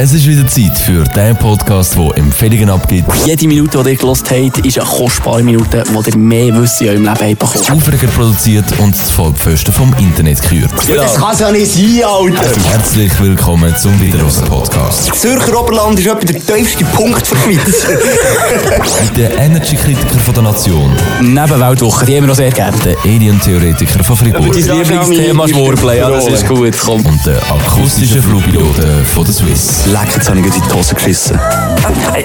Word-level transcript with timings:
Es 0.00 0.12
ist 0.12 0.28
wieder 0.28 0.46
Zeit 0.46 0.78
für 0.78 1.02
den 1.02 1.36
Podcast, 1.38 1.96
der 1.96 2.18
Empfehlungen 2.18 2.70
abgibt, 2.70 3.12
Jede 3.26 3.48
Minute, 3.48 3.82
die 3.82 3.90
ihr 3.90 3.96
gelost 3.96 4.30
habt, 4.30 4.64
ist 4.64 4.78
eine 4.78 4.88
kostbare 4.88 5.42
Minute, 5.42 5.82
wo 5.92 6.00
ihr 6.00 6.16
mehr 6.16 6.54
Wissen 6.54 6.84
in 6.84 6.90
eurem 6.90 7.02
Leben 7.02 7.30
habt 7.30 7.38
bekommen. 7.40 7.80
Aufreger 7.82 8.06
produziert 8.06 8.78
und 8.78 8.94
das 8.94 9.10
Vollpfosten 9.10 9.74
vom 9.74 9.92
Internet 9.98 10.40
gekürt. 10.40 10.70
Das 10.86 11.16
kann's 11.16 11.40
ja 11.40 11.50
nicht 11.50 11.72
sein, 11.72 12.04
Alter! 12.04 12.70
Herzlich 12.70 13.20
willkommen 13.20 13.76
zum 13.76 14.00
Wiederhosen 14.00 14.44
Podcast. 14.44 15.12
Zürcher 15.16 15.58
Oberland 15.58 15.98
ist 15.98 16.06
etwa 16.06 16.20
der 16.20 16.46
tiefste 16.46 16.84
Punkt 16.84 17.26
für 17.26 17.34
die 17.34 17.54
Schweiz. 17.56 17.86
Mit 19.02 19.16
den 19.16 19.32
Energy-Kritiker 19.36 20.32
der 20.32 20.42
Nation, 20.44 20.92
Neben 21.20 21.60
Weltwoche, 21.60 22.06
die 22.06 22.16
haben 22.16 22.22
wir 22.22 22.28
noch 22.28 22.36
sehr 22.36 22.52
gerne. 22.52 22.78
den 22.84 22.96
Alien-Theoretiker 22.98 24.04
von 24.04 24.16
Fribourg 24.16 24.52
Dein 24.52 24.78
Lieblingsthema 24.78 25.44
ist 25.46 25.56
Warplay, 25.56 25.98
ja, 25.98 26.08
das 26.08 26.28
ist 26.28 26.46
gut, 26.46 26.76
komm. 26.78 27.04
und 27.04 27.26
den 27.26 27.36
akustischen 27.36 28.22
Flugpiloten 28.22 29.04
von 29.04 29.24
der 29.24 29.34
Swiss. 29.34 29.87
Leck, 29.88 30.14
jetzt 30.14 30.28
habe 30.28 30.38
ich 30.40 30.46
in 30.46 30.52
die 30.52 30.72
Hose 30.74 30.94
geschissen. 30.94 31.40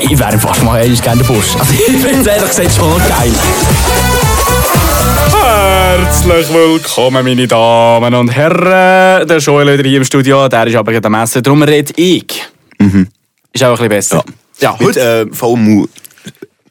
Ich 0.01 0.19
wäre 0.19 0.37
fast 0.37 0.63
mal 0.63 0.79
ehrlich 0.81 1.01
gerne 1.01 1.23
der 1.23 1.33
Busch. 1.33 1.55
Also 1.57 1.73
ich 1.73 1.79
finde 1.97 2.19
es 2.19 2.27
ehrlich 2.27 2.49
gesagt 2.49 2.71
schon 2.71 2.97
geil. 3.07 3.31
Herzlich 5.31 6.53
willkommen, 6.53 7.23
meine 7.23 7.47
Damen 7.47 8.13
und 8.15 8.29
Herren. 8.29 9.27
Der 9.27 9.37
Joel 9.37 9.77
wieder 9.77 9.87
hier 9.87 9.99
im 9.99 10.03
Studio, 10.03 10.49
der 10.49 10.67
ist 10.67 10.75
aber 10.75 10.91
gerade 10.91 11.05
am 11.07 11.13
Essen, 11.15 11.41
darum 11.41 11.63
rede 11.63 11.93
ich. 11.95 12.45
Ist 13.53 13.63
auch 13.63 13.69
ein 13.69 13.73
bisschen 13.75 13.89
besser. 13.89 14.23
Ja, 14.59 14.75
Mit 14.79 14.97
äh, 14.97 15.25
VMU 15.31 15.87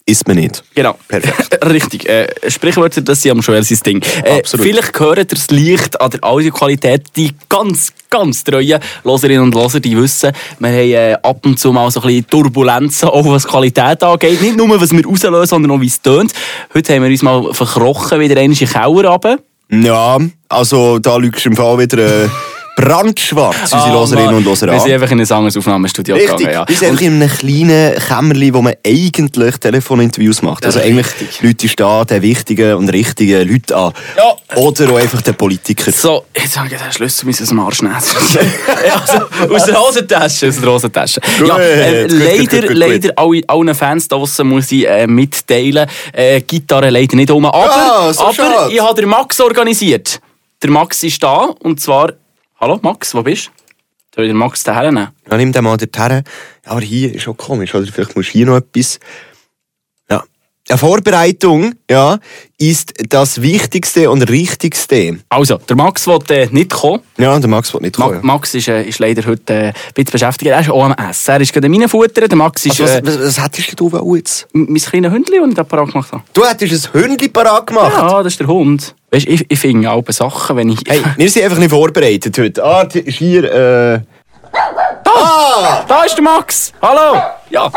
isst 0.07 0.27
man 0.27 0.37
nicht. 0.37 0.63
Genau. 0.75 0.99
Perfekt. 1.09 1.65
Richtig. 1.65 2.09
Äh, 2.09 2.29
Sprichwörter, 2.49 3.01
das 3.01 3.23
sind 3.23 3.33
am 3.33 3.43
sein 3.43 3.79
Ding. 3.85 4.03
Äh, 4.25 4.39
Absolut. 4.39 4.67
vielleicht 4.67 4.99
hört 4.99 5.19
ihr 5.19 5.25
das 5.25 5.51
Licht 5.51 6.01
an 6.01 6.11
der 6.11 6.25
Audioqualität. 6.25 7.05
Die 7.17 7.33
ganz, 7.49 7.93
ganz 8.11 8.45
treuen 8.45 8.81
Loserinnen 9.05 9.45
und 9.45 9.55
Loser, 9.55 9.81
die 9.81 9.97
wissen, 9.97 10.33
wir 10.59 10.69
haben 10.69 10.77
äh, 10.77 11.17
ab 11.23 11.45
und 11.45 11.59
zu 11.59 11.73
mal 11.73 11.91
so 11.91 12.01
ein 12.01 12.07
bisschen 12.07 12.27
Turbulenzen, 12.27 13.09
auch 13.09 13.25
was 13.27 13.45
die 13.45 13.49
Qualität 13.49 14.03
angeht. 14.03 14.41
Nicht 14.41 14.57
nur, 14.57 14.81
was 14.81 14.93
wir 14.93 15.05
rauslösen, 15.05 15.47
sondern 15.47 15.73
auch, 15.73 15.81
wie 15.81 15.87
es 15.87 16.01
tönt. 16.01 16.33
Heute 16.75 16.95
haben 16.95 17.03
wir 17.03 17.11
uns 17.11 17.23
mal 17.23 17.53
verkrochen, 17.55 18.21
wieder 18.21 18.41
in 18.41 18.53
den 18.53 18.69
Keller 18.69 19.07
runter. 19.07 19.39
Ja, 19.71 20.19
also 20.49 20.99
da 20.99 21.17
lügst 21.17 21.45
du 21.45 21.51
im 21.51 21.57
Fall 21.57 21.79
wieder 21.79 22.25
äh, 22.25 22.29
brandschwarz, 22.77 23.57
unsere 23.65 23.83
Ah, 23.83 23.93
Loserinnen 23.93 24.35
und 24.35 24.45
Loser 24.45 24.67
Wir 24.69 24.81
sind 24.81 24.93
einfach 24.93 25.11
in 25.11 25.21
ein 25.21 25.31
anderes 25.31 25.57
Aufnahmestudio 25.57 26.15
Richtig, 26.15 26.37
gegangen. 26.39 26.53
Ja. 26.55 26.69
wir 26.69 26.77
sind 26.77 26.89
einfach 26.91 27.03
in 27.03 27.23
einem 27.23 27.29
kleinen 27.31 27.99
Kämmerli, 27.99 28.55
wo 28.55 28.63
man 28.63 28.75
eigentlich 28.87 29.57
Telefoninterviews 29.59 30.43
macht. 30.43 30.65
Also 30.65 30.81
eigentlich 30.81 31.07
Richtig. 31.21 31.43
Leute 31.43 31.69
stehen 31.69 32.07
den 32.07 32.23
wichtigen 32.23 32.75
und 32.75 32.89
richtigen 32.89 33.49
Leuten 33.49 33.75
an. 33.75 33.93
Ja. 34.17 34.57
Oder 34.57 34.91
auch 34.93 34.99
einfach 34.99 35.23
den 35.23 35.35
Politiker. 35.35 35.93
So, 35.93 36.25
jetzt 36.35 36.59
habe 36.59 36.69
ich 36.69 36.81
den 36.81 36.93
Schlüssel 36.93 37.27
nehmen. 37.27 37.43
ja, 38.87 39.01
also, 39.01 39.55
aus 39.55 39.65
der 39.67 39.81
Hosentasche, 39.81 40.49
aus 40.49 40.61
der 40.61 40.71
Hosentasche. 40.71 41.21
Ja, 41.47 41.59
äh, 41.59 42.03
Gut, 42.03 42.11
gut, 42.11 42.19
leider, 42.19 42.39
gut, 42.39 42.51
gut, 42.51 42.69
gut. 42.69 42.77
leider 42.77 43.11
alle, 43.17 43.41
allen 43.49 43.75
Fans 43.75 44.09
draussen 44.09 44.49
muss 44.49 44.73
ich 44.73 44.89
äh, 44.89 45.07
mitteilen, 45.07 45.89
äh, 46.13 46.41
Gitarre 46.41 46.91
leider 46.91 47.17
nicht 47.17 47.31
um. 47.31 47.45
Aber, 47.47 47.59
Ah, 47.73 48.13
so 48.13 48.23
aber 48.25 48.35
schade. 48.35 48.73
ich 48.75 48.81
habe 48.81 49.01
den 49.01 49.09
Max 49.11 49.41
organisiert. 49.41 50.21
Der 50.63 50.71
Max 50.71 51.03
ist 51.03 51.23
da 51.23 51.51
und 51.61 51.81
zwar... 51.81 52.13
Hallo 52.63 52.79
Max, 52.81 53.13
wo 53.13 53.25
bist 53.25 53.49
du? 53.49 53.51
Soll 54.15 54.27
ich 54.27 54.31
den 54.31 54.37
Max 54.37 54.63
daher 54.63 54.93
nehmen? 54.93 55.09
Dann 55.25 55.39
nimm 55.41 55.51
den 55.51 55.65
mal 55.65 55.77
dorthin. 55.77 56.23
Ja, 56.65 56.71
aber 56.71 56.81
hier 56.81 57.13
ist 57.13 57.27
auch 57.27 57.37
komisch, 57.37 57.75
oder? 57.75 57.85
Vielleicht 57.91 58.15
musst 58.15 58.29
du 58.29 58.35
hier 58.35 58.47
noch 58.47 58.59
etwas. 58.59 59.01
Ja. 60.73 60.79
Eine 60.79 60.79
Vorbereitung, 60.79 61.75
ja, 61.91 62.19
ist 62.57 62.95
das 63.11 63.43
Wichtigste 63.43 64.11
und 64.11 64.23
Richtigste. 64.31 65.19
Also, 65.29 65.59
der 65.59 65.77
Max 65.77 66.07
will 66.07 66.19
äh, 66.31 66.49
nicht 66.51 66.71
kommen. 66.71 67.03
Ja, 67.19 67.39
der 67.39 67.51
Max 67.51 67.75
will 67.75 67.83
nicht 67.83 67.99
Ma 67.99 68.07
kommen. 68.07 68.21
Max 68.23 68.55
ist, 68.55 68.69
äh, 68.69 68.83
ist 68.85 68.99
leider 68.99 69.27
heute 69.27 69.53
äh, 69.53 69.67
ein 69.67 69.73
bisschen 69.95 70.13
beschäftigt. 70.13 70.51
Er 70.51 70.61
ist 70.61 70.71
auch 70.71 70.85
am 70.85 70.93
Essen. 70.93 71.31
Er 71.33 71.41
ist 71.43 71.53
gerade 71.53 71.67
in 71.67 71.73
meinen 71.73 71.89
Futter. 71.91 72.27
Der 72.27 72.37
Max 72.39 72.65
ist 72.65 72.81
Also, 72.81 72.85
äh, 72.85 73.03
was, 73.05 73.19
was, 73.19 73.27
was 73.37 73.45
hättest 73.45 73.79
du 73.79 73.93
wollen 73.93 74.17
jetzt? 74.17 74.49
mein 74.53 74.75
kleines 74.77 75.13
Hündchen, 75.13 75.41
das 75.41 75.49
ich 75.51 75.55
da 75.55 75.65
parat 75.65 75.93
gemacht 75.93 76.11
habe. 76.13 76.23
Du 76.33 76.45
hättest 76.45 76.95
ein 76.95 77.03
Hündchen 77.03 77.33
parat 77.33 77.67
gemacht. 77.67 77.93
Ja, 77.95 78.23
das 78.23 78.33
ist 78.33 78.41
der 78.41 78.47
Hund. 78.47 78.95
Weißt, 79.11 79.27
ich, 79.27 79.45
ich 79.47 79.59
finde 79.59 79.91
auch 79.91 80.05
Sachen, 80.09 80.57
wenn 80.57 80.71
ich. 80.71 80.81
Hey, 80.89 81.03
wir 81.19 81.29
sind 81.29 81.45
einfach 81.45 81.59
nicht 81.59 81.71
vorbereitet 81.71 82.39
heute. 82.39 82.65
Ah, 82.65 82.83
ist 82.85 83.19
hier, 83.19 83.45
äh... 83.45 84.01
da! 85.05 85.85
Da 85.87 86.05
ist 86.05 86.15
der 86.15 86.25
Max! 86.25 86.73
Hallo! 86.81 87.21
Ja, 87.51 87.71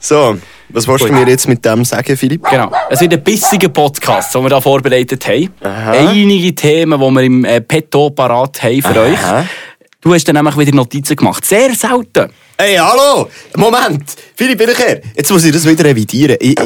So, 0.00 0.36
was 0.70 0.86
willst 0.88 1.08
du 1.08 1.12
mir 1.12 1.26
jetzt 1.28 1.48
mit 1.48 1.64
dem 1.64 1.84
sagen, 1.84 2.16
Philipp? 2.16 2.48
genau. 2.48 2.70
Es 2.90 3.00
wird 3.00 3.12
ein 3.12 3.22
bissiger 3.22 3.68
Podcast, 3.68 4.34
den 4.34 4.42
wir 4.42 4.48
da 4.50 4.60
vorbereitet 4.60 5.26
haben. 5.26 5.52
Einige 5.60 6.54
Themen, 6.54 7.00
die 7.00 7.10
wir 7.14 7.22
im 7.22 7.44
äh, 7.44 7.60
Petto 7.60 8.10
parat 8.10 8.62
haben 8.62 8.82
für 8.82 9.00
euch. 9.00 9.18
Du 10.00 10.14
hast 10.14 10.24
dann 10.28 10.36
nämlich 10.36 10.56
wieder 10.56 10.74
Notizen 10.74 11.16
gemacht. 11.16 11.44
Sehr 11.44 11.74
selten. 11.74 12.30
Hey, 12.58 12.76
hallo! 12.76 13.28
Moment! 13.56 14.14
Philipp, 14.34 14.58
bin 14.58 14.70
ich 14.70 14.78
her? 14.78 15.00
Jetzt 15.14 15.30
muss 15.30 15.44
ich 15.44 15.52
das 15.52 15.66
wieder 15.66 15.84
revidieren. 15.84 16.36
Ich. 16.40 16.56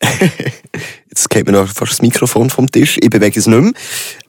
Jetzt 1.08 1.30
geht 1.30 1.46
mir 1.46 1.52
noch 1.52 1.68
fast 1.68 1.92
das 1.92 2.02
Mikrofon 2.02 2.50
vom 2.50 2.70
Tisch. 2.70 2.98
Ich 3.00 3.08
bewege 3.08 3.38
es 3.40 3.46
nicht 3.46 3.60
mehr. 3.60 3.72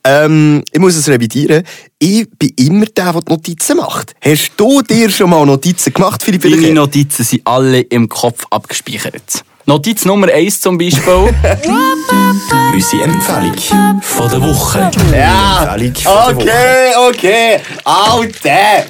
Ähm, 0.06 0.64
ich 0.72 0.80
muss 0.80 0.96
es 0.96 1.10
revidieren. 1.10 1.64
Ich 2.00 2.28
bin 2.40 2.54
immer 2.56 2.86
der, 2.86 3.12
der 3.12 3.22
die 3.22 3.32
Notizen 3.32 3.78
macht. 3.78 4.16
Hast 4.22 4.52
du 4.56 4.82
dir 4.82 5.10
schon 5.10 5.30
mal 5.30 5.46
Notizen 5.46 5.94
gemacht, 5.94 6.24
Philipp 6.24 6.44
Williger? 6.44 6.74
Notizen 6.74 7.26
sind 7.26 7.42
alle 7.46 7.82
im 7.82 8.08
Kopf 8.08 8.46
abgespeichert. 8.50 9.44
Notiz 9.66 10.06
Nummer 10.06 10.32
1 10.32 10.62
zum 10.62 10.78
Beispiel. 10.78 11.04
Unsere 12.74 13.04
Empfehlung 13.04 14.02
von 14.02 14.30
der 14.30 14.42
Woche. 14.42 14.90
Ja! 15.12 15.76
Okay, 15.76 16.94
okay! 17.10 17.60
Alter! 17.84 18.86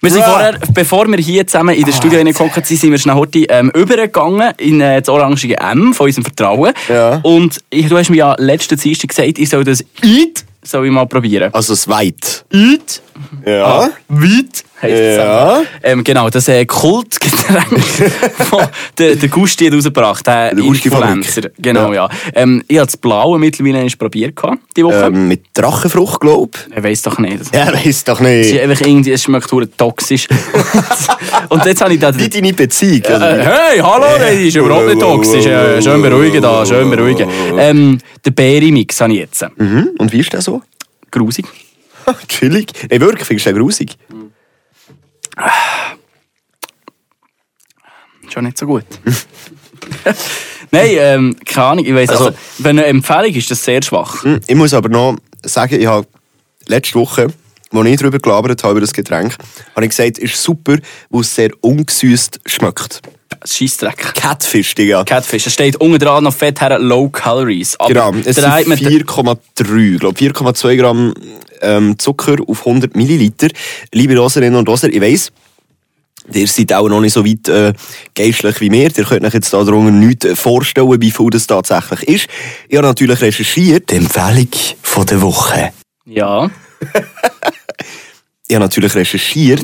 Wir 0.00 0.10
sind 0.10 0.24
vorher, 0.24 0.58
bevor 0.72 1.06
wir 1.08 1.18
hier 1.18 1.46
zusammen 1.46 1.74
in 1.74 1.84
das 1.84 1.96
Studio 1.96 2.18
reingekommen 2.18 2.52
sind, 2.52 2.66
sind 2.66 2.90
wir 2.90 2.98
schnell 2.98 3.14
heute 3.14 3.38
ähm, 3.48 3.70
übergegangen 3.74 4.52
in 4.58 4.80
äh, 4.80 5.00
das 5.00 5.08
orangige 5.08 5.58
M 5.58 5.94
von 5.94 6.06
unserem 6.06 6.24
Vertrauen. 6.24 6.72
Ja. 6.88 7.20
Und 7.22 7.58
ich, 7.70 7.88
du 7.88 7.96
hast 7.96 8.10
mir 8.10 8.16
ja 8.16 8.34
letzte 8.38 8.76
Dienstag 8.76 9.08
gesagt, 9.08 9.38
ich 9.38 9.48
soll 9.48 9.64
das 9.64 9.84
«Eat» 10.02 10.44
soll 10.62 10.86
ich 10.86 10.92
mal 10.92 11.06
probieren. 11.06 11.52
Also 11.54 11.72
das 11.72 11.88
Weit. 11.88 12.44
«Eat» 12.52 13.00
Ja. 13.44 13.88
«Weit» 14.08 14.64
heisst 14.82 14.94
es 14.94 15.16
Ja. 15.16 15.62
ähm, 15.82 16.04
Genau, 16.04 16.28
das 16.30 16.48
äh, 16.48 16.64
Kultgetränk, 16.66 17.68
das 18.38 18.68
der, 18.98 19.16
der 19.16 19.28
Gusti 19.28 19.66
hat 19.66 19.74
rausgebracht 19.74 20.28
hat. 20.28 20.52
Der. 20.52 20.58
Influencer. 20.58 21.50
Genau, 21.58 21.92
ja. 21.92 22.08
Ähm, 22.34 22.62
ich 22.68 22.76
habe 22.78 22.86
das 22.86 22.96
Blaue 22.96 23.38
mittlerweile 23.38 23.86
probiert 23.96 24.34
die 24.76 24.84
Woche. 24.84 25.06
Ähm, 25.06 25.28
mit 25.28 25.44
Drachenfrucht, 25.54 26.20
glaub 26.20 26.58
Er 26.74 26.84
weiss 26.84 27.02
doch 27.02 27.18
nicht. 27.18 27.40
Das 27.40 27.50
Ja, 27.52 27.72
weiss 27.72 28.04
doch 28.04 28.20
ist 28.20 28.26
nicht. 28.26 28.60
einfach 28.60 28.80
irgendwie, 28.86 29.12
es 29.12 29.22
schmeckt 29.22 29.50
toxisch. 29.76 30.28
und 31.48 31.64
jetzt 31.64 31.80
habe 31.80 31.94
ich 31.94 32.00
da... 32.00 32.16
Wie 32.16 32.28
deine 32.28 32.52
Beziehung. 32.52 33.02
Äh, 33.04 33.14
oder? 33.16 33.44
hey, 33.44 33.78
hallo, 33.78 34.04
das 34.18 34.32
ist 34.34 34.56
überhaupt 34.56 34.86
nicht 34.86 35.00
toxisch. 35.00 35.46
Äh, 35.46 35.80
schön 35.82 36.02
beruhigen 36.02 36.42
da, 36.42 36.64
schön 36.66 36.90
beruhigen. 36.90 37.28
Ähm, 37.58 37.98
der 38.24 38.30
Beere-Mix 38.30 39.00
habe 39.00 39.12
ich 39.14 39.20
jetzt. 39.20 39.44
Mhm. 39.56 39.90
Und 39.98 40.12
wie 40.12 40.20
ist 40.20 40.32
der 40.32 40.42
so? 40.42 40.62
Grusig. 41.10 41.46
Chillig. 42.28 42.72
Nein, 42.90 43.00
wirklich, 43.00 43.24
findest 43.26 43.46
du 43.46 43.52
den 43.52 43.62
grusig? 43.62 43.96
Schon 48.28 48.44
nicht 48.44 48.58
so 48.58 48.66
gut. 48.66 48.84
Nein, 50.70 50.90
ähm, 50.98 51.36
keine 51.44 51.66
Ahnung, 51.66 51.84
ich 51.86 51.94
weiss, 51.94 52.10
also, 52.10 52.26
Also- 52.26 52.38
wenn 52.58 52.78
eine 52.78 52.86
Empfehlung 52.86 53.32
ist, 53.34 53.50
das 53.50 53.64
sehr 53.64 53.82
schwach. 53.82 54.24
Hm, 54.24 54.40
Ich 54.46 54.54
muss 54.56 54.74
aber 54.74 54.88
noch 54.88 55.16
sagen, 55.44 55.80
ich 55.80 55.86
habe 55.86 56.06
letzte 56.66 56.94
Woche, 56.96 57.28
als 57.72 57.86
ich 57.88 57.96
darüber 57.98 58.18
gelabert 58.18 58.62
habe, 58.64 58.72
über 58.72 58.80
das 58.80 58.92
Getränk, 58.92 59.36
habe 59.74 59.84
ich 59.86 59.90
gesagt, 59.90 60.18
es 60.18 60.32
ist 60.32 60.42
super, 60.42 60.76
weil 61.10 61.20
es 61.20 61.34
sehr 61.34 61.50
ungesüßt 61.60 62.40
schmeckt. 62.46 63.00
Scheissdreck. 63.46 64.14
Catfish, 64.14 64.74
Digga. 64.74 65.04
Catfish. 65.04 65.46
Es 65.46 65.52
steht 65.52 65.76
unten 65.76 65.98
dran 65.98 66.24
noch 66.24 66.34
fett 66.34 66.60
her, 66.60 66.78
Low 66.78 67.08
Calories. 67.08 67.76
Aber 67.78 67.88
Genau, 67.88 68.12
es 68.24 68.36
sind 68.36 68.44
dreht 68.46 68.66
man- 68.66 68.78
4,3, 68.78 69.94
ich 69.94 70.00
glaube 70.00 70.18
4,2 70.18 70.76
Gramm 70.76 71.14
ähm, 71.62 71.98
Zucker 71.98 72.36
auf 72.46 72.66
100 72.66 72.94
Milliliter. 72.96 73.48
Liebe 73.92 74.16
Roserinnen 74.18 74.56
und 74.58 74.68
Roser, 74.68 74.88
ich 74.88 75.00
weiss, 75.00 75.32
ihr 76.32 76.46
seid 76.48 76.72
auch 76.72 76.88
noch 76.88 77.00
nicht 77.00 77.12
so 77.12 77.24
weit 77.24 77.48
äh, 77.48 77.72
geistlich 78.14 78.60
wie 78.60 78.70
wir. 78.72 78.90
Ihr 78.96 79.04
könnt 79.04 79.24
euch 79.24 79.34
jetzt 79.34 79.52
darunter 79.52 79.90
nicht 79.90 80.24
äh, 80.24 80.34
vorstellen, 80.36 81.00
wie 81.00 81.10
viel 81.10 81.30
das 81.30 81.46
tatsächlich 81.46 82.02
ist. 82.08 82.28
Ich 82.68 82.76
habe 82.76 82.86
natürlich 82.88 83.20
recherchiert. 83.20 83.90
Die 83.90 83.96
Empfehlung 83.96 84.48
von 84.82 85.06
der 85.06 85.22
Woche. 85.22 85.72
Ja. 86.04 86.50
Ich 88.48 88.54
habe 88.54 88.64
natürlich 88.64 88.94
recherchiert. 88.94 89.62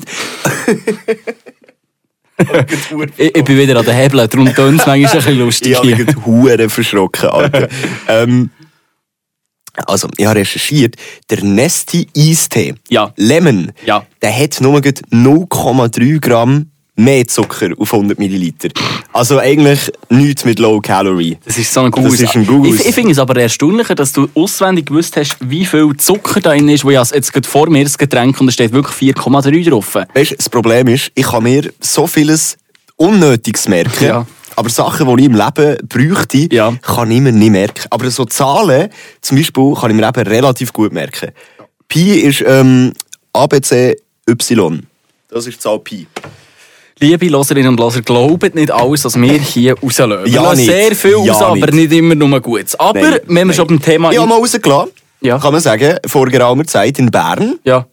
Ich, 3.17 3.37
ich 3.37 3.45
bin 3.45 3.59
wieder 3.59 3.79
an 3.79 3.85
den 3.85 3.95
Hebeln, 3.95 4.29
darum 4.29 4.55
tönt 4.55 4.81
es 4.81 4.87
manchmal 4.87 4.95
ein 4.97 5.17
bisschen 5.17 5.39
lustig. 5.45 5.71
Ich 5.73 5.77
habe 5.77 5.87
mich 5.87 5.97
hier. 5.97 6.05
gerade 6.07 6.27
hure 6.27 6.69
verschrocken, 6.69 7.29
Alter. 7.29 7.69
ähm, 8.09 8.51
also, 9.87 10.09
ich 10.19 10.27
habe 10.27 10.41
recherchiert, 10.41 10.97
der 11.31 11.43
Nesti 11.45 12.07
Eistee, 12.17 12.75
Ja. 12.91 13.13
Lemon, 13.17 13.73
Ja. 13.87 14.05
der 14.21 14.37
hat 14.39 14.61
nur 14.61 14.81
gerade 14.83 15.01
0,3 15.11 16.21
Gramm 16.21 16.72
mehr 16.95 17.27
Zucker 17.27 17.71
auf 17.79 17.93
100 17.95 18.19
Milliliter. 18.19 18.69
Also 19.13 19.39
eigentlich 19.39 19.91
nichts 20.11 20.45
mit 20.45 20.59
Low 20.59 20.81
Calorie. 20.81 21.39
Das 21.45 21.57
ist 21.59 21.73
so 21.73 21.81
ein 21.81 21.91
Gugus. 21.91 22.21
ist 22.21 22.35
ein 22.37 22.47
Gugus. 22.47 22.81
Ich, 22.81 22.87
ich 22.89 22.95
finde 22.95 23.13
es 23.13 23.19
aber 23.19 23.37
erstaunlicher, 23.41 23.95
dass 23.95 24.13
du 24.13 24.29
auswendig 24.35 24.87
gewusst 24.87 25.17
hast, 25.17 25.37
wie 25.41 25.65
viel 25.65 25.97
Zucker 25.97 26.41
da 26.41 26.51
drin 26.51 26.69
ist, 26.69 26.85
wo 26.85 26.91
ich 26.91 26.99
also 26.99 27.15
jetzt 27.15 27.33
gerade 27.33 27.49
vor 27.49 27.69
mir 27.71 27.83
das 27.85 27.97
Getränk 27.97 28.39
und 28.41 28.47
da 28.47 28.53
steht 28.53 28.73
wirklich 28.73 29.15
4,3 29.17 29.71
drauf. 29.71 29.95
Weißt 30.15 30.35
das 30.37 30.49
Problem 30.49 30.89
ist, 30.89 31.11
ich 31.15 31.27
kann 31.27 31.43
mir 31.45 31.73
so 31.81 32.07
vieles 32.07 32.57
Unnötiges 32.97 33.69
merken. 33.69 34.05
Ja. 34.05 34.27
Aber 34.55 34.69
Sachen, 34.69 35.07
die 35.17 35.23
ich 35.23 35.31
im 35.31 35.35
Leben 35.35 35.79
bräuchte, 35.89 36.55
Ja. 36.55 36.75
kann 36.83 37.11
ich 37.11 37.21
mir 37.21 37.33
nicht 37.33 37.51
merken. 37.51 37.87
Aber 37.89 38.11
so 38.11 38.27
Zahlen, 38.27 38.91
zum 39.23 39.39
Beispiel, 39.39 39.75
kann 39.75 39.91
ich 39.91 39.97
mir 39.97 40.07
eben 40.07 40.27
relativ 40.29 40.73
gut 40.75 40.93
merken. 40.93 41.31
Pi 41.89 42.21
ist 42.21 42.45
ähm, 42.47 42.93
ABC 43.33 43.97
Y. 44.29 44.87
Das 45.29 45.47
ist 45.47 45.55
die 45.55 45.59
Zahl 45.59 45.79
Pi. 45.79 46.07
Liebe 47.01 47.27
Loserinnen 47.29 47.69
und 47.71 47.79
Loser, 47.81 48.03
glaubt 48.03 48.55
nicht 48.55 48.71
alles, 48.71 49.05
was 49.05 49.21
wir 49.21 49.33
hier 49.41 49.75
rauslösen. 49.79 50.25
Wir 50.25 50.33
Ja, 50.33 50.43
lassen 50.43 50.57
nicht. 50.59 50.71
sehr 50.71 50.95
viel 50.95 51.17
Ja, 51.25 51.33
raus, 51.33 51.43
aber 51.43 51.57
nicht. 51.57 51.73
nicht 51.75 51.93
immer 51.93 52.15
nur 52.15 52.41
Gutes. 52.41 52.79
Aber 52.79 53.01
Nein, 53.01 53.19
wenn 53.27 53.35
wir 53.37 53.45
nein. 53.47 53.55
schon 53.55 53.67
beim 53.67 53.83
Thema... 53.83 54.13
Ich 54.13 54.19
habe 54.19 54.29
mal 54.29 54.37
rausgelassen, 54.39 54.91
Ja. 55.21 55.39
kann 55.39 55.53
man 55.53 55.61
sagen, 55.61 55.97
vor 56.07 56.27
geraumer 56.29 56.65
Zeit 56.67 56.99
in 56.99 57.11
Bern. 57.11 57.59
ja. 57.65 57.87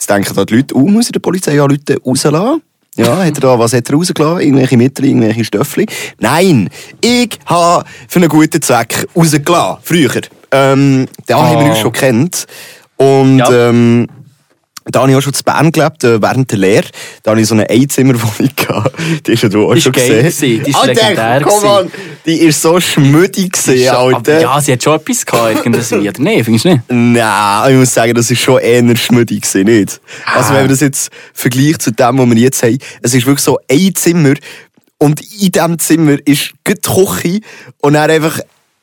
Jetzt 0.00 0.08
denken 0.10 0.32
da 0.36 0.44
die 0.44 0.54
Leute, 0.54 0.76
oh, 0.76 0.86
muss 0.86 1.06
ich 1.06 1.12
der 1.12 1.18
Polizei 1.18 1.56
ja 1.56 1.66
Leute 1.66 1.96
rauslassen? 2.06 2.62
Ja, 2.96 3.16
hat 3.24 3.36
er 3.36 3.40
da, 3.40 3.58
was 3.58 3.72
hat 3.72 3.88
er 3.90 3.96
rausgelassen? 3.96 4.40
Irgendwelche 4.42 4.76
Mittel, 4.76 5.06
irgendwelche 5.06 5.44
Stöffli? 5.44 5.86
Nein, 6.20 6.70
ich 7.00 7.36
habe 7.46 7.84
für 8.06 8.20
einen 8.20 8.28
guten 8.28 8.62
Zweck 8.62 9.06
rausgelassen. 9.16 9.78
Früher. 9.82 10.10
Ähm, 10.52 11.08
da 11.26 11.42
haben 11.42 11.64
wir 11.64 11.70
uns 11.72 11.80
schon 11.80 11.90
kennt. 11.92 12.46
Und 12.96 13.38
Ja. 13.38 13.70
ähm, 13.70 14.06
da 14.90 15.00
habe 15.00 15.10
ich 15.10 15.16
auch 15.16 15.22
schon 15.22 15.34
zu 15.34 15.44
Bern 15.44 15.70
gelebt, 15.72 16.04
äh, 16.04 16.20
während 16.20 16.50
der 16.50 16.58
Lehre. 16.58 16.86
Da 17.22 17.32
hatte 17.32 17.40
ich 17.40 17.46
so 17.46 17.54
eine 17.54 17.68
Einzimmerwohnung. 17.68 18.50
gehabt. 18.56 18.92
Die 19.26 19.32
ja 19.32 19.48
du 19.48 19.66
auch 19.66 19.74
Die 19.74 19.80
schon 19.80 19.92
gesehen. 19.92 20.18
gewesen, 20.18 20.62
die 20.64 20.70
ist 20.70 20.76
Alter, 20.76 20.94
legendär 20.94 21.40
komm 21.42 21.68
an, 21.68 21.90
die 22.26 22.40
ist 22.40 22.62
so 22.62 22.80
schmüdig 22.80 23.52
gewesen, 23.52 23.88
Alter. 23.88 24.40
ja, 24.40 24.60
sie 24.60 24.72
hat 24.72 24.82
schon 24.82 24.96
etwas 24.96 25.26
gehabt, 25.26 25.56
irgendwas? 25.56 25.90
Nein, 26.18 26.44
findest 26.44 26.64
du 26.64 26.68
nicht? 26.70 26.82
Nein, 26.88 27.72
ich 27.72 27.78
muss 27.78 27.94
sagen, 27.94 28.14
das 28.14 28.30
ist 28.30 28.40
schon 28.40 28.60
eher 28.60 28.96
schmüdig 28.96 29.42
gewesen, 29.42 29.64
nicht? 29.64 30.00
Also 30.26 30.50
wenn 30.50 30.62
man 30.62 30.68
das 30.68 30.80
jetzt 30.80 31.10
vergleicht 31.32 31.82
zu 31.82 31.92
dem, 31.92 32.18
was 32.18 32.28
wir 32.28 32.36
jetzt 32.36 32.62
haben, 32.62 32.78
es 33.02 33.14
ist 33.14 33.26
wirklich 33.26 33.44
so 33.44 33.58
ein 33.70 33.94
Zimmer 33.94 34.34
und 34.98 35.20
in 35.20 35.52
diesem 35.52 35.78
Zimmer 35.78 36.16
ist 36.24 36.52
die 36.66 36.74
Küche 36.74 37.40
und 37.80 37.94
dann 37.94 38.10
einfach 38.10 38.40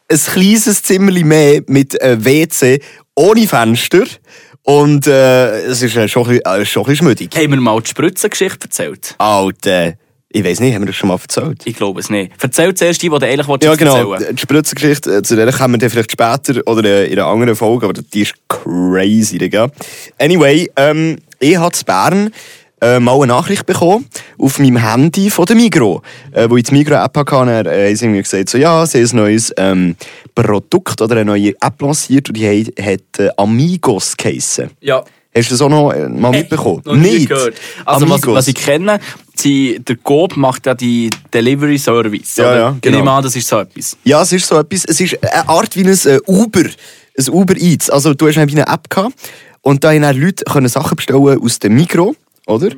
ein 0.08 0.20
kleines 0.20 0.84
Zimmer 0.84 1.12
mehr 1.12 1.62
mit 1.68 2.00
äh, 2.02 2.24
WC 2.24 2.80
ohne 3.16 3.48
Fenster 3.48 4.04
und 4.66 5.06
äh, 5.06 5.60
es 5.62 5.84
ist 5.84 5.96
äh, 5.96 6.08
schon, 6.08 6.28
äh, 6.28 6.66
schon 6.66 6.84
ein 6.84 6.86
bisschen 6.88 6.96
schmüdig. 6.96 7.30
Haben 7.36 7.52
wir 7.52 7.62
mal 7.62 7.80
die 7.82 7.90
Spritzengeschichte 7.90 8.66
erzählt? 8.66 9.14
Alter, 9.20 9.94
ich 10.30 10.44
weiß 10.44 10.60
nicht, 10.60 10.74
haben 10.74 10.82
wir 10.82 10.88
das 10.88 10.96
schon 10.96 11.10
mal 11.10 11.20
erzählt? 11.22 11.62
Ich 11.66 11.76
glaube 11.76 12.00
es 12.00 12.10
nicht. 12.10 12.32
Erzähl 12.42 12.74
zuerst 12.74 13.00
die, 13.04 13.10
die 13.10 13.20
du 13.20 13.26
eigentlich 13.26 13.64
Ja, 13.64 13.76
genau. 13.76 14.14
erzählen 14.14 14.36
Die 14.36 14.42
Spritzengeschichte, 14.42 15.18
äh, 15.18 15.22
zu 15.22 15.36
der 15.36 15.52
kommen 15.54 15.76
wir 15.76 15.78
dann 15.78 15.90
vielleicht 15.92 16.12
später 16.12 16.62
oder 16.66 16.84
äh, 16.84 17.06
in 17.06 17.20
einer 17.20 17.28
anderen 17.28 17.56
Folge, 17.56 17.86
aber 17.86 17.94
die 17.94 18.22
ist 18.22 18.34
crazy, 18.50 19.38
Digga. 19.38 19.70
Anyway, 20.20 20.68
ähm, 20.76 21.18
ich 21.40 21.58
habe 21.58 21.72
zu 21.72 21.86
Bern 21.86 22.32
äh, 22.86 23.00
mal 23.00 23.16
eine 23.16 23.28
Nachricht 23.28 23.66
bekommen 23.66 24.06
auf 24.38 24.60
meinem 24.60 24.78
Handy 24.78 25.30
von 25.30 25.46
der 25.46 25.56
Migro, 25.56 26.02
äh, 26.32 26.50
wo 26.50 26.58
ich 26.58 26.64
die 26.64 26.74
Migro-App 26.74 27.18
hatte. 27.18 27.38
Und 27.38 27.48
dann 27.48 27.66
äh, 27.66 27.96
sie 27.96 28.08
mir 28.08 28.22
gesagt, 28.22 28.50
so, 28.50 28.58
ja, 28.58 28.86
sie 28.86 29.00
haben 29.00 29.10
ein 29.12 29.16
neues 29.16 29.54
ähm, 29.58 29.96
Produkt 30.34 31.02
oder 31.02 31.16
eine 31.16 31.26
neue 31.26 31.50
App 31.62 31.82
lanciert 31.82 32.30
und 32.30 32.38
die 32.38 32.48
hat, 32.48 32.86
hat 32.86 33.20
äh, 33.20 33.30
Amigos 33.38 34.16
geheissen. 34.16 34.70
Ja. 34.82 35.04
Hast 35.36 35.50
du 35.50 35.54
das 35.54 35.62
auch 35.62 35.70
noch 35.70 35.92
äh, 35.92 36.08
mal 36.08 36.32
mitbekommen? 36.32 36.82
Noch 36.86 36.96
nie 36.96 37.26
gehört. 37.26 37.56
Also 37.84 38.10
was, 38.10 38.26
was 38.26 38.48
ich 38.48 38.56
kenne, 38.56 39.00
sie, 39.36 39.80
der 39.86 39.98
Coop 39.98 40.38
macht 40.38 40.66
ja 40.66 40.74
die 40.74 41.10
Delivery 41.34 41.78
Service. 41.78 42.38
Ja, 42.38 42.44
oder? 42.46 42.58
ja, 42.58 42.72
Ich 42.76 42.82
genau. 42.82 42.98
nehme 42.98 43.12
an, 43.12 43.24
das 43.24 43.36
ist 43.36 43.48
so 43.48 43.60
etwas. 43.60 43.98
Ja, 44.06 44.22
es 44.22 44.32
ist 44.32 44.48
so 44.48 44.58
etwas, 44.58 44.86
es 44.86 45.02
ist 45.02 45.22
eine 45.24 45.50
Art 45.50 45.76
wie 45.76 45.84
ein 45.84 46.00
äh, 46.06 46.20
Uber, 46.26 46.64
ein 47.18 47.30
Uber 47.30 47.56
Eats. 47.58 47.90
Also 47.90 48.14
du 48.14 48.28
hast 48.28 48.38
eine 48.38 48.68
App 48.68 48.90
gehabt 48.90 49.14
und 49.62 49.84
da 49.84 49.92
haben 49.92 50.22
Leute 50.22 50.46
können 50.46 50.70
Sachen 50.70 50.96
bestellen 50.96 51.40
aus 51.42 51.60
dem 51.60 51.76
Mikro, 51.76 52.16
oder? 52.48 52.70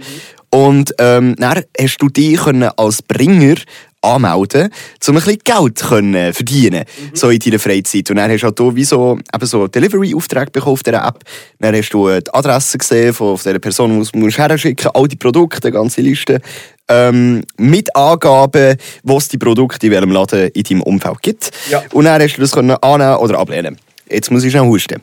Und 0.50 0.94
ähm, 1.00 1.36
dann 1.38 1.64
hast 1.80 1.98
du 1.98 2.10
dich 2.10 2.38
können 2.38 2.69
als 2.78 3.02
Bringer 3.02 3.56
anmelden, 4.02 4.69
um 5.08 5.18
ein 5.18 5.24
bisschen 5.24 5.40
Geld 5.44 5.84
können 5.84 6.34
verdienen 6.34 6.86
so 7.14 7.30
in 7.30 7.40
deiner 7.40 7.60
Freizeit. 7.60 8.10
Und 8.10 8.18
dann 8.18 8.31
hast 8.31 8.42
du 8.42 8.48
halt 8.48 8.62
auch 8.62 8.75
wie 8.75 8.84
so, 8.84 9.18
eben 9.34 9.46
so 9.46 9.68
Delivery-Aufträge 9.68 10.52
bekommen 10.52 10.74
auf 10.74 10.84
dieser 10.84 11.06
App. 11.06 11.19
Dann 11.60 11.75
hast 11.75 11.90
du 11.90 12.08
äh, 12.08 12.22
die 12.22 12.34
Adresse 12.34 12.78
gesehen 12.78 13.14
von 13.14 13.38
von 13.38 13.50
dieser 13.50 13.60
Person, 13.60 14.02
die 14.02 14.12
du 14.12 14.19
musst 14.19 14.38
herschicken 14.38 14.92
all 14.94 15.08
die 15.08 15.16
Produkte, 15.16 15.72
ganze 15.72 16.02
Liste. 16.02 16.40
Ähm, 16.88 17.44
mit 17.58 17.94
Angaben, 17.96 18.78
was 19.04 19.28
die 19.28 19.38
Produkte 19.38 19.88
in 19.88 19.92
welchem 19.92 20.12
Laden 20.12 20.48
in 20.50 20.64
deinem 20.64 20.84
Umfeld 20.84 21.22
gibt. 21.22 21.52
Ja. 21.69 21.84
Und 21.92 22.06
dann 22.06 22.22
hast 22.22 22.38
du 22.38 22.42
das 22.42 22.52
können 22.52 22.72
annehmen 22.72 23.18
oder 23.18 23.40
ablehnen. 23.40 23.78
Jetzt 24.10 24.31
muss 24.31 24.44
ich 24.46 24.52
schnell 24.52 24.64
husten. 24.64 25.02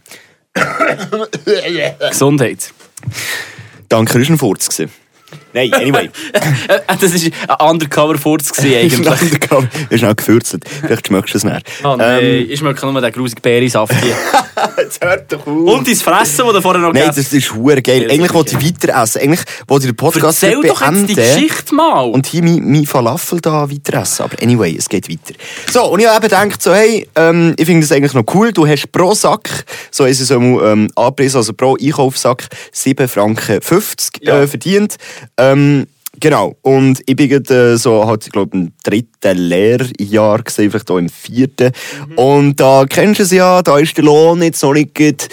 Gesundheit. 2.10 2.72
Danke, 3.88 4.18
das 4.18 4.28
war 4.28 4.34
ein 4.34 4.38
Furz. 4.38 4.68
Nein, 5.54 5.72
anyway. 5.72 6.10
Das 7.00 7.12
war 7.12 7.58
ein 7.60 7.70
Undercover-Furz 7.70 8.58
eigentlich. 8.58 8.92
Ich 8.92 9.88
bin 9.88 9.98
schnell 9.98 10.14
gefürzelt. 10.14 10.64
Vielleicht 10.68 11.06
schmeckst 11.06 11.34
du 11.34 11.38
es 11.38 11.44
näher. 11.44 11.60
Oh 11.84 11.94
nein, 11.96 12.46
ich 12.48 12.58
schmecke 12.58 12.86
nur 12.90 13.00
den 13.00 13.12
grusigen 13.12 13.40
Beerensaft 13.40 13.94
hier. 14.02 14.14
Jetzt 14.78 15.02
hört 15.04 15.32
doch 15.32 15.46
auf. 15.46 15.46
Und 15.46 15.86
dein 15.86 15.96
Fressen, 15.96 16.44
das 16.44 16.52
du 16.54 16.60
vorher 16.60 16.80
noch 16.80 16.92
Nein, 16.92 17.06
das 17.14 17.32
ist 17.32 17.54
hure 17.54 17.80
geil. 17.82 18.02
Das 18.02 18.10
Eigentlich 18.12 18.26
ist 18.26 18.34
wollte 18.34 18.56
ich 18.58 18.66
weiter 18.66 19.02
essen. 19.02 19.20
Eigentlich 19.22 19.40
wollte 19.68 19.86
ich 19.86 19.92
den 19.92 19.96
Podcast 19.96 20.42
Erzähl 20.42 20.58
nicht 20.58 20.70
doch 20.70 20.80
jetzt 20.80 21.08
die 21.08 21.14
beenden 21.14 21.16
Geschichte 21.16 21.74
mal. 21.74 22.02
Und 22.02 22.26
hier 22.26 22.42
mein, 22.42 22.70
mein 22.70 22.86
Falafel 22.86 23.40
da 23.40 23.70
weiter 23.70 24.00
essen. 24.00 24.22
Aber 24.22 24.42
anyway, 24.42 24.74
es 24.76 24.88
geht 24.88 25.08
weiter. 25.08 25.34
So, 25.70 25.84
und 25.86 26.00
ich 26.00 26.06
habe 26.06 26.16
eben 26.16 26.22
gedacht, 26.24 26.62
so, 26.62 26.74
hey, 26.74 27.08
ähm, 27.16 27.54
ich 27.56 27.66
finde 27.66 27.82
das 27.86 27.92
eigentlich 27.92 28.14
noch 28.14 28.24
cool. 28.34 28.52
Du 28.52 28.66
hast 28.66 28.90
pro 28.90 29.14
Sack, 29.14 29.64
so 29.90 30.04
ist 30.04 30.20
es 30.20 30.30
einmal, 30.32 30.72
ähm, 30.72 30.90
angepriesen, 30.96 31.36
also 31.38 31.52
pro 31.52 31.76
Einkaufssack 31.80 32.48
7 32.72 33.08
Franken 33.08 33.60
50 33.60 34.20
Ja. 34.22 34.40
äh, 34.40 34.46
verdient. 34.46 34.96
Ähm, 35.36 35.43
Genau, 36.20 36.56
und 36.62 37.00
ich 37.06 37.16
bin 37.16 37.28
gerade, 37.28 37.72
äh, 37.72 37.76
so, 37.76 38.06
halt, 38.06 38.26
ich 38.26 38.32
glaube, 38.32 38.56
im 38.56 38.72
dritten 38.82 39.36
Lehrjahr 39.36 40.42
gesehen, 40.42 40.70
vielleicht 40.70 40.90
auch 40.90 40.98
im 40.98 41.08
vierten. 41.08 41.72
Und 42.16 42.60
da 42.60 42.84
kennst 42.88 43.18
du 43.18 43.24
es 43.24 43.32
ja, 43.32 43.62
da 43.62 43.78
ist 43.78 43.96
der 43.96 44.04
Lohn 44.04 44.42
jetzt 44.42 44.62
noch 44.62 44.72
nicht 44.72 45.28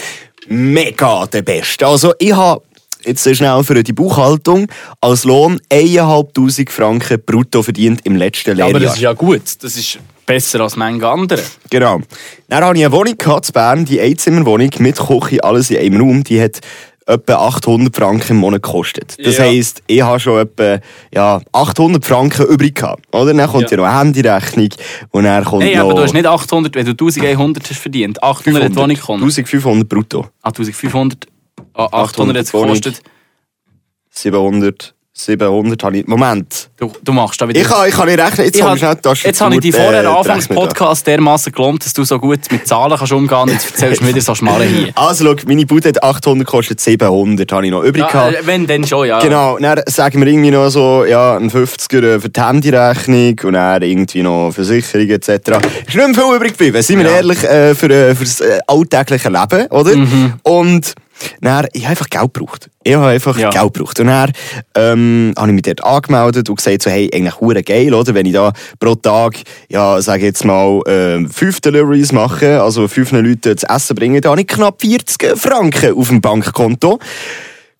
mega 0.47 1.25
der 1.27 1.43
Beste. 1.43 1.85
Also 1.85 2.13
ich 2.19 2.33
habe 2.33 2.63
jetzt 3.05 3.23
sehr 3.23 3.35
schnell 3.35 3.63
für 3.63 3.81
die 3.83 3.93
Buchhaltung 3.93 4.67
als 4.99 5.23
Lohn 5.23 5.59
1'500 5.71 6.69
Franken 6.69 7.21
brutto 7.25 7.63
verdient 7.63 8.01
im 8.03 8.15
letzten 8.15 8.57
ja, 8.57 8.65
Lehrjahr. 8.65 8.69
aber 8.69 8.79
das 8.79 8.95
ist 8.95 9.01
ja 9.01 9.13
gut. 9.13 9.41
Das 9.61 9.75
ist 9.77 9.99
besser 10.25 10.61
als 10.61 10.75
manche 10.75 11.07
andere. 11.07 11.41
Genau. 11.69 12.01
Dann 12.47 12.63
hatte 12.63 12.79
ich 12.79 12.85
eine 12.85 12.93
Wohnung 12.93 13.17
gehabt, 13.17 13.47
in 13.47 13.53
Bern, 13.53 13.85
die 13.85 13.99
Einzimmerwohnung 13.99 14.69
mit 14.79 14.97
Küche, 14.97 15.43
alles 15.43 15.71
in 15.71 15.77
einem 15.77 16.01
Raum. 16.01 16.23
Die 16.23 16.41
hat 16.41 16.59
etwa 17.07 17.35
800 17.47 17.95
Franken 17.95 18.31
im 18.33 18.37
Monat 18.37 18.61
gekostet. 18.61 19.15
Das 19.23 19.37
Ja. 19.37 19.43
heisst, 19.45 19.81
ich 19.87 20.01
habe 20.01 20.19
schon 20.19 20.39
etwa 20.39 20.79
ja, 21.13 21.41
800 21.51 22.05
Franken 22.05 22.45
übrig 22.45 22.75
gehabt. 22.75 23.03
Oder? 23.13 23.33
Dann 23.33 23.49
kommt 23.49 23.71
ja, 23.71 23.77
Ja. 23.77 23.77
noch 23.77 23.89
eine 23.89 23.99
Handyrechnung 23.99 24.69
und 25.11 25.23
dann 25.23 25.43
kommt 25.43 25.63
Nein, 25.63 25.77
noch... 25.77 25.85
aber 25.85 25.95
du 25.95 26.01
hast 26.03 26.13
nicht 26.13 26.25
800, 26.25 26.75
wenn 26.75 26.85
du 26.85 26.91
1100 26.91 27.69
hast 27.69 27.79
verdient. 27.79 28.21
800 28.21 28.63
hat 28.63 28.71
die 28.71 28.75
Wohnung 28.75 28.89
gekostet. 28.95 29.21
1500 29.21 29.89
brutto. 29.89 30.27
Ah, 30.41 30.49
1500. 30.49 31.27
Ah, 31.73 31.87
800 31.91 32.37
hat 32.37 32.45
es 32.45 32.51
gekostet. 32.51 33.01
700. 34.11 34.93
700 35.25 35.83
habe 35.83 35.97
ich... 35.99 36.07
Moment. 36.07 36.69
Du, 36.77 36.91
du 37.03 37.11
machst 37.13 37.41
da 37.41 37.47
wieder... 37.47 37.59
Ich 37.61 37.67
kann, 37.67 37.87
ich 37.87 37.93
kann 37.95 38.07
nicht 38.07 38.19
rechnen. 38.19 38.45
Jetzt 38.45 38.55
Ich 38.57 38.61
habe 38.61 38.71
hab- 38.71 38.75
ich 38.75 38.81
die 38.81 38.85
Tastatur, 39.01 39.27
jetzt 39.29 39.41
habe 39.41 39.55
ich 39.55 39.61
dich 39.61 39.75
äh, 39.75 39.77
vorher 39.77 40.01
gerechnet 40.03 40.15
da. 40.27 40.31
Anfangs-Podcast 40.33 41.07
dermaßen 41.07 41.51
gelohnt, 41.53 41.85
dass 41.85 41.93
du 41.93 42.03
so 42.03 42.19
gut 42.19 42.39
mit 42.51 42.67
Zahlen 42.67 42.97
kannst 42.97 43.13
umgehen 43.13 43.27
kannst. 43.29 43.53
Jetzt 43.53 43.71
erzählst 43.71 44.01
du 44.01 44.05
mir 44.05 44.09
wieder 44.11 44.21
so 44.21 44.35
Schmarren 44.35 44.67
hier. 44.67 44.91
Also, 44.95 45.25
schau, 45.25 45.35
meine 45.47 45.65
Bude 45.65 45.89
hat 45.89 46.03
800 46.03 46.45
gekostet, 46.47 46.79
700 46.79 47.51
habe 47.51 47.65
ich 47.65 47.71
noch 47.71 47.83
übrig 47.83 48.03
Ja, 48.03 48.07
gehabt. 48.07 48.33
äh, 48.35 48.45
wenn, 48.47 48.67
dann 48.67 48.85
schon, 48.85 49.07
ja. 49.07 49.19
Genau, 49.19 49.57
dann 49.59 49.81
sagen 49.87 50.19
wir 50.19 50.27
irgendwie 50.27 50.51
noch 50.51 50.69
so, 50.69 51.05
ja, 51.05 51.37
ein 51.37 51.49
50er 51.51 52.19
für 52.19 52.29
die 52.29 52.41
Handyrechnung 52.41 53.39
und 53.43 53.53
dann 53.53 53.81
irgendwie 53.81 54.23
noch 54.23 54.51
Versicherung 54.51 55.09
etc. 55.09 55.27
Ist 55.29 55.47
nicht 55.47 55.95
mehr 55.95 56.13
viel 56.13 56.35
übrig 56.35 56.51
geblieben, 56.53 56.81
sind 56.81 56.99
wir 56.99 57.05
Ja. 57.09 57.15
ehrlich, 57.17 57.43
äh, 57.43 57.75
für, 57.75 57.89
äh, 57.89 58.15
für 58.15 58.23
das 58.23 58.41
äh, 58.41 58.59
alltägliche 58.67 59.29
Leben, 59.29 59.67
oder? 59.67 59.95
Mhm. 59.95 60.33
Und 60.43 60.93
dann, 61.41 61.67
ich 61.73 61.83
habe 61.83 61.91
einfach 61.91 62.09
Geld 62.09 62.33
gebraucht. 62.33 62.69
Ich 62.83 62.95
habe 62.95 63.07
einfach 63.07 63.37
Ja. 63.37 63.49
Geld 63.49 63.73
gebraucht. 63.73 63.99
Und 63.99 64.07
dann 64.07 64.31
ähm, 64.75 65.33
habe 65.37 65.47
ich 65.49 65.53
mich 65.53 65.61
dort 65.63 65.83
angemeldet 65.83 66.49
und 66.49 66.55
gesagt, 66.55 66.81
so, 66.81 66.89
hey, 66.89 67.09
eigentlich 67.13 67.39
hure 67.39 67.63
geil, 67.63 67.93
oder? 67.93 68.13
Wenn 68.13 68.25
ich 68.25 68.33
da 68.33 68.53
pro 68.79 68.95
Tag, 68.95 69.35
ja, 69.69 70.01
sage 70.01 70.25
jetzt 70.25 70.45
mal, 70.45 70.81
ähm, 70.87 71.29
fünf 71.29 71.61
Deliveries 71.61 72.11
mache, 72.11 72.61
also 72.61 72.87
fünf 72.87 73.11
Leuten 73.11 73.57
zu 73.57 73.67
essen 73.69 73.95
bringe, 73.95 74.21
dann 74.21 74.31
habe 74.31 74.41
ich 74.41 74.47
knapp 74.47 74.81
40 74.81 75.37
Franken 75.37 75.93
auf 75.95 76.07
dem 76.07 76.21
Bankkonto. 76.21 76.99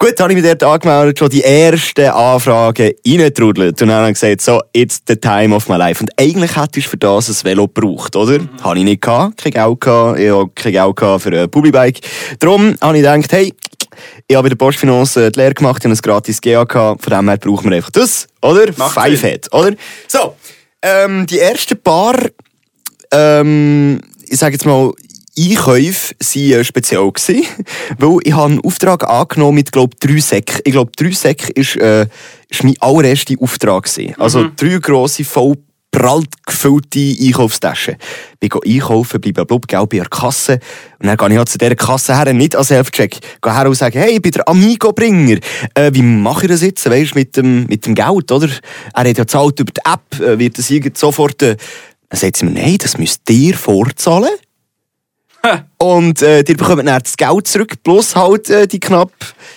Gut, 0.02 0.20
dann 0.20 0.24
habe 0.24 0.34
ich 0.34 0.42
mich 0.42 0.52
dort 0.52 0.64
angemeldet, 0.64 1.20
schon 1.20 1.30
die 1.30 1.44
ersten 1.44 2.08
Anfragen 2.08 2.92
reingetrudelt. 3.08 3.80
Und 3.84 3.88
dann 3.88 3.98
habe 3.98 4.08
ich 4.08 4.20
gesagt, 4.20 4.42
so, 4.42 4.60
it's 4.74 5.00
the 5.08 5.16
time 5.16 5.56
of 5.56 5.70
my 5.70 5.76
life. 5.76 6.02
Und 6.02 6.10
eigentlich 6.20 6.56
hätte 6.56 6.80
ich 6.80 6.88
für 6.88 6.98
das 6.98 7.30
ein 7.30 7.46
Velo 7.46 7.68
gebraucht, 7.68 8.16
oder? 8.16 8.40
Habe 8.64 8.80
ich 8.80 8.84
nicht 8.84 9.04
gehabt, 9.04 9.38
kein 9.38 9.52
Geld 9.52 9.80
gehabt, 9.80 10.20
ich 10.20 10.32
habe 10.32 10.50
kein 10.56 10.72
Geld 10.72 10.96
gehabt 10.96 11.22
für 11.22 11.40
ein 11.40 11.52
Publibike. 11.52 12.00
Darum 12.40 12.76
habe 12.82 12.98
ich 12.98 13.04
gedacht, 13.04 13.32
hey, 13.32 13.54
Ich 14.26 14.36
habe 14.36 14.46
bei 14.46 14.50
der 14.50 14.56
Postfinance 14.56 15.30
die 15.30 15.40
Lehre 15.40 15.54
gemacht, 15.54 15.84
ich 15.84 15.86
habe 15.86 15.96
ein 15.96 16.02
gratis 16.02 16.42
GA 16.42 16.64
gehabt, 16.64 17.04
von 17.04 17.14
dem 17.14 17.30
her 17.30 17.38
brauchen 17.38 17.70
wir 17.70 17.78
einfach 17.78 17.92
das, 17.92 18.26
oder? 18.42 18.72
Macht 18.78 18.96
Five 18.96 19.20
Sinn. 19.20 19.30
Head, 19.30 19.54
oder? 19.54 19.74
So, 20.08 20.36
ähm, 20.82 21.28
die 21.28 21.38
ersten 21.38 21.78
paar, 21.78 22.16
ähm, 23.12 24.02
ich 24.28 24.40
sage 24.40 24.54
jetzt 24.54 24.66
mal, 24.66 24.94
Einkäufe 25.50 26.16
waren 26.20 26.60
äh, 26.60 26.64
speziell, 26.64 27.12
gewesen, 27.12 27.46
weil 27.98 28.18
ich 28.24 28.34
habe 28.34 28.52
einen 28.52 28.62
Auftrag 28.62 29.08
angenommen 29.08 29.56
mit, 29.56 29.72
glaube 29.72 29.96
drei 30.00 30.20
Säcken. 30.20 30.60
Ich 30.64 30.72
glaube, 30.72 30.92
drei 30.96 31.12
Säcke 31.12 31.52
ist, 31.54 31.76
äh, 31.78 32.08
ist 32.50 32.64
mein 32.64 32.76
allererster 32.80 33.36
Auftrag. 33.40 33.84
Gewesen. 33.84 34.16
Also 34.18 34.50
drei 34.56 34.78
grosse, 34.80 35.24
voll 35.24 35.58
prall 35.92 36.24
gefüllte 36.46 37.00
Einkaufstaschen. 37.00 37.98
Ich 38.40 38.50
gehe 38.50 38.76
einkaufen, 38.76 39.20
blablabla, 39.20 39.60
gell, 39.68 39.88
bei 39.88 39.98
der 39.98 40.08
Kasse. 40.08 40.60
Und 41.00 41.08
dann 41.08 41.18
gehe 41.18 41.30
ich 41.30 41.38
halt 41.38 41.50
zu 41.50 41.58
dieser 41.58 41.76
Kasse 41.76 42.18
her, 42.18 42.34
nicht 42.34 42.56
an 42.56 42.64
Self-Check. 42.64 43.20
Gehe 43.42 43.56
her 43.56 43.68
und 43.68 43.76
sage, 43.76 44.00
hey, 44.00 44.14
ich 44.14 44.22
bin 44.22 44.32
der 44.32 44.48
Amigo-Bringer. 44.48 45.40
Äh, 45.76 45.92
wie 45.94 46.02
mache 46.02 46.46
ich 46.46 46.52
das 46.52 46.62
jetzt, 46.62 46.90
weisst, 46.90 47.16
mit 47.16 47.36
dem, 47.36 47.66
mit 47.66 47.86
dem 47.86 47.94
Geld, 47.94 48.32
oder? 48.32 48.48
Er 48.94 49.02
hat 49.02 49.06
ja 49.18 49.24
gezahlt 49.24 49.60
über 49.60 49.72
die 49.72 49.82
App, 49.86 50.20
äh, 50.22 50.40
wird 50.40 50.58
das 50.58 50.70
irgendwie 50.70 50.94
sofort... 50.96 51.42
Äh, 51.42 51.58
dann 52.10 52.20
sagt 52.20 52.38
sie 52.38 52.46
mir, 52.46 52.52
nein, 52.52 52.78
das 52.78 52.98
müsst 52.98 53.30
ihr 53.30 53.56
vorzahlen. 53.56 54.32
Und 55.78 56.22
äh, 56.22 56.40
ihr 56.40 56.58
bekommt 56.58 56.88
dann 56.88 57.00
das 57.04 57.18
Geld 57.18 57.48
zurück, 57.48 57.74
plus 57.84 58.16
halt 58.16 58.50
äh, 58.50 58.68
die 58.68 58.80
knapp 58.80 59.12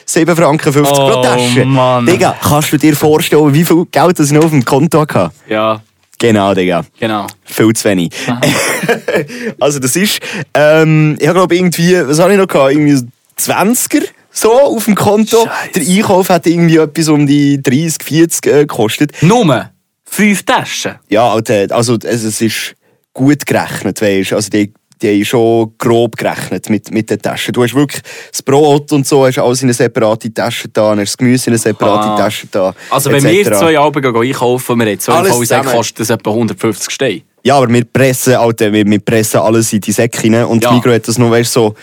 7 0.06 0.34
Franken 0.36 0.72
50 0.72 0.94
pro 0.96 1.18
Oh, 1.18 1.22
Tasche. 1.22 1.64
Mann. 1.64 2.06
Digga, 2.06 2.36
kannst 2.42 2.72
du 2.72 2.78
dir 2.78 2.96
vorstellen, 2.96 3.52
wie 3.52 3.64
viel 3.64 3.84
Geld 3.90 4.18
das 4.18 4.26
ich 4.28 4.32
noch 4.32 4.44
auf 4.44 4.50
dem 4.50 4.64
Konto 4.64 5.00
hatte? 5.00 5.30
Ja, 5.48 5.82
Genau, 6.18 6.54
Digga. 6.54 6.84
genau. 6.98 7.26
Viel 7.44 7.72
zu 7.74 7.84
wenig. 7.88 8.10
also 9.60 9.78
das 9.78 9.96
ist, 9.96 10.20
ähm, 10.54 11.16
ich 11.18 11.28
glaube 11.28 11.54
irgendwie, 11.56 11.96
was 12.06 12.18
habe 12.18 12.32
ich 12.32 12.38
noch 12.38 12.46
gehabt? 12.46 12.72
Irgendwie 12.72 12.94
so 12.94 13.04
20er 13.38 14.04
so 14.30 14.52
auf 14.52 14.84
dem 14.86 14.94
Konto. 14.94 15.44
Scheiße. 15.44 15.80
Der 15.86 15.96
Einkauf 15.96 16.28
hat 16.30 16.46
irgendwie 16.46 16.76
etwas 16.78 17.08
um 17.08 17.26
die 17.26 17.60
30, 17.62 17.96
40 18.02 18.46
äh, 18.46 18.50
gekostet. 18.60 19.12
Nur 19.22 19.70
fünf 20.04 20.44
Taschen. 20.44 20.94
Ja, 21.08 21.28
Alter, 21.30 21.66
also 21.74 21.96
es, 22.02 22.24
es 22.24 22.40
ist 22.40 22.74
gut 23.12 23.44
gerechnet, 23.44 24.00
weißt 24.00 24.30
du. 24.32 24.36
Also 24.36 24.50
die, 24.50 24.72
die 25.02 25.08
haben 25.16 25.24
schon 25.24 25.72
grob 25.78 26.16
gerechnet 26.16 26.70
mit, 26.70 26.90
mit 26.92 27.10
den 27.10 27.20
Taschen. 27.20 27.52
Du 27.52 27.62
hast 27.62 27.74
wirklich 27.74 28.02
das 28.30 28.42
Brot 28.42 28.92
und 28.92 29.06
so, 29.06 29.26
hast 29.26 29.38
alles 29.38 29.62
in 29.62 29.66
eine 29.66 29.74
separate 29.74 30.32
Tasche 30.32 30.68
da, 30.68 30.90
hast 30.90 30.98
das 30.98 31.16
Gemüse 31.16 31.46
in 31.48 31.52
eine 31.52 31.58
separate 31.58 32.08
Ah. 32.10 32.16
Tasche 32.16 32.46
da. 32.50 32.74
Also 32.90 33.10
wenn 33.10 33.22
wir 33.24 33.44
zwei 33.52 33.78
Alben 33.78 34.04
einkaufen, 34.16 34.78
wir 34.78 34.86
haben 34.86 34.98
zwei 34.98 35.28
zusammen. 35.30 35.68
kostet 35.70 36.00
das 36.00 36.10
etwa 36.10 36.30
150 36.30 36.90
Steine. 36.90 37.22
Ja, 37.42 37.56
aber 37.58 37.68
wir 37.68 37.84
pressen, 37.84 38.34
Alter, 38.34 38.72
wir, 38.72 38.86
wir 38.86 39.00
pressen 39.00 39.40
alles 39.40 39.72
in 39.72 39.80
die 39.80 39.92
Säcke 39.92 40.22
rein 40.24 40.44
und 40.44 40.62
Ja. 40.64 40.70
ja. 40.70 40.76
Migro 40.76 40.92
hat 40.92 41.06
das 41.06 41.18
noch, 41.18 41.30
weißt 41.30 41.52
so... 41.52 41.74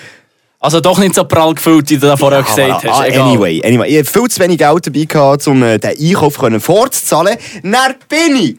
Also 0.64 0.80
doch 0.80 1.00
nicht 1.00 1.16
so 1.16 1.24
prall 1.24 1.56
gefüllt, 1.56 1.90
wie 1.90 1.98
du 1.98 2.06
da 2.06 2.16
vorher 2.16 2.44
gesagt 2.44 2.70
Ah, 2.72 2.76
hast. 2.84 3.00
ah, 3.02 3.06
Egal. 3.08 3.22
anyway, 3.30 3.62
anyway, 3.66 3.88
ich 3.90 3.98
hatte 3.98 4.12
viel 4.20 4.28
zu 4.30 4.40
wenig 4.42 4.60
Geld 4.60 4.86
dabei, 4.88 5.06
gehabt, 5.06 5.48
um 5.48 5.64
äh, 5.64 5.80
den 5.80 5.98
Einkauf 6.00 6.36
vorzuzahlen. 6.60 7.36
Dann 7.64 7.96
bin 8.08 8.36
ich 8.36 8.58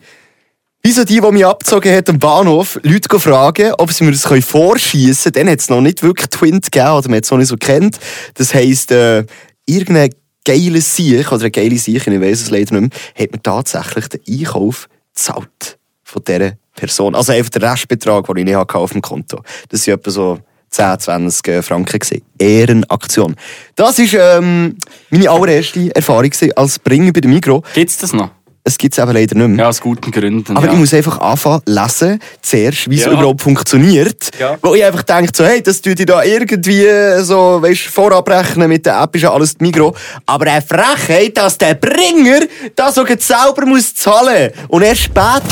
Wieso 0.84 1.04
die, 1.04 1.20
die 1.20 1.30
mich 1.30 1.46
abgezogen 1.46 1.94
hat 1.94 2.10
am 2.10 2.18
Bahnhof, 2.18 2.80
Leute 2.82 3.20
fragen, 3.20 3.72
ob 3.78 3.92
sie 3.92 4.02
mir 4.02 4.10
das 4.10 4.24
vorschießen 4.44 5.30
können. 5.30 5.46
Dann 5.46 5.52
hat 5.52 5.60
es 5.60 5.68
noch 5.70 5.80
nicht 5.80 6.02
wirklich 6.02 6.28
Twint 6.28 6.72
gegeben, 6.72 6.90
oder 6.90 7.08
man 7.08 7.18
hat 7.18 7.24
es 7.24 7.30
noch 7.30 7.38
nicht 7.38 7.46
so 7.46 7.56
kennt. 7.56 8.00
Das 8.34 8.52
heisst, 8.52 8.90
äh, 8.90 9.24
irgendein 9.64 10.10
geiles 10.44 10.96
Siech, 10.96 11.30
oder 11.30 11.42
eine 11.42 11.52
geile 11.52 11.78
Siech, 11.78 12.08
ich 12.08 12.20
weiß 12.20 12.40
es 12.40 12.50
leider 12.50 12.80
nicht 12.80 12.90
mehr, 12.90 13.00
hat 13.16 13.30
mir 13.30 13.40
tatsächlich 13.40 14.08
den 14.08 14.20
Einkauf 14.40 14.88
gezahlt. 15.14 15.78
Von 16.02 16.24
dieser 16.26 16.54
Person. 16.74 17.14
Also 17.14 17.30
einfach 17.30 17.50
der 17.50 17.70
Restbetrag, 17.70 18.26
den 18.26 18.38
ich 18.38 18.44
nicht 18.46 18.56
hatte 18.56 18.74
auf 18.74 18.90
dem 18.90 19.02
Konto. 19.02 19.40
Das 19.68 19.86
waren 19.86 19.94
etwa 20.00 20.10
so 20.10 20.38
10, 20.70 20.98
20 20.98 21.64
Franken. 21.64 22.00
Gewesen. 22.00 22.22
Ehrenaktion. 22.38 23.36
Das 23.76 23.98
war 23.98 24.38
ähm, 24.38 24.76
meine 25.10 25.30
allererste 25.30 25.94
Erfahrung 25.94 26.32
als 26.56 26.80
Bringer 26.80 27.12
bei 27.12 27.20
der 27.20 27.30
Migro. 27.30 27.62
Gibt's 27.72 27.98
das 27.98 28.12
noch? 28.12 28.30
Es 28.64 28.78
gibt 28.78 28.97
es 28.97 29.02
eben 29.02 29.12
leider 29.12 29.35
nicht 29.37 29.49
mehr. 29.49 29.64
Ja, 29.64 29.69
aus 29.71 29.81
guten 29.81 30.12
Gründen. 30.12 30.57
Aber 30.57 30.66
ja. 30.66 30.73
ich 30.73 30.78
muss 30.78 30.95
einfach 30.95 31.19
anfangen 31.19 31.62
lesen, 31.66 32.21
zuerst, 32.42 32.88
wie 32.88 32.95
es 32.97 33.04
Ja. 33.07 33.11
überhaupt 33.12 33.40
funktioniert. 33.42 34.31
Ja. 34.38 34.57
Wo 34.62 34.75
ich 34.76 34.85
einfach 34.85 35.02
denke, 35.02 35.33
so, 35.35 35.45
hey, 35.45 35.61
das 35.61 35.83
tut 35.83 35.99
ich 35.99 36.07
da 36.07 36.23
irgendwie 36.23 36.87
so, 37.25 37.61
weißt, 37.61 37.81
vorabrechnen 37.83 38.69
mit 38.69 38.87
der 38.87 39.00
App, 39.02 39.16
ist 39.16 39.23
ja 39.23 39.33
alles 39.33 39.57
die 39.57 39.64
Migro. 39.64 39.97
Aber 40.26 40.47
eine 40.47 40.62
Frechheit, 40.62 41.37
dass 41.37 41.59
der 41.59 41.75
Bringer 41.75 42.40
das 42.76 42.95
sogar 42.95 43.19
selber 43.19 43.66
muss 43.66 43.95
zahlen. 43.97 44.52
Und 44.69 44.83
erst 44.83 45.02
später 45.02 45.42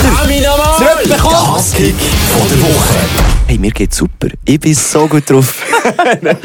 zurückbekommt. 0.79 1.55
Hasskick 1.57 1.95
von 2.39 2.49
der 2.49 2.61
Woche. 2.63 2.95
Hey, 3.49 3.59
mir 3.59 3.73
geht's 3.73 3.97
super. 3.97 4.29
Ich 4.45 4.61
bin 4.61 4.73
so 4.75 5.09
gut 5.09 5.29
drauf. 5.29 5.61
Nein, 5.97 6.19
Nein 6.33 6.37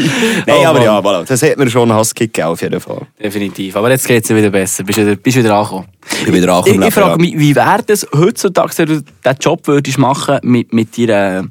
Oh, 0.48 0.66
aber 0.66 0.74
Mann. 0.80 0.84
ja, 0.84 1.00
voilà. 1.00 1.24
das 1.26 1.44
hat 1.44 1.58
mir 1.58 1.70
schon 1.70 1.84
einen 1.92 2.00
Hasskick 2.00 2.42
auf 2.42 2.60
jeden 2.64 2.80
Fall. 2.80 3.02
Definitiv. 3.24 3.76
Aber 3.76 3.92
jetzt 3.92 4.08
geht's 4.08 4.28
dir 4.28 4.36
wieder 4.36 4.50
besser. 4.50 4.84
Bist 4.84 4.98
wieder, 4.98 5.16
bist 5.16 5.38
wieder 5.38 5.54
angekommen. 5.54 5.86
Ich 6.12 6.26
bin 6.26 6.34
wieder 6.34 6.64
Ich, 6.66 6.76
ich 6.76 6.94
frage 6.94 7.20
mich, 7.20 7.38
wie 7.38 7.56
wäre 7.56 7.84
das 7.84 8.08
heutzutage, 8.14 8.72
wenn 8.78 8.86
du 8.88 9.02
diesen 9.02 9.38
Job 9.40 9.68
würdest 9.68 9.98
machen 9.98 10.40
mit, 10.44 10.74
mit, 10.74 10.98
deiner, 10.98 11.48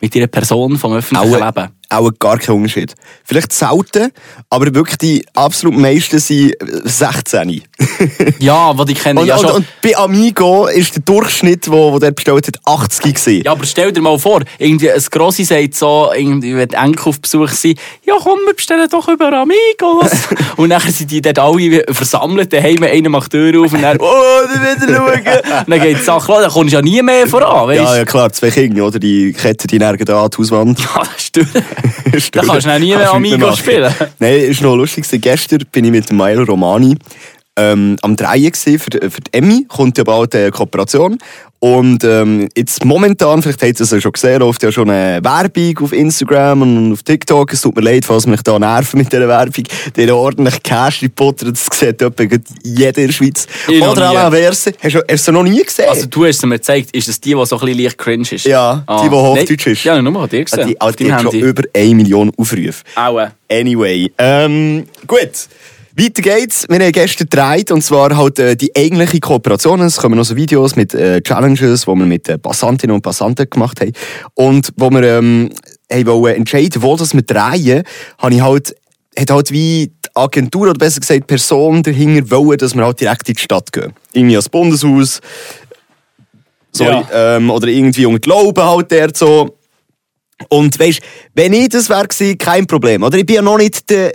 mit 0.00 0.14
deiner 0.14 0.26
Person 0.26 0.76
vom 0.78 0.94
öffentlichen 0.94 1.34
Auch, 1.34 1.54
Leben? 1.54 1.68
Auch 1.92 2.10
gar 2.18 2.38
kein 2.38 2.56
Unterschied. 2.56 2.94
Vielleicht 3.24 3.52
selten, 3.52 4.10
aber 4.50 4.74
wirklich 4.74 4.98
die 4.98 5.24
absolut 5.34 5.78
meisten 5.78 6.18
sind 6.18 6.54
16. 6.84 7.62
Ja, 8.38 8.76
was 8.76 8.88
ich 8.88 9.00
kenne. 9.00 9.20
Und, 9.20 9.26
ja, 9.26 9.36
und, 9.36 9.42
schon. 9.42 9.56
und 9.56 9.66
bei 9.82 9.96
Amigo 9.96 10.66
ist 10.66 10.94
der 10.94 11.02
Durchschnitt, 11.02 11.70
wo, 11.70 11.92
wo 11.92 11.98
der 11.98 12.10
bestellt 12.10 12.46
hat, 12.46 12.58
80 12.64 13.14
gewesen. 13.14 13.42
Ja, 13.44 13.52
aber 13.52 13.64
stell 13.64 13.92
dir 13.92 14.00
mal 14.00 14.18
vor, 14.18 14.42
irgendwie 14.58 14.90
ein 14.90 15.02
Grossi 15.10 15.44
sagt 15.44 15.74
so, 15.74 16.10
irgendwie, 16.14 16.56
wenn 16.56 16.70
Enkel 16.70 17.08
auf 17.08 17.20
Besuch 17.20 17.50
sind, 17.50 17.78
ja 18.04 18.14
komm, 18.20 18.38
wir 18.46 18.54
bestellen 18.54 18.88
doch 18.90 19.08
über 19.08 19.32
Amigos. 19.32 20.10
und 20.56 20.70
dann 20.70 20.80
sind 20.80 21.10
die 21.10 21.20
dort 21.20 21.38
alle 21.38 21.84
versammelt, 21.90 22.52
daheim, 22.52 22.82
einer 22.82 23.08
macht 23.08 23.32
die 23.32 23.38
Tür 23.52 23.64
auf 23.64 23.72
und 23.72 23.82
dann, 23.82 23.98
oh, 24.00 24.12
die 24.54 24.60
wieder 24.60 24.94
schauen. 24.96 25.20
und 25.66 25.70
dann 25.70 25.80
geht 25.80 25.98
die 25.98 26.02
Sache 26.02 26.32
los, 26.32 26.42
dann 26.42 26.50
kommst 26.50 26.72
du 26.72 26.76
ja 26.76 26.82
nie 26.82 27.02
mehr 27.02 27.26
voran, 27.26 27.68
weißt? 27.68 27.82
Ja, 27.82 27.96
ja, 27.96 28.04
klar, 28.04 28.32
zwei 28.32 28.50
Kinder, 28.50 28.86
oder? 28.86 28.98
Die 28.98 29.32
ketten 29.32 29.66
die 29.66 29.78
nirgends 29.78 30.10
an 30.10 30.30
die 30.30 30.38
Hauswand. 30.38 30.80
Ja, 30.80 31.02
das 31.02 31.32
durch. 31.32 31.48
Da 32.32 32.42
kannst 32.42 32.66
du 32.66 32.70
dann 32.70 32.80
nie 32.80 32.94
mehr 32.94 33.12
Amigo 33.12 33.54
spielen. 33.56 33.92
Nein, 34.18 34.40
ist 34.40 34.60
noch 34.62 34.76
lustig. 34.76 35.06
Gestern 35.10 35.64
bin 35.70 35.84
ich 35.84 35.90
mit 35.90 36.12
Milo 36.12 36.44
Romani 36.44 36.96
ähm, 37.56 37.96
am 38.02 38.16
Drehen 38.16 38.50
gewesen 38.52 38.78
für, 38.78 38.90
die- 38.90 39.10
für 39.10 39.20
die 39.20 39.32
Emmy. 39.32 39.66
Kommt 39.68 39.98
ja 39.98 40.04
bald 40.04 40.34
eine 40.34 40.50
Kooperation. 40.50 41.18
Und 41.58 42.02
ähm, 42.02 42.48
jetzt 42.56 42.84
momentan, 42.84 43.40
vielleicht 43.40 43.62
habt 43.62 43.78
ihr 43.78 43.84
es 43.84 43.90
ja 43.92 44.00
schon 44.00 44.10
gesehen, 44.10 44.40
läuft 44.40 44.64
ja 44.64 44.72
schon 44.72 44.90
eine 44.90 45.22
Werbung 45.22 45.78
auf 45.84 45.92
Instagram 45.92 46.62
und 46.62 46.92
auf 46.92 47.04
TikTok. 47.04 47.52
Es 47.52 47.60
tut 47.60 47.76
mir 47.76 47.82
leid, 47.82 48.04
falls 48.04 48.26
mich 48.26 48.42
da 48.42 48.58
nerven 48.58 48.98
mit 48.98 49.12
dieser 49.12 49.28
Werbung. 49.28 49.62
Die 49.96 50.02
haben 50.02 50.10
ordentlich 50.10 50.60
Cash 50.64 51.02
repottert. 51.02 51.52
Das 51.52 51.66
sieht 51.78 52.02
etwa 52.02 52.24
jeder 52.64 52.98
in 53.02 53.06
der 53.06 53.12
Schweiz. 53.12 53.46
Ich 53.68 53.80
Oder 53.80 54.10
à 54.10 54.12
la 54.14 54.30
verse. 54.30 54.72
Hast 54.82 54.94
du, 54.96 55.32
du 55.32 55.32
noch 55.32 55.44
nie 55.44 55.62
gesehen? 55.62 55.84
Also 55.88 56.06
du 56.06 56.24
hast 56.26 56.38
es 56.38 56.42
mir 56.42 56.56
gezeigt, 56.56 56.96
ist 56.96 57.06
es 57.08 57.20
die, 57.20 57.34
die 57.34 57.46
so 57.46 57.56
ein 57.60 57.64
bisschen 57.66 57.80
leicht 57.84 57.98
cringe 57.98 58.26
ist? 58.28 58.44
Ja, 58.44 58.84
die, 59.04 59.08
die 59.08 59.14
Hochdeutsch 59.14 59.66
ist. 59.68 59.84
Ja, 59.84 60.02
nur 60.02 60.26
dir 60.26 60.40
Also 60.40 60.56
gesehen. 60.56 60.66
die, 60.68 60.80
also 60.80 60.96
die 60.96 61.12
hat 61.12 61.22
schon 61.22 61.34
über 61.38 61.62
1 61.76 61.94
Million 61.94 62.32
Aufrufe. 62.36 62.82
Aua. 62.96 63.30
Anyway, 63.48 64.10
ähm, 64.18 64.84
gut. 65.06 65.30
Weiter 65.94 66.22
geht's. 66.22 66.66
Wir 66.68 66.78
haben 66.78 66.92
gestern 66.92 67.28
gedreht, 67.28 67.70
und 67.70 67.82
zwar 67.82 68.16
halt 68.16 68.38
äh, 68.38 68.56
die 68.56 68.74
eigentliche 68.74 69.20
Kooperation. 69.20 69.80
Es 69.82 69.98
kommen 69.98 70.16
noch 70.16 70.24
so 70.24 70.36
Videos 70.36 70.74
mit 70.74 70.94
äh, 70.94 71.20
Challenges, 71.20 71.82
die 71.82 71.86
wir 71.86 71.96
mit 71.96 72.28
äh, 72.28 72.38
Passantinnen 72.38 72.94
und 72.94 73.02
Passanten 73.02 73.48
gemacht 73.48 73.80
haben. 73.80 73.92
Und 74.34 74.72
wo 74.76 74.90
wir 74.90 75.02
ähm, 75.02 75.50
haben 75.92 76.06
wollen 76.06 76.36
entscheiden, 76.36 76.82
wo 76.82 76.96
das 76.96 77.12
wir 77.12 77.22
drehen, 77.22 77.82
habe 78.18 78.34
ich 78.34 78.40
halt, 78.40 78.74
hat 79.18 79.30
halt 79.30 79.50
wie 79.50 79.88
die 79.88 80.08
Agentur, 80.14 80.62
oder 80.62 80.74
besser 80.78 81.00
gesagt 81.00 81.20
die 81.20 81.26
Person 81.26 81.82
dahinter 81.82 82.30
wollen, 82.30 82.58
dass 82.58 82.74
wir 82.74 82.84
halt 82.84 83.00
direkt 83.00 83.28
in 83.28 83.34
die 83.34 83.40
Stadt 83.42 83.70
gehen. 83.72 83.92
Irgendwie 84.14 84.36
ans 84.36 84.48
Bundeshaus, 84.48 85.20
so, 86.72 86.84
Ja. 86.84 87.06
ähm, 87.12 87.50
oder 87.50 87.68
irgendwie 87.68 88.06
unter 88.06 88.20
die 88.20 88.30
Laube 88.30 88.64
halt 88.64 88.90
dort 88.90 89.16
so. 89.16 89.58
Und 90.48 90.78
weißt, 90.78 91.00
wenn 91.34 91.52
ich 91.52 91.68
das 91.68 91.90
wäre 91.90 92.08
kein 92.36 92.66
Problem. 92.66 93.02
Oder 93.02 93.18
ich 93.18 93.26
bin 93.26 93.36
ja 93.36 93.42
noch 93.42 93.58
nicht 93.58 93.90
der, 93.90 94.14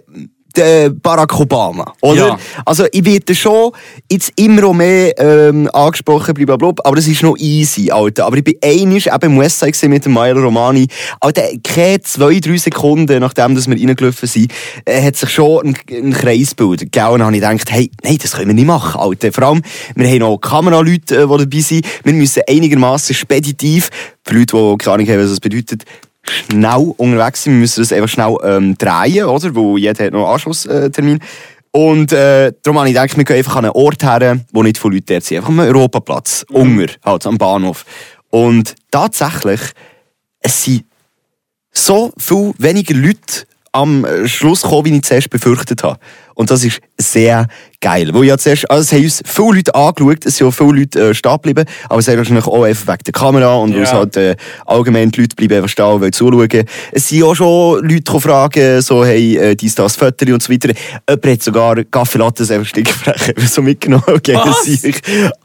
der 0.57 0.89
Barack 0.89 1.39
Obama. 1.39 1.93
Oder? 2.01 2.27
Ja. 2.27 2.39
Also 2.65 2.85
ich 2.91 3.05
werde 3.05 3.35
schon 3.35 3.71
jetzt 4.11 4.33
immer 4.35 4.73
mehr 4.73 5.17
ähm, 5.19 5.69
angesprochen, 5.71 6.33
blablabla, 6.33 6.73
aber 6.83 6.95
das 6.95 7.07
ist 7.07 7.23
noch 7.23 7.37
easy, 7.37 7.91
Alter. 7.91 8.25
Aber 8.25 8.37
ich 8.37 8.43
bin 8.43 8.55
einig 8.63 9.07
eben 9.07 9.33
im 9.33 9.39
Westside 9.39 9.87
mit 9.87 10.05
dem 10.05 10.13
Milo 10.13 10.41
Romani. 10.41 10.87
Alter, 11.21 11.43
keine 11.63 12.01
zwei, 12.01 12.39
drei 12.39 12.57
Sekunden, 12.57 13.19
nachdem 13.19 13.55
dass 13.55 13.67
wir 13.67 13.75
reingelaufen 13.75 14.27
sind, 14.27 14.51
äh, 14.85 15.01
hat 15.01 15.15
sich 15.15 15.29
schon 15.29 15.67
ein, 15.67 15.77
ein 15.91 16.13
Kreis 16.13 16.55
gebildet. 16.55 16.91
Gell? 16.91 17.07
Und 17.07 17.19
dann 17.19 17.27
habe 17.27 17.35
ich 17.35 17.41
gedacht, 17.41 17.71
hey, 17.71 17.91
nein, 18.03 18.17
das 18.21 18.33
können 18.33 18.47
wir 18.47 18.55
nicht 18.55 18.67
machen, 18.67 18.99
Alter. 18.99 19.31
Vor 19.31 19.43
allem, 19.43 19.61
wir 19.95 20.07
haben 20.07 20.19
noch 20.19 20.37
Kameraleute, 20.37 21.15
äh, 21.15 21.27
die 21.27 21.37
dabei 21.37 21.59
sind. 21.59 21.85
Wir 22.03 22.13
müssen 22.13 22.43
einigermaßen 22.47 23.15
speditiv, 23.15 23.89
für 24.25 24.33
Leute, 24.33 24.57
die 24.57 24.77
keine 24.77 24.93
Ahnung 24.93 25.07
haben, 25.07 25.23
was 25.23 25.29
das 25.29 25.39
bedeutet, 25.39 25.83
schnell 26.29 26.93
unterwegs 26.97 27.43
sind. 27.43 27.53
Wir 27.53 27.59
müssen 27.61 27.81
das 27.81 27.91
einfach 27.91 28.09
schnell 28.09 28.35
ähm, 28.43 28.77
drehen, 28.77 29.25
oder? 29.25 29.55
Weil 29.55 29.79
jeder 29.79 30.05
hat 30.05 30.13
noch 30.13 30.25
einen 30.25 30.33
Anschlusstermin. 30.33 31.19
Und 31.71 32.11
äh, 32.11 32.53
darum 32.63 32.79
habe 32.79 32.89
ich 32.89 32.95
gedacht, 32.95 33.17
wir 33.17 33.23
gehen 33.23 33.37
einfach 33.37 33.57
an 33.57 33.65
einen 33.65 33.73
Ort 33.73 34.03
her, 34.03 34.39
wo 34.51 34.63
nicht 34.63 34.77
viele 34.77 34.95
Leute 34.95 35.13
dort 35.13 35.23
sind. 35.23 35.37
Einfach 35.37 35.49
am 35.49 35.59
Europaplatz, 35.59 36.45
Unger, 36.51 36.87
halt, 37.03 37.25
am 37.27 37.37
Bahnhof. 37.37 37.85
Und 38.29 38.75
tatsächlich, 38.91 39.61
es 40.39 40.63
sind 40.63 40.85
so 41.71 42.11
viel 42.17 42.53
weniger 42.57 42.95
Leute 42.95 43.45
am 43.77 44.05
Schluss 44.25 44.63
gekommen, 44.63 44.85
wie 44.85 44.95
ich 44.95 45.03
zuerst 45.03 45.29
befürchtet 45.29 45.83
habe. 45.83 45.99
Und 46.33 46.51
das 46.51 46.63
ist 46.63 46.79
sehr 46.99 47.47
geil. 47.81 48.11
Wo 48.13 48.21
ja 48.21 48.37
zuerst, 48.37 48.69
also 48.69 48.81
es 48.81 48.91
haben 48.91 49.03
uns 49.03 49.23
viele 49.25 49.55
Leute 49.55 49.73
angeschaut, 49.73 50.23
es 50.23 50.37
sind 50.37 50.45
auch 50.47 50.51
viele 50.51 50.81
Leute 50.81 51.09
äh, 51.09 51.13
stehen 51.15 51.31
geblieben, 51.31 51.65
aber 51.89 51.99
es 51.99 52.07
haben 52.07 52.17
wahrscheinlich 52.17 52.45
auch 52.45 52.63
einfach 52.63 52.93
wegen 52.93 53.03
der 53.05 53.13
Kamera 53.13 53.55
und 53.55 53.71
Ja. 53.71 53.77
weil 53.77 53.83
es 53.83 53.93
halt 53.93 54.17
äh, 54.17 54.35
allgemein 54.67 55.09
die 55.09 55.21
Leute 55.21 55.35
bleiben 55.35 55.55
einfach 55.55 55.69
stehen 55.69 55.85
und 55.85 56.01
wollen 56.01 56.13
zuschauen. 56.13 56.63
Es 56.91 57.07
sind 57.07 57.23
auch 57.23 57.33
schon 57.33 57.83
Leute 57.83 58.11
die 58.13 58.19
fragen, 58.19 58.81
so, 58.81 59.03
hey, 59.03 59.35
äh, 59.37 59.55
dies, 59.55 59.73
das, 59.73 59.95
Fotos 59.95 60.29
und 60.29 60.43
so 60.43 60.53
weiter. 60.53 60.69
Jemand 61.09 61.25
hat 61.25 61.41
sogar 61.41 61.83
Kaffee 61.85 62.19
Latte 62.19 62.43
einfach 62.43 62.67
stinkfrech 62.67 63.33
so 63.49 63.63
mitgenommen. 63.63 64.03
Was? 64.07 64.67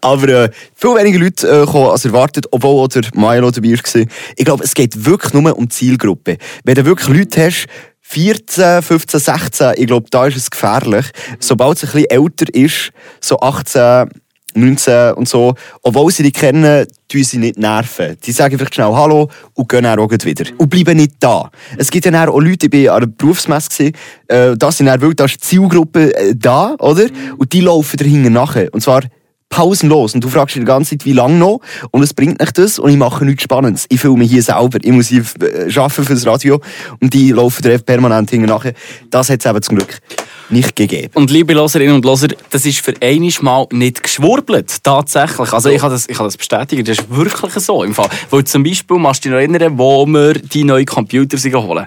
Aber 0.02 0.28
äh, 0.28 0.50
viel 0.74 0.90
weniger 0.90 1.20
Leute 1.20 1.48
äh, 1.48 1.64
kommen 1.64 1.88
als 1.88 2.04
erwartet, 2.04 2.46
obwohl 2.50 2.84
auch 2.84 2.88
der 2.88 3.02
Milo 3.14 3.50
dabei 3.50 3.70
war. 3.70 4.02
Ich 4.36 4.44
glaube, 4.44 4.62
es 4.62 4.74
geht 4.74 5.06
wirklich 5.06 5.32
nur 5.32 5.56
um 5.56 5.64
die 5.64 5.74
Zielgruppe. 5.74 6.36
Wenn 6.64 6.74
du 6.74 6.84
wirklich 6.84 7.08
Leute 7.16 7.46
hast, 7.46 7.66
14, 8.02 8.82
15, 8.82 9.20
16, 9.20 9.72
ich 9.76 9.86
glaube, 9.86 10.06
da 10.10 10.26
ist 10.26 10.36
es 10.36 10.50
gefährlich. 10.50 11.06
Sobald 11.38 11.78
es 11.78 11.84
ein 11.84 11.92
bisschen 11.92 12.10
älter 12.10 12.54
ist, 12.54 12.92
so 13.20 13.40
18, 13.40 14.10
19 14.54 15.14
und 15.14 15.28
so, 15.28 15.54
obwohl 15.82 16.12
sie 16.12 16.22
die 16.22 16.32
kennen, 16.32 16.86
tun 17.08 17.24
sie 17.24 17.38
nicht 17.38 17.58
nerven. 17.58 18.16
Die 18.24 18.32
sagen 18.32 18.54
einfach 18.54 18.72
schnell 18.72 18.92
Hallo 18.92 19.30
und 19.54 19.68
gehen 19.68 19.84
dann 19.84 19.98
auch 19.98 20.10
wieder. 20.10 20.44
Und 20.58 20.68
bleiben 20.68 20.96
nicht 20.96 21.14
da. 21.20 21.50
Es 21.76 21.90
gibt 21.90 22.04
ja 22.04 22.10
dann 22.10 22.28
auch 22.28 22.40
Leute, 22.40 22.68
ich 22.70 22.86
war 22.86 22.96
an 22.96 23.02
einer 23.02 23.12
Berufsmesse, 23.12 23.92
äh, 24.28 24.56
da 24.56 24.72
sind 24.72 24.86
dann 24.86 25.00
wirklich, 25.00 25.16
da 25.16 25.24
ist 25.24 25.36
die 25.36 25.48
Zielgruppe 25.48 26.14
äh, 26.14 26.34
da, 26.36 26.74
oder? 26.78 27.06
Und 27.38 27.52
die 27.52 27.60
laufen 27.60 27.96
dahinter 27.96 28.30
nachher. 28.30 28.68
Und 28.72 28.82
zwar 28.82 29.02
pausenlos. 29.52 30.14
Und 30.14 30.24
du 30.24 30.28
fragst 30.28 30.56
dich 30.56 30.62
die 30.62 30.66
ganze 30.66 30.90
Zeit, 30.90 31.04
wie 31.04 31.12
lange 31.12 31.36
noch? 31.36 31.60
Und 31.92 32.02
es 32.02 32.14
bringt 32.14 32.40
nicht 32.40 32.58
das 32.58 32.78
und 32.78 32.90
ich 32.90 32.96
mache 32.96 33.24
nichts 33.24 33.44
Spannendes. 33.44 33.86
Ich 33.90 34.00
filme 34.00 34.24
hier 34.24 34.42
selber. 34.42 34.78
Ich 34.82 34.90
muss 34.90 35.08
hier 35.08 35.24
äh, 35.40 35.78
arbeiten 35.78 36.04
für 36.04 36.14
das 36.14 36.26
Radio 36.26 36.60
und 37.00 37.14
die 37.14 37.30
laufen 37.30 37.62
da 37.62 37.76
permanent 37.78 38.30
hinten 38.30 38.48
nachher. 38.48 38.72
Das 39.10 39.28
hat 39.28 39.40
es 39.40 39.46
eben 39.46 39.62
zum 39.62 39.76
Glück 39.76 39.98
nicht 40.48 40.74
gegeben. 40.74 41.10
Und 41.14 41.30
liebe 41.30 41.52
Loserinnen 41.52 41.94
und 41.94 42.04
Loser, 42.04 42.28
das 42.50 42.66
ist 42.66 42.80
für 42.80 42.94
einmal 43.00 43.32
mal 43.40 43.66
nicht 43.72 44.02
geschwurbelt. 44.02 44.82
Tatsächlich. 44.82 45.52
Also 45.52 45.68
ich 45.68 45.80
kann 45.80 45.90
das, 45.90 46.08
ich 46.08 46.16
kann 46.16 46.26
das 46.26 46.36
bestätigen. 46.36 46.84
Das 46.84 46.98
ist 46.98 47.14
wirklich 47.14 47.52
so 47.54 47.84
im 47.84 47.94
Fall. 47.94 48.08
Weil 48.30 48.44
zum 48.44 48.62
Beispiel, 48.62 48.98
machst 48.98 49.24
du 49.24 49.28
dich 49.28 49.32
noch 49.32 49.38
erinnern, 49.38 49.78
wo 49.78 50.06
wir 50.06 50.34
die 50.34 50.64
neuen 50.64 50.86
Computer 50.86 51.36
holen? 51.62 51.86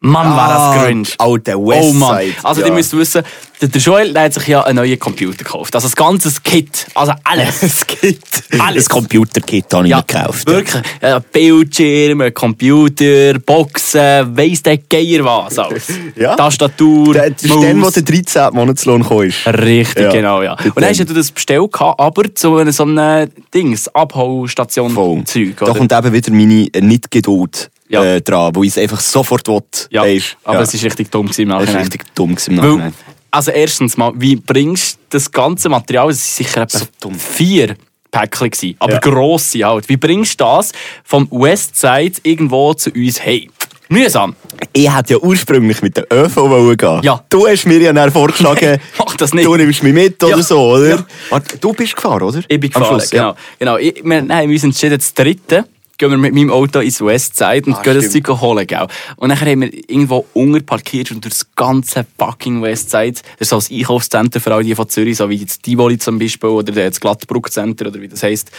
Mann, 0.00 0.30
war 0.30 0.74
das 0.76 0.84
cringe. 0.84 1.08
Alter 1.18 1.58
Oh 1.58 1.92
Mann. 1.92 2.18
Westside. 2.18 2.44
Also, 2.46 2.60
ja. 2.60 2.66
ihr 2.68 2.72
müsst 2.72 2.96
wissen, 2.96 3.22
der 3.60 3.68
der 3.68 3.80
Joel 3.80 4.12
der 4.12 4.22
hat 4.22 4.34
sich 4.34 4.46
ja 4.46 4.62
einen 4.62 4.76
neuen 4.76 4.96
Computer 4.96 5.38
gekauft. 5.38 5.74
Also, 5.74 5.88
das 5.88 5.96
ganze 5.96 6.30
Kit. 6.42 6.86
Also, 6.94 7.14
alles. 7.24 7.62
Es 7.62 7.84
gibt 7.86 8.44
Alles. 8.60 8.86
ein 8.86 8.92
Computerkit 8.92 9.64
habe 9.74 9.86
ich 9.86 9.90
Ja, 9.90 9.96
mir 9.96 10.04
gekauft. 10.04 10.46
Wirklich. 10.46 10.82
Ja, 11.02 11.18
Bildschirm, 11.18 12.32
Computer, 12.32 13.38
Boxen, 13.40 14.36
weiss 14.36 14.62
der 14.62 14.78
Geier 14.78 15.24
was 15.24 15.58
alles. 15.58 15.88
Ja. 16.16 16.36
Tastatur, 16.36 17.14
Der, 17.14 17.30
das 17.30 17.42
ist 17.42 17.50
dann, 17.50 17.60
wo 17.60 17.74
Maus. 17.74 17.94
der 17.94 18.02
13. 18.04 18.54
Monatslohn 18.54 19.02
ist. 19.26 19.46
Richtig, 19.46 20.02
Ja. 20.04 20.10
genau, 20.12 20.42
ja. 20.42 20.52
Und 20.52 20.76
dann 20.76 20.84
hast 20.90 21.00
du 21.00 21.04
das 21.12 21.30
bestellt, 21.32 21.70
aber 21.80 22.34
zu 22.34 22.64
so 22.72 22.82
einem 22.84 23.30
Dings, 23.52 23.88
Abholstation 23.94 24.90
Voll. 24.92 25.24
Zeug, 25.24 25.56
Da 25.58 25.72
kommt 25.72 25.92
eben 25.92 26.12
wieder 26.12 26.30
meine 26.32 26.68
Nicht-Geduld 26.86 27.70
Ja. 27.88 28.04
äh, 28.04 28.20
dran, 28.20 28.54
wo 28.54 28.62
ich 28.62 28.70
es 28.70 28.78
einfach 28.78 29.00
sofort 29.00 29.46
will. 29.48 29.62
ja, 29.90 30.02
weisst. 30.02 30.36
aber 30.44 30.56
ja. 30.58 30.62
es 30.62 30.74
ist 30.74 30.84
richtig 30.84 31.10
dumm 31.10 31.22
im 31.22 31.28
das 31.28 31.38
ist 31.38 31.46
Nachhinein. 31.46 31.76
richtig 31.76 32.02
dumm 32.14 32.34
gewesen 32.34 32.50
im 32.54 32.58
Weil, 32.62 32.68
Nachhinein. 32.68 32.94
also 33.30 33.50
erstens 33.50 33.96
mal, 33.96 34.12
wie 34.16 34.36
bringst 34.36 34.96
du 34.96 35.00
das 35.10 35.30
ganze 35.30 35.68
Material, 35.68 36.10
es 36.10 36.36
sind 36.36 36.46
sicher 36.48 36.62
etwa 36.62 36.78
So 37.02 37.10
vier 37.10 37.76
Päckchen 38.10 38.50
gewesen, 38.50 38.76
aber 38.78 38.92
Ja. 38.94 38.98
grosse 39.00 39.64
halt. 39.64 39.88
Wie 39.88 39.96
bringst 39.96 40.40
du 40.40 40.44
das 40.44 40.72
vom 41.04 41.28
Westside 41.30 42.12
irgendwo 42.22 42.74
zu 42.74 42.90
uns 42.90 43.20
hey? 43.22 43.50
Mühsam. 43.90 44.36
Ich 44.74 44.94
hätte 44.94 45.14
ja 45.14 45.18
ursprünglich 45.20 45.80
mit 45.80 45.96
der 45.96 46.06
ÖV 46.12 46.76
gehen. 46.76 47.00
Ja. 47.02 47.24
Du 47.30 47.46
hast 47.46 47.64
mir 47.64 47.78
ja 47.80 47.90
dann 47.92 48.10
vorgeschlagen, 48.12 48.78
Mach 48.98 49.16
das 49.16 49.32
nicht. 49.32 49.46
du 49.46 49.56
nimmst 49.56 49.82
mich 49.82 49.94
mit 49.94 50.22
oder 50.22 50.36
Ja. 50.36 50.42
so, 50.42 50.60
oder? 50.74 50.88
Ja. 50.90 51.06
Warte, 51.30 51.56
du 51.56 51.72
bist 51.72 51.96
gefahren, 51.96 52.22
oder? 52.22 52.38
Ich 52.46 52.60
bin 52.60 52.70
Am 52.74 52.82
gefahren, 52.82 52.98
Schluss, 53.00 53.10
genau. 53.10 53.34
genau. 53.58 53.76
Ich, 53.78 54.02
wir, 54.04 54.20
nein, 54.20 54.50
wir 54.50 54.58
sind 54.58 54.70
entschieden, 54.70 54.98
das 54.98 55.14
dritte 55.14 55.64
gehen 55.98 56.10
wir 56.10 56.16
mit 56.18 56.32
meinem 56.34 56.50
Auto 56.50 56.78
ins 56.78 57.00
Westside 57.00 57.66
und 57.66 57.74
Ah, 57.74 57.82
gehen 57.82 57.94
das. 57.96 58.10
Zeug 58.10 58.28
holen. 58.40 58.66
Gell? 58.66 58.86
Und 59.16 59.28
dann 59.28 59.40
haben 59.40 59.60
wir 59.60 59.74
irgendwo 59.74 60.24
unterparkiert 60.32 61.10
und 61.10 61.24
durch 61.24 61.34
das 61.34 61.54
ganze 61.54 62.06
fucking 62.18 62.62
Westside, 62.62 63.20
das 63.38 63.50
ist 63.52 63.68
so 63.68 63.74
ein 63.74 63.80
Einkaufszentrum 63.80 64.40
für 64.40 64.54
all 64.54 64.62
die 64.62 64.74
von 64.74 64.88
Zürich, 64.88 65.16
so 65.16 65.28
wie 65.28 65.36
jetzt 65.36 65.62
Tivoli 65.62 65.98
zum 65.98 66.18
Beispiel 66.18 66.50
oder 66.50 66.72
das 66.72 67.00
Glattbruck-Center 67.00 67.88
oder 67.88 68.00
wie 68.00 68.08
das 68.08 68.22
heisst. 68.22 68.50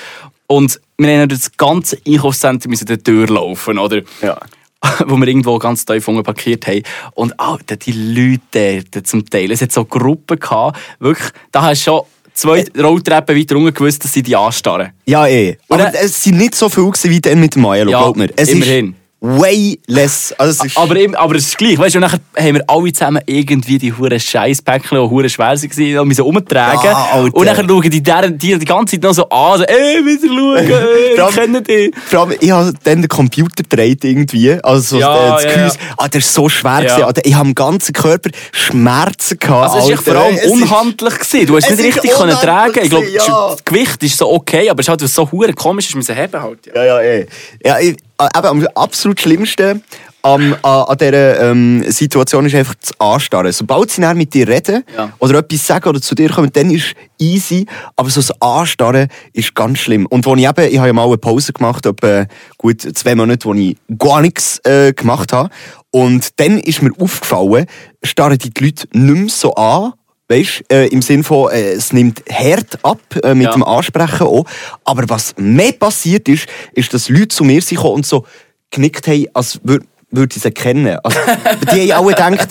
Und 0.47 0.79
wir 0.97 1.19
haben 1.21 1.29
durch 1.29 1.41
das 1.41 1.57
ganze 1.57 1.97
Einkaufszentrum 2.05 2.71
müssen 2.71 2.85
dort 2.85 3.07
durchlaufen, 3.07 3.79
oder? 3.79 4.01
Ja. 4.21 4.37
wo 5.07 5.17
wir 5.17 5.27
irgendwo 5.27 5.57
ganz 5.59 5.83
tief 5.85 6.07
unten 6.07 6.23
parkiert 6.23 6.65
haben. 6.67 6.83
Und 7.13 7.37
Alter, 7.39 7.75
die 7.75 7.91
Leute 7.91 8.83
dort 8.89 9.07
zum 9.07 9.29
Teil, 9.29 9.51
es 9.51 9.61
hat 9.61 9.71
so 9.73 9.83
Gruppen 9.83 10.39
gehabt, 10.39 10.79
wirklich, 10.99 11.29
da 11.51 11.63
hast 11.63 11.85
du 11.85 11.91
schon 11.91 12.01
zwei 12.39 12.65
Rolltreppen 12.77 13.35
weiter 13.37 13.55
unten 13.57 13.73
gewusst, 13.73 14.03
dass 14.03 14.13
sie 14.13 14.23
die 14.23 14.35
anstarren. 14.35 14.91
Ja, 15.05 15.27
eh. 15.27 15.57
Und 15.67 15.79
Aber 15.81 15.91
dann- 15.91 16.01
es 16.05 16.23
sind 16.23 16.37
nicht 16.37 16.55
so 16.55 16.69
viele 16.69 16.87
gewesen 16.91 17.09
wie 17.11 17.19
dann 17.21 17.39
mit 17.39 17.55
dem 17.55 17.61
Milo, 17.63 17.91
Ja, 17.91 17.99
glaub 17.99 18.15
mir. 18.17 18.29
Es 18.35 18.49
immerhin. 18.49 18.89
ist 18.89 18.95
way 19.21 19.79
less. 19.87 20.33
Also 20.37 20.65
es 20.65 20.77
Aber, 20.77 20.95
eben, 20.95 21.15
aber 21.15 21.35
es 21.35 21.47
ist 21.47 21.57
gleich, 21.57 21.77
weißt 21.77 21.95
du, 21.95 21.99
nachher 21.99 22.19
haben 22.37 22.55
wir 22.55 22.63
alle 22.67 22.93
zusammen 22.93 23.21
irgendwie 23.25 23.77
die 23.77 23.93
hure 23.93 24.19
Scheißpäckchen, 24.19 24.97
die 24.97 25.09
hure 25.09 25.29
schwer 25.29 25.47
waren, 25.47 25.99
und 25.99 26.07
müssen 26.07 26.21
umtragen. 26.21 26.81
Ja, 26.83 27.15
und 27.31 27.45
dann 27.45 27.67
schauen 27.67 27.89
die, 27.89 28.01
der, 28.01 28.29
die 28.29 28.57
die 28.57 28.65
ganze 28.65 28.95
Zeit 28.95 29.03
noch 29.03 29.13
so 29.13 29.27
an, 29.29 29.59
so, 29.59 29.63
ey, 29.65 30.05
wieder 30.05 30.27
schauen, 30.27 30.57
ey, 30.57 31.17
wir 31.17 31.27
kennen 31.27 31.63
dich. 31.63 31.93
Vor 32.07 32.21
allem, 32.21 32.37
ich 32.39 32.51
habe 32.51 32.73
dann 32.83 33.01
den 33.01 33.09
Computer 33.09 33.63
gedreht 33.63 34.03
irgendwie. 34.03 34.53
Also 34.63 34.97
so 34.97 34.99
Ja, 34.99 35.33
das 35.33 35.43
ja, 35.43 35.53
Gehäuse. 35.53 35.77
Ah, 35.97 36.07
der 36.07 36.19
ist 36.19 36.33
so 36.33 36.47
schwer. 36.47 36.71
Ja. 36.71 36.79
gewesen. 36.79 37.03
Alter, 37.03 37.21
ich 37.25 37.33
habe 37.33 37.47
am 37.47 37.55
ganzen 37.55 37.93
Körper 37.93 38.29
Schmerzen 38.51 39.37
gehabt. 39.37 39.75
Also 39.75 39.91
es 39.91 39.97
war 39.97 40.13
vor 40.13 40.23
allem 40.23 40.35
Es 40.35 40.51
unhandlich. 40.51 41.19
Gewesen. 41.19 41.47
Du 41.47 41.55
hast 41.57 41.69
nicht 41.69 41.83
richtig 41.83 42.11
können 42.11 42.35
tragen 42.35 42.79
Ich 42.83 42.89
glaube, 42.89 43.09
ja. 43.09 43.49
das 43.49 43.65
Gewicht 43.65 44.01
ist 44.03 44.17
so 44.17 44.31
okay, 44.31 44.69
aber 44.69 44.79
es 44.79 44.85
ist 44.85 44.89
halt 44.89 45.03
was 45.03 45.13
so 45.13 45.29
hure 45.31 45.53
komisch, 45.53 45.89
ist 45.89 45.95
müssen 45.95 46.15
heben 46.15 46.41
halt. 46.41 46.65
Ja. 46.67 46.83
Ja, 46.83 46.85
ja, 46.85 47.01
eh. 47.01 47.27
Ja, 47.63 47.79
ich, 47.79 47.95
äh, 48.19 48.37
eben, 48.37 48.47
am 48.47 48.67
absolut 48.75 49.19
Schlimmste 49.19 49.81
am, 50.21 50.53
an, 50.63 50.83
an 50.83 50.97
dieser 50.97 51.51
ähm, 51.51 51.83
Situation 51.89 52.45
ist 52.45 52.55
einfach 52.55 52.75
das 52.75 52.99
Anstarren. 52.99 53.51
Sobald 53.51 53.91
sie 53.91 54.01
mit 54.15 54.33
dir 54.33 54.47
reden 54.47 54.83
Ja. 54.95 55.13
oder 55.19 55.39
etwas 55.39 55.65
sagen 55.65 55.89
oder 55.89 56.01
zu 56.01 56.15
dir 56.15 56.29
kommen, 56.29 56.49
dann 56.53 56.69
ist 56.71 56.93
easy. 57.17 57.65
Aber 57.95 58.09
so 58.09 58.19
das 58.21 58.41
Anstarren 58.41 59.07
ist 59.33 59.55
ganz 59.55 59.79
schlimm. 59.79 60.05
Und 60.07 60.25
wo 60.25 60.35
ich 60.35 60.47
eben, 60.47 60.67
ich 60.71 60.77
habe 60.77 60.87
ja 60.87 60.93
mal 60.93 61.07
eine 61.07 61.17
Pause 61.17 61.53
gemacht, 61.53 61.85
etwa 61.85 62.25
gut 62.57 62.81
zwei 62.81 63.15
Monate, 63.15 63.45
wo 63.45 63.53
ich 63.53 63.77
gar 63.97 64.21
nichts 64.21 64.59
äh, 64.65 64.93
gemacht 64.93 65.31
habe. 65.31 65.49
Und 65.91 66.39
dann 66.39 66.59
ist 66.59 66.81
mir 66.81 66.91
aufgefallen, 66.99 67.65
starren 68.03 68.37
die 68.37 68.51
Leute 68.63 68.87
nicht 68.93 69.19
mehr 69.19 69.29
so 69.29 69.55
an, 69.55 69.93
Weißt 70.31 70.63
äh, 70.71 70.85
im 70.89 71.01
Sinn 71.01 71.23
von, 71.23 71.51
äh, 71.51 71.71
es 71.71 71.91
nimmt 71.91 72.21
hart 72.31 72.77
ab 72.83 72.99
äh, 73.23 73.33
mit 73.33 73.45
Ja. 73.47 73.51
dem 73.53 73.63
Ansprechen 73.63 74.27
auch. 74.27 74.45
Aber 74.83 75.03
was 75.09 75.33
mehr 75.37 75.71
passiert 75.71 76.29
ist, 76.29 76.47
ist, 76.73 76.93
dass 76.93 77.09
Leute 77.09 77.29
zu 77.29 77.43
mir 77.43 77.61
sind 77.63 77.79
und 77.79 78.05
so 78.05 78.25
genickt 78.69 79.07
haben, 79.07 79.25
als 79.33 79.59
würde 79.63 79.85
würd 80.11 80.35
ich 80.35 80.41
sie 80.43 80.51
kennen. 80.51 80.97
Also, 81.03 81.19
die 81.73 81.91
haben 81.93 82.05
alle 82.05 82.15
gedacht, 82.35 82.49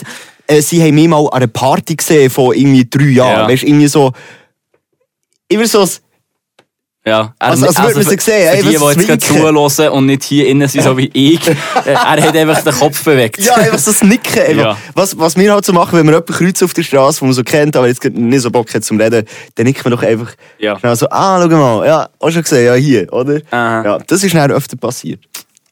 äh, 0.49 0.61
sie 0.61 0.83
haben 0.83 0.95
mich 0.97 1.07
mal 1.09 1.21
an 1.27 1.33
einer 1.35 1.47
Party 1.47 1.95
gesehen 1.95 2.31
von 2.31 2.53
irgendwie 2.55 2.85
drei 2.88 3.05
Jahren. 3.11 3.41
Ja. 3.43 3.49
Weißt 3.49 3.62
irgendwie 3.62 3.88
so, 3.88 4.12
immer 5.49 5.67
so, 5.67 5.83
ein- 5.83 5.88
Ja. 7.06 7.32
Er, 7.38 7.48
Also, 7.48 7.66
als 7.66 7.76
würde 7.78 7.94
man 7.94 8.04
für- 8.04 8.11
sie 8.11 8.18
sehen, 8.20 8.48
ey, 8.48 8.56
die, 8.62 8.68
die 8.68 8.72
jetzt 8.74 9.06
gerade 9.06 9.18
zuhören 9.18 9.56
und 9.92 10.06
nicht 10.06 10.24
hier 10.24 10.46
innen 10.48 10.68
sind, 10.68 10.82
so 10.82 10.96
wie 10.98 11.08
ich, 11.14 11.46
äh, 11.48 11.54
er 11.87 12.02
hat 12.04 12.37
einfach 12.37 12.62
den 12.62 12.74
Kopf 12.74 13.02
bewegt. 13.02 13.38
ja, 13.38 13.54
einfach 13.54 13.78
so 13.78 13.92
das 13.92 14.02
Nicken. 14.02 14.42
Einfach. 14.42 14.54
Ja. 14.56 14.76
Was, 14.94 15.18
was 15.18 15.37
wir 15.37 15.52
halt 15.52 15.64
so 15.64 15.72
machen, 15.72 15.98
wenn 15.98 16.04
wir 16.06 16.12
jemanden 16.12 16.32
kreuzen 16.34 16.64
auf 16.66 16.74
der 16.74 16.82
Straße, 16.82 17.20
den 17.20 17.28
man 17.28 17.34
so 17.34 17.44
kennt, 17.44 17.76
aber 17.76 17.87
jetzt 17.88 18.04
nicht 18.04 18.42
so 18.42 18.50
Bock 18.50 18.72
hat 18.74 18.84
zum 18.84 19.00
Reden, 19.00 19.24
dann 19.54 19.66
nicken 19.66 19.84
wir 19.84 19.90
doch 19.90 20.02
einfach 20.02 20.32
Ja. 20.58 20.78
schnell 20.78 20.96
so, 20.96 21.06
ah, 21.08 21.40
schau 21.40 21.48
mal, 21.56 21.87
ja, 21.87 22.08
hast 22.22 22.32
schon 22.34 22.42
gesehen, 22.42 22.66
ja, 22.66 22.74
hier, 22.74 23.11
oder? 23.12 23.40
Aha. 23.52 23.84
Ja, 23.84 23.98
das 24.06 24.22
ist 24.24 24.34
dann 24.34 24.50
öfter 24.50 24.76
passiert. 24.76 25.20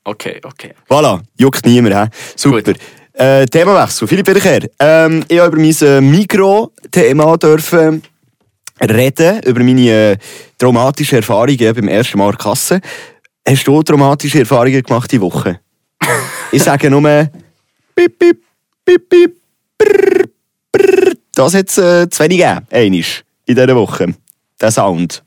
Okay, 0.05 0.41
okay. 0.45 0.73
Voilà, 0.89 1.21
juckt 1.37 1.67
niemand, 1.67 1.95
hä? 1.97 2.05
Super. 2.37 2.63
Gut. 2.63 2.77
Äh, 3.15 3.45
Themawechsel. 3.47 4.07
Philipp 4.07 4.27
Wiederkehr. 4.29 4.69
Ähm, 4.79 5.25
ich 5.29 5.39
habe 5.39 5.49
über 5.57 5.59
mein 5.61 5.75
äh, 5.81 6.01
Mikro-Thema 6.01 7.37
dürfen 7.39 8.03
reden, 8.81 9.41
über 9.45 9.63
meine 9.63 9.91
äh, 9.91 10.17
traumatischen 10.59 11.19
Erfahrungen 11.19 11.75
beim 11.75 11.89
ersten 11.89 12.19
Mal 12.19 12.37
Kasse. 12.37 12.81
Hast 13.47 13.67
du 13.67 13.83
traumatische 13.83 14.41
Erfahrungen 14.41 14.83
gemacht 14.83 15.11
die 15.13 15.21
Woche? 15.21 15.61
ich 16.53 16.63
sage 16.63 16.91
nur 16.91 17.03
bip, 17.95 18.19
bip, 18.19 18.43
bip, 18.85 19.09
bip, 19.09 19.37
brrr, 19.79 20.25
brrr. 20.73 21.13
Das 21.35 21.55
hat 21.55 21.69
es 21.69 21.79
äh, 21.79 22.09
zu 22.09 22.25
wenig 22.25 22.39
gegeben, 22.39 22.67
einisch, 22.71 23.23
in 23.45 23.55
dieser 23.55 23.77
Woche. 23.77 24.15
Der 24.61 24.71
Sound. 24.71 25.23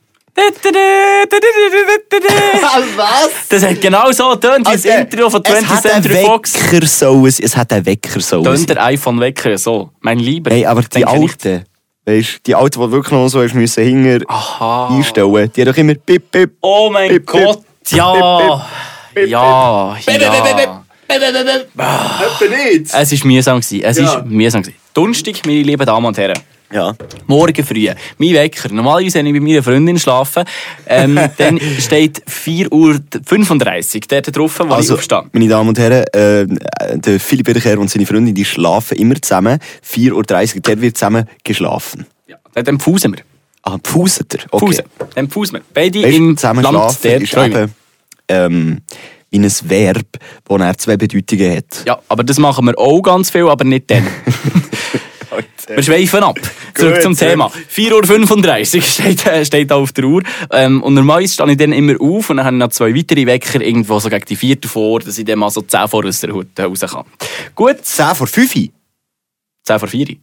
Was? 2.95 3.29
Das 3.49 3.63
hat 3.63 3.81
genau 3.81 4.12
so 4.12 4.29
getönt 4.31 4.67
wie 4.67 4.71
das 4.71 4.85
Intro 4.85 5.29
von 5.29 5.41
20th 5.41 5.57
es 5.57 5.67
hat 5.67 5.81
Century 5.81 6.17
einen 6.17 6.25
Fox. 6.25 6.53
Wecker 6.55 6.88
sollen, 6.88 7.25
es 7.25 7.57
hat 7.57 7.73
einen 7.73 7.85
Wecker 7.85 8.19
sollen. 8.21 8.43
Tönt 8.43 8.69
der 8.69 8.83
iPhone 8.85 9.19
wecker, 9.19 9.57
so. 9.57 9.91
Mein 9.99 10.19
Lieber. 10.19 10.51
Hey, 10.51 10.65
aber 10.65 10.81
die 10.83 11.05
alten, 11.05 11.65
weißt 12.05 12.41
die 12.45 12.55
alten, 12.55 12.81
die 12.81 12.91
wirklich 12.91 13.12
noch 13.12 13.27
so 13.27 13.41
hast 13.43 13.53
müssen 13.53 13.83
hinger 13.83 14.19
einstellen, 14.89 15.51
die 15.55 15.62
haben 15.62 15.65
doch 15.71 15.77
immer 15.77 15.93
bip, 15.95 16.31
bip. 16.31 16.51
Oh 16.62 16.89
mein 16.91 17.09
Bip, 17.09 17.25
Gott, 17.27 17.62
ja. 17.89 18.13
bip, 18.13 18.21
Ja, 18.21 18.38
bip, 19.13 19.23
bip. 19.23 19.29
ja. 19.29 19.95
Etwa 21.07 22.45
nicht. 22.55 22.93
Es 22.93 23.12
war 23.12 23.27
mühsam. 23.27 23.57
Es 23.59 23.71
Ja. 23.71 23.88
ist 23.89 24.25
mühsam. 24.25 24.63
Donnerstag, 24.93 25.45
meine 25.45 25.62
lieben 25.63 25.85
Damen 25.85 26.05
und 26.05 26.17
Herren. 26.17 26.39
Ja. 26.71 26.93
Morgen 27.25 27.65
früh. 27.65 27.89
Mein 28.17 28.34
Wecker. 28.34 28.71
Normalerweise, 28.71 29.19
wenn 29.19 29.25
ich 29.27 29.34
bei 29.34 29.39
meiner 29.39 29.63
Freundin 29.63 29.97
schlafe, 29.97 30.45
ähm, 30.86 31.19
dann 31.38 31.60
steht 31.79 32.21
4.35 32.27 33.95
Uhr 33.95 34.01
dort 34.08 34.36
drauf, 34.38 34.60
wo 34.60 34.73
Also, 34.73 34.93
ich 34.93 34.99
aufstehe. 34.99 35.23
meine 35.32 35.47
Damen 35.47 35.69
und 35.69 35.79
Herren, 35.79 36.05
äh, 36.13 36.45
der 36.99 37.19
Philipp 37.19 37.47
Wiederkehr 37.47 37.79
und 37.79 37.89
seine 37.89 38.05
Freundin, 38.05 38.36
die 38.36 38.45
schlafen 38.45 38.97
immer 38.97 39.19
zusammen. 39.21 39.60
4.30 39.84 40.55
Uhr, 40.55 40.62
der 40.62 40.82
wird 40.82 40.97
zusammen 40.97 41.25
geschlafen. 41.43 42.05
Ja. 42.27 42.38
Dann 42.62 42.79
pfusen 42.79 43.13
wir. 43.13 43.23
Ah, 43.63 43.77
pfuset 43.77 44.36
er? 44.36 44.39
Okay. 44.51 44.65
Pfusen. 44.67 44.86
Dann 45.15 45.27
pfusen 45.29 45.53
wir. 45.55 45.62
Beide 45.73 46.03
Weißt, 46.03 46.17
im 46.17 46.38
zusammen 46.38 46.63
Land 46.63 46.75
schlafen 46.75 46.99
der 47.03 47.21
ist 47.21 47.36
eben 47.38 47.73
ähm, 48.29 48.77
wie 49.32 49.39
ein 49.39 49.51
Verb, 49.63 50.05
das 50.47 50.62
er 50.62 50.77
zwei 50.77 50.97
Bedeutungen 50.97 51.58
hat. 51.58 51.84
Ja, 51.86 51.99
aber 52.08 52.23
das 52.23 52.38
machen 52.38 52.65
wir 52.65 52.77
auch 52.77 53.01
ganz 53.01 53.29
viel, 53.32 53.47
aber 53.47 53.63
nicht 53.65 53.89
dann. 53.91 54.08
Wir 55.75 55.84
schweifen 55.84 56.23
ab. 56.23 56.39
Zurück 56.73 56.95
Gut, 56.95 57.03
zum 57.03 57.15
Thema. 57.17 57.51
4.35 57.75 58.75
Uhr 58.77 58.82
steht, 58.82 59.25
äh, 59.25 59.45
steht 59.45 59.69
da 59.71 59.75
auf 59.75 59.91
der 59.91 60.05
Uhr. 60.05 60.23
Ähm, 60.51 60.82
und 60.84 60.93
normalerweise 60.95 61.34
stehe 61.34 61.51
ich 61.51 61.58
dann 61.58 61.73
immer 61.73 61.93
auf 62.01 62.29
und 62.29 62.38
dann 62.38 62.45
habe 62.45 62.55
ich 62.55 62.60
noch 62.60 62.69
zwei 62.69 62.95
weitere 62.95 63.25
Wecker 63.25 63.62
irgendwo 63.62 63.99
so 63.99 64.10
gegen 64.10 64.25
die 64.25 64.36
vierte 64.36 64.67
vor, 64.67 64.99
dass 64.99 65.17
ich 65.17 65.25
dann 65.25 65.39
mal 65.39 65.49
so 65.49 65.62
10 65.62 65.88
vor 65.88 66.05
aus 66.05 66.19
der 66.21 66.34
Hut 66.34 66.47
raus 66.60 66.79
kann. 66.79 67.05
Gut, 67.55 67.77
10 67.84 68.15
vor 68.15 68.27
5 68.27 68.55
Uhr? 68.55 68.67
10 69.63 69.79
vor 69.79 69.88
4 69.88 70.08
Uhr. 70.10 70.15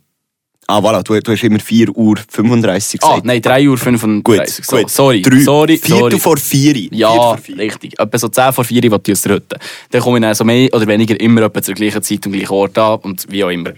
Ah, 0.68 0.80
voilà, 0.80 1.00
du, 1.04 1.16
du 1.20 1.30
hast 1.30 1.44
immer 1.44 1.60
4 1.60 1.90
Uhr 1.96 2.16
35 2.28 3.00
Ah, 3.02 3.06
gesagt. 3.10 3.24
nein, 3.26 3.40
3 3.40 3.68
Uhr 3.68 3.78
35. 3.78 4.24
Gut, 4.24 4.48
so, 4.66 4.76
gut. 4.78 4.90
Sorry, 4.90 5.22
Drei, 5.22 5.38
sorry, 5.38 5.76
Viertel 5.78 5.98
sorry. 6.00 6.18
vor 6.18 6.36
4 6.38 6.74
Uhr. 6.74 6.88
Ja, 6.90 7.08
vor 7.14 7.38
vier. 7.38 7.58
richtig. 7.58 7.96
Etwa 8.00 8.18
so 8.18 8.28
10 8.28 8.52
vor 8.52 8.64
4 8.64 8.84
Uhr 8.84 8.90
will 8.90 9.00
ich 9.06 9.12
aus 9.12 9.20
der 9.22 9.34
Hütte. 9.34 9.58
Dann 9.92 10.00
komme 10.02 10.18
ich 10.18 10.22
dann 10.22 10.34
so 10.34 10.42
mehr 10.42 10.68
oder 10.74 10.86
weniger 10.88 11.20
immer 11.20 11.42
etwa 11.42 11.62
zur 11.62 11.74
gleichen 11.74 12.02
Zeit 12.02 12.26
am 12.26 12.32
gleichen 12.32 12.50
Ort 12.52 12.76
an 12.78 12.98
und 12.98 13.26
wie 13.30 13.44
auch 13.44 13.50
immer. 13.50 13.74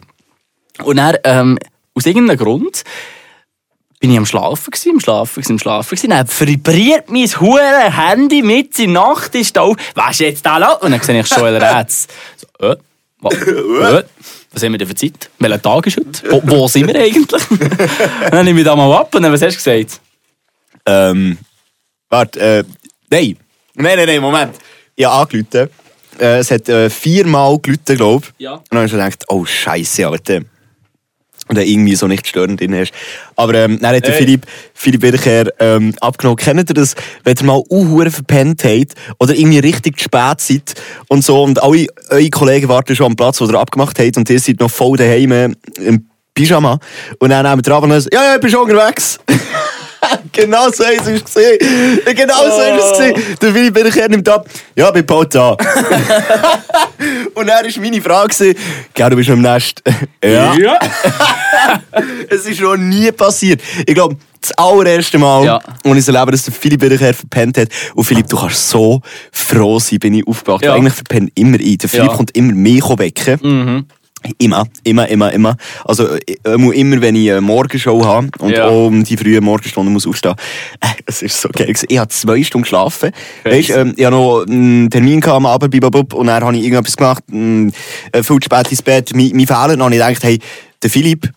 Und 0.84 0.96
dann, 0.96 1.16
ähm, 1.24 1.58
aus 1.94 2.06
irgendeinem 2.06 2.38
Grund, 2.38 2.84
bin 4.00 4.12
ich 4.12 4.18
am 4.18 4.26
Schlafen 4.26 4.70
gewesen, 4.70 4.92
am 4.92 5.00
Schlafen 5.00 5.34
gewesen, 5.42 5.52
am 5.52 5.58
Schlafen 5.58 5.96
gewesen. 5.96 6.10
Dann 6.10 6.28
vibriert 6.28 7.10
mein 7.10 7.26
hure 7.40 7.90
Handy 7.96 8.42
mit 8.42 8.78
in 8.78 8.92
Nacht, 8.92 9.34
ist 9.34 9.56
da 9.56 9.62
auf. 9.62 9.76
Was 9.94 10.10
ist 10.12 10.20
jetzt 10.20 10.46
da 10.46 10.58
los? 10.58 10.80
Und 10.82 10.92
dann 10.92 11.00
sehe 11.00 11.18
ich 11.20 11.28
Joel 11.28 11.56
Rätz. 11.56 12.06
So, 12.36 12.66
äh, 12.68 12.76
wa- 13.20 13.30
äh, 13.98 14.04
was 14.52 14.62
haben 14.62 14.72
wir 14.72 14.78
denn 14.78 14.88
für 14.88 14.94
Zeit? 14.94 15.28
Welcher 15.40 15.60
Tag 15.60 15.86
ist 15.88 15.96
heute? 15.96 16.30
Wo, 16.30 16.40
wo 16.44 16.68
sind 16.68 16.86
wir 16.86 16.94
eigentlich? 17.00 17.42
dann 18.30 18.44
nehme 18.44 18.60
ich 18.60 18.64
da 18.64 18.76
mal 18.76 18.92
ab 18.98 19.12
und 19.14 19.22
dann, 19.22 19.32
was 19.32 19.42
hast 19.42 19.54
du 19.54 19.72
gesagt? 19.72 20.00
Ähm, 20.86 21.36
warte, 22.08 22.40
äh, 22.40 22.64
nein. 23.10 23.36
Nein, 23.74 23.96
nein, 23.96 24.06
nein, 24.06 24.20
Moment. 24.20 24.54
Ich 24.94 25.04
habe 25.04 25.16
angerufen. 25.22 25.70
Äh, 26.20 26.38
es 26.38 26.50
hat 26.50 26.68
äh, 26.68 26.88
viermal 26.88 27.58
gerufen, 27.58 27.96
glaube 27.96 28.26
ich. 28.38 28.44
Ja. 28.44 28.54
Und 28.54 28.64
dann 28.70 28.78
habe 28.78 28.86
ich 28.86 28.92
gedacht, 28.92 29.24
oh 29.28 29.44
Scheiße, 29.44 30.06
Alter. 30.06 30.40
Und 31.48 31.56
dann 31.56 31.66
irgendwie 31.66 31.94
so 31.94 32.06
nicht 32.06 32.26
störend 32.26 32.60
drin 32.60 32.74
hast. 32.74 32.92
Aber 33.36 33.54
ähm, 33.54 33.78
dann 33.80 33.96
hat 33.96 34.04
der 34.04 34.12
Hey. 34.12 34.24
Philipp, 34.24 34.46
Philipp 34.74 35.02
Wiederkehr 35.02 35.52
ähm, 35.58 35.94
abgenommen. 36.00 36.36
Kennt 36.36 36.70
ihr 36.70 36.74
das, 36.74 36.94
wenn 37.24 37.36
ihr 37.36 37.44
mal 37.44 37.62
unhuren 37.68 38.10
verpennt 38.10 38.64
habt 38.64 38.94
oder 39.18 39.34
irgendwie 39.34 39.58
richtig 39.58 39.98
zu 39.98 40.04
spät 40.04 40.40
seid 40.40 40.74
und 41.08 41.24
so 41.24 41.42
und 41.42 41.62
alle 41.62 41.86
eure 42.10 42.30
Kollegen 42.30 42.68
warten 42.68 42.94
schon 42.94 43.06
am 43.06 43.16
Platz, 43.16 43.40
wo 43.40 43.46
ihr 43.46 43.54
abgemacht 43.54 43.98
habt 43.98 44.16
und 44.16 44.28
ihr 44.30 44.40
seid 44.40 44.60
noch 44.60 44.70
voll 44.70 44.96
daheim 44.96 45.54
im 45.78 46.06
Pyjama 46.34 46.78
und 47.18 47.30
dann 47.30 47.44
nehmen 47.44 47.58
wir 47.58 47.62
dran 47.62 47.82
und 47.84 48.00
sagen, 48.00 48.14
ja, 48.14 48.24
ja, 48.24 48.34
ich 48.36 48.40
bin 48.40 48.50
schon 48.50 48.70
unterwegs. 48.70 49.18
Genau 50.38 50.70
so 50.70 50.84
du 50.84 51.12
es 51.14 51.24
gesehen. 51.24 51.58
Genau 52.16 52.34
so 52.34 52.58
du 52.58 52.78
es 52.80 52.90
gesehen. 52.98 53.14
Der 53.40 53.52
Philipp 53.52 53.76
Wiederkehr 53.76 54.08
nimmt 54.08 54.28
ab, 54.28 54.48
ja, 54.76 54.90
bin 54.90 55.04
bald 55.06 55.34
da. 55.34 55.50
und 57.34 57.46
dann 57.46 57.64
war 57.64 57.82
meine 57.82 58.00
Frage, 58.02 58.28
gewesen, 58.28 58.54
gell, 58.94 59.10
du 59.10 59.16
bist 59.16 59.30
am 59.30 59.40
Nest. 59.40 59.82
ja. 60.24 60.54
ja. 60.54 60.78
Es 62.30 62.46
ist 62.46 62.60
noch 62.60 62.76
nie 62.76 63.10
passiert. 63.12 63.60
Ich 63.86 63.94
glaube, 63.94 64.16
das 64.40 64.52
allererste 64.52 65.18
Mal, 65.18 65.44
Ja. 65.44 65.60
als 65.84 65.96
ich 65.98 66.04
so 66.04 66.12
lebe, 66.12 66.30
dass 66.30 66.44
der 66.44 66.54
Philipp 66.54 66.80
wiederher 66.82 67.12
verpennt 67.12 67.58
hat. 67.58 67.68
Und 67.94 68.04
Philipp, 68.04 68.28
du 68.28 68.36
kannst 68.36 68.68
so 68.68 69.00
froh 69.32 69.78
sein, 69.80 69.98
bin 69.98 70.14
ich 70.14 70.26
aufgewacht. 70.26 70.64
Ja. 70.64 70.74
Eigentlich 70.74 70.94
verpennt 70.94 71.32
immer 71.34 71.58
ein. 71.58 71.78
Der 71.78 71.88
Philipp 71.88 72.06
Ja. 72.06 72.12
Mhm. 72.12 72.16
kommt 72.16 72.36
immer 72.36 72.52
mich 72.52 72.84
wecken. 72.98 73.86
Immer, 74.38 74.66
immer, 74.84 75.08
immer, 75.08 75.32
immer. 75.32 75.56
Also 75.84 76.06
äh, 76.16 76.20
immer, 76.44 77.00
wenn 77.00 77.14
ich 77.14 77.30
eine 77.30 77.40
Morgenshow 77.40 78.04
habe 78.04 78.28
und 78.40 78.50
Ja. 78.50 78.66
um 78.68 79.04
die 79.04 79.16
frühen 79.16 79.44
Morgenstunde 79.44 79.90
muss 79.90 80.06
aufstehen. 80.06 80.34
Äh, 80.80 80.86
Es 81.06 81.22
ist 81.22 81.40
so 81.40 81.48
geil. 81.50 81.72
Ich 81.88 81.98
habe 81.98 82.08
zwei 82.08 82.42
Stunden 82.42 82.62
geschlafen. 82.64 83.12
Weißt, 83.44 83.70
ähm, 83.70 83.94
ich 83.96 84.04
habe 84.04 84.16
noch 84.16 84.44
einen 84.46 84.90
Termin 84.90 85.24
am 85.24 85.46
Abend 85.46 85.70
bei 85.70 85.80
Babub 85.80 86.14
und 86.14 86.26
dann 86.26 86.42
habe 86.42 86.56
ich 86.56 86.62
irgendetwas 86.64 86.96
gemacht, 86.96 87.22
mh, 87.30 87.70
äh, 88.12 88.22
viel 88.22 88.36
zu 88.40 88.44
spät 88.44 88.70
ins 88.70 88.82
Bett, 88.82 89.10
mein, 89.14 89.30
mein 89.34 89.46
Fehler. 89.46 89.68
Dann 89.68 89.82
habe 89.82 89.94
ich 89.94 90.00
gedacht, 90.00 90.22
hey, 90.24 90.38
der 90.82 90.90
Philipp, 90.90 91.30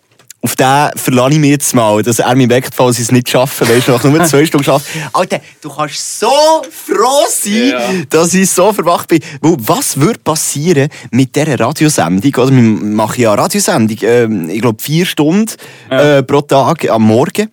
auf 0.44 0.56
den 0.56 0.90
verlasse 0.96 1.34
ich 1.34 1.38
mich 1.38 1.50
jetzt 1.50 1.72
mal, 1.72 2.02
dass 2.02 2.18
er 2.18 2.34
mich 2.34 2.48
weckt, 2.48 2.74
falls 2.74 2.96
ich 2.98 3.04
es 3.04 3.12
nicht 3.12 3.28
schaffe. 3.30 3.68
Weißt 3.68 3.86
du, 3.86 3.92
nach 3.92 4.02
nur 4.02 4.24
zwei 4.24 4.44
Stunden 4.46 4.64
geschafft. 4.64 4.86
Alter, 5.12 5.40
du 5.60 5.70
kannst 5.70 6.18
so 6.18 6.26
froh 6.68 7.24
sein, 7.30 7.68
Ja. 7.70 7.80
dass 8.10 8.34
ich 8.34 8.50
so 8.50 8.72
verwacht 8.72 9.06
bin. 9.08 9.20
Weil, 9.40 9.54
was 9.58 10.00
würde 10.00 10.18
passieren 10.18 10.88
mit 11.12 11.36
dieser 11.36 11.60
Radiosendung? 11.60 12.34
Oder? 12.34 12.50
Wir 12.56 12.60
machen 12.62 13.20
ja 13.20 13.32
eine 13.32 13.42
Radiosendung, 13.42 13.98
ähm, 14.02 14.50
ich 14.50 14.60
glaube 14.60 14.82
vier 14.82 15.06
Stunden 15.06 15.52
äh, 15.90 16.24
pro 16.24 16.40
Tag 16.40 16.88
am 16.90 17.02
Morgen. 17.04 17.48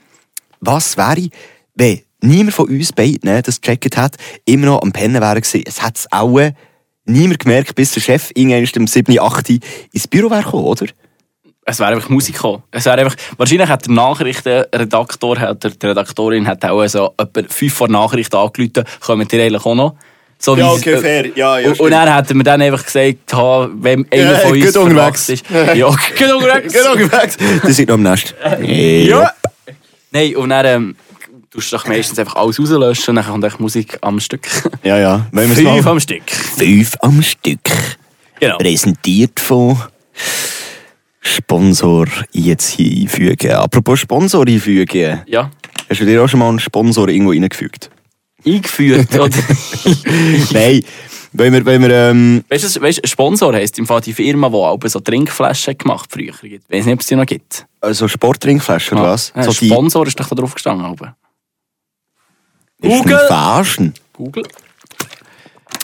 Was 0.60 0.98
wäre, 0.98 1.30
wenn 1.76 2.02
niemand 2.22 2.56
von 2.56 2.70
uns 2.70 2.92
beiden 2.92 3.44
das 3.44 3.62
gecheckt 3.62 3.98
hat, 3.98 4.16
immer 4.46 4.66
noch 4.66 4.82
am 4.82 4.92
Pennen 4.92 5.22
wäre 5.22 5.40
gewesen? 5.40 5.62
Es 5.66 5.82
hat 5.84 5.98
es 5.98 6.12
auch 6.12 6.40
äh, 6.40 6.54
niemand 7.06 7.40
gemerkt, 7.40 7.76
bis 7.76 7.92
der 7.92 8.02
Chef 8.02 8.32
irgendwann 8.34 8.82
um 8.82 8.88
7, 8.88 9.20
8 9.20 9.50
ins 9.94 10.08
Büro 10.08 10.32
wäre 10.32 10.42
gekommen, 10.44 10.66
oder? 10.66 10.88
Es 11.70 11.80
wäre 11.80 11.92
einfach 11.92 12.10
Musik 12.10 12.36
gekommen. 12.36 12.64
Es 12.72 12.86
wäre 12.86 12.98
einfach, 12.98 13.16
wahrscheinlich 13.38 13.70
hat 13.70 13.86
der 13.86 13.94
Nachrichtenredaktor, 13.94 15.40
hat 15.40 15.64
der, 15.64 15.72
die 15.72 15.86
Redaktorin 15.86 16.48
hat 16.48 16.66
auch 16.66 16.86
so 16.88 17.14
etwa 17.16 17.42
fünf 17.48 17.74
vor 17.74 17.88
Nachrichten 17.88 18.36
angerufen, 18.36 18.84
kommen 19.00 19.28
die 19.28 19.40
eigentlich 19.40 19.64
auch 19.64 19.76
noch. 19.76 19.96
So 20.40 20.56
Ja, 20.56 20.72
okay, 20.72 20.98
fair. 20.98 21.26
Ja, 21.36 21.60
ja, 21.60 21.72
und, 21.78 21.92
dann 21.92 22.16
hätten 22.16 22.38
wir 22.38 22.44
dann 22.44 22.62
einfach 22.62 22.84
gesagt, 22.84 23.34
ha, 23.34 23.70
wenn 23.74 24.08
einer 24.12 24.32
Ja, 24.32 24.38
von 24.40 24.52
uns 24.54 24.66
gut 24.66 24.78
unterwegs. 24.78 25.26
verwacht 25.26 25.68
ist. 25.70 25.78
Ja, 25.78 25.88
gut 26.18 26.34
unterwegs. 26.34 26.74
Genau 26.74 26.96
geweckt. 26.96 27.38
Das 27.62 27.76
sind 27.76 27.90
noch 27.90 27.96
am 27.96 28.04
Nest. 28.04 28.34
Ja. 28.62 29.32
Nein, 30.12 30.36
und 30.38 30.50
dann 30.50 30.66
ähm, 30.66 30.96
tust 31.52 31.72
du 31.72 31.78
doch 31.78 31.86
meistens 31.86 32.18
einfach 32.18 32.36
alles 32.36 32.60
rauslöschen 32.60 33.10
und 33.10 33.16
dann 33.18 33.26
kommt 33.26 33.44
echt 33.44 33.60
Musik 33.60 33.98
am 34.02 34.20
Stück. 34.20 34.48
Ja, 34.82 34.98
ja. 34.98 35.28
Fünf 35.32 35.62
mal? 35.62 35.88
am 35.88 36.00
Stück. 36.00 36.32
Fünf 36.32 36.96
am 37.02 37.22
Stück. 37.22 37.60
Genau. 38.40 38.58
Präsentiert 38.58 39.40
von 39.40 39.78
Sponsor 41.30 42.08
jetzt 42.32 42.80
einfügen. 42.80 43.52
Apropos 43.52 44.00
Sponsor 44.00 44.48
einfügen. 44.48 45.22
Ja. 45.28 45.52
Hast 45.90 46.02
du 46.02 46.06
dir 46.06 46.24
auch 46.24 46.28
schon 46.28 46.40
mal 46.40 46.50
einen 46.50 46.60
Sponsor 46.60 47.08
irgendwo 47.08 47.32
reingefügt? 47.32 47.90
Eingeführt, 48.46 49.14
oder? 49.16 49.30
Nein. 50.52 50.84
Wenn 51.32 51.54
wir, 51.54 51.66
wenn 51.66 51.82
wir, 51.84 51.92
ähm, 51.92 52.44
Weißt 52.50 52.76
du, 52.76 52.82
weißt, 52.82 53.08
Sponsor 53.08 53.54
heisst 53.54 53.78
im 53.78 53.86
Fall 53.86 54.02
die 54.02 54.14
Firma, 54.14 54.50
die 54.50 54.56
auch 54.56 54.80
so 54.86 55.00
Trinkflaschen 55.00 55.78
gemacht 55.78 56.10
früher. 56.12 56.34
Ich 56.42 56.62
weiß 56.70 56.86
nicht, 56.86 56.94
ob 56.94 57.02
es 57.02 57.08
die 57.08 57.16
noch 57.16 57.26
gibt. 57.26 57.68
also 57.82 58.08
Sporttrinkflaschen 58.08 58.98
oder 58.98 59.12
was? 59.12 59.32
Ja, 59.36 59.44
so 59.44 59.52
die, 59.52 59.68
Sponsor 59.68 60.08
ist 60.08 60.20
doch 60.20 60.28
da 60.28 60.36
drauf 60.36 60.56
gestanden. 60.56 60.86
Aber. 60.86 61.16
Google. 62.82 63.20
Google. 64.14 64.44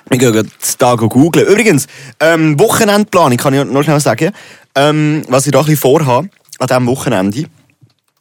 Wir 0.10 0.18
gehen 0.18 0.34
gerade 0.34 0.50
da 0.78 0.96
googeln. 0.96 1.48
Übrigens, 1.48 1.88
ähm, 2.20 2.60
Wochenendplanung 2.60 3.38
kann 3.38 3.54
ich 3.54 3.64
noch 3.66 3.84
schnell 3.84 4.00
sagen. 4.00 4.32
Ähm, 4.76 5.24
was 5.28 5.46
ich 5.46 5.52
da 5.52 5.60
ein 5.60 5.66
bisschen 5.66 5.82
vorhabe, 5.82 6.30
an 6.60 6.68
diesem 6.68 6.88
Wochenende. 6.88 7.46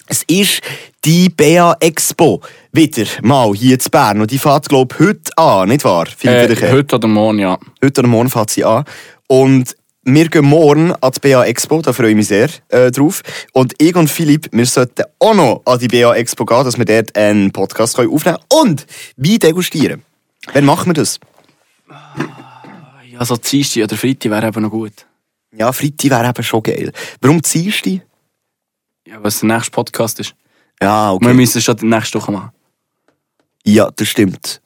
Es 0.07 0.23
ist 0.25 0.61
die 1.05 1.29
BA 1.31 1.77
Expo 1.81 2.41
wieder 2.73 3.07
mal 3.23 3.53
hier 3.55 3.79
in 3.79 3.91
Bern. 3.91 4.21
Und 4.21 4.31
die 4.31 4.39
fährt, 4.39 4.69
glaube 4.69 4.95
ich, 4.95 5.07
heute 5.07 5.39
an, 5.39 5.69
nicht 5.69 5.85
wahr? 5.85 6.07
Äh, 6.23 6.73
heute 6.73 6.97
oder 6.97 7.09
morgen, 7.09 7.39
ja. 7.39 7.59
Heute 7.83 8.01
oder 8.01 8.09
morgen 8.09 8.29
fährt 8.29 8.51
sie 8.51 8.65
an. 8.65 8.85
Und 9.27 9.75
wir 10.05 10.29
gehen 10.29 10.45
morgen 10.45 10.93
an 10.93 11.13
die 11.13 11.21
BA 11.21 11.45
Expo, 11.45 11.81
da 11.81 11.95
freue 11.95 12.11
ich 12.11 12.17
mich 12.17 12.29
sehr 12.29 12.51
äh, 12.69 12.91
drauf. 12.91 13.23
Und 13.53 13.75
ich 13.79 13.97
und 13.97 14.11
Philipp, 14.11 14.49
wir 14.53 14.67
sollten 14.67 15.05
auch 15.19 15.35
noch 15.35 15.63
an 15.65 15.79
die 15.79 15.89
BA 15.89 16.15
Expo 16.15 16.45
gehen, 16.45 16.65
dass 16.65 16.77
wir 16.77 16.85
dort 16.85 17.17
einen 17.17 17.51
Podcast 17.51 17.97
können 17.97 18.13
aufnehmen 18.13 18.37
können 18.51 18.63
und 18.63 18.87
Wein 19.17 19.39
degustieren. 19.39 20.03
Wann 20.53 20.67
machen 20.67 20.91
wir 20.91 20.95
das? 20.95 21.19
Ja, 23.11 23.25
so 23.25 23.37
Dienstag 23.37 23.85
oder 23.85 23.97
Freitag 23.97 24.31
wäre 24.31 24.49
eben 24.49 24.63
noch 24.63 24.71
gut. 24.71 25.07
Ja, 25.57 25.73
Freitag 25.73 26.11
wäre 26.11 26.29
eben 26.29 26.43
schon 26.43 26.63
geil. 26.63 26.93
Warum 27.21 27.43
ziehst 27.43 27.87
du? 27.87 28.01
Ja, 29.07 29.23
was 29.23 29.41
der 29.41 29.49
nächste 29.49 29.71
Podcast 29.71 30.19
ist. 30.21 30.35
Ja, 30.81 31.11
Wir 31.11 31.15
okay. 31.15 31.35
müssen 31.35 31.59
es 31.59 31.65
schon 31.65 31.77
die 31.77 31.87
nächste 31.87 32.21
Woche 32.21 32.33
machen. 32.33 32.51
Ja, 33.65 33.91
das 33.95 34.09
stimmt. 34.09 34.61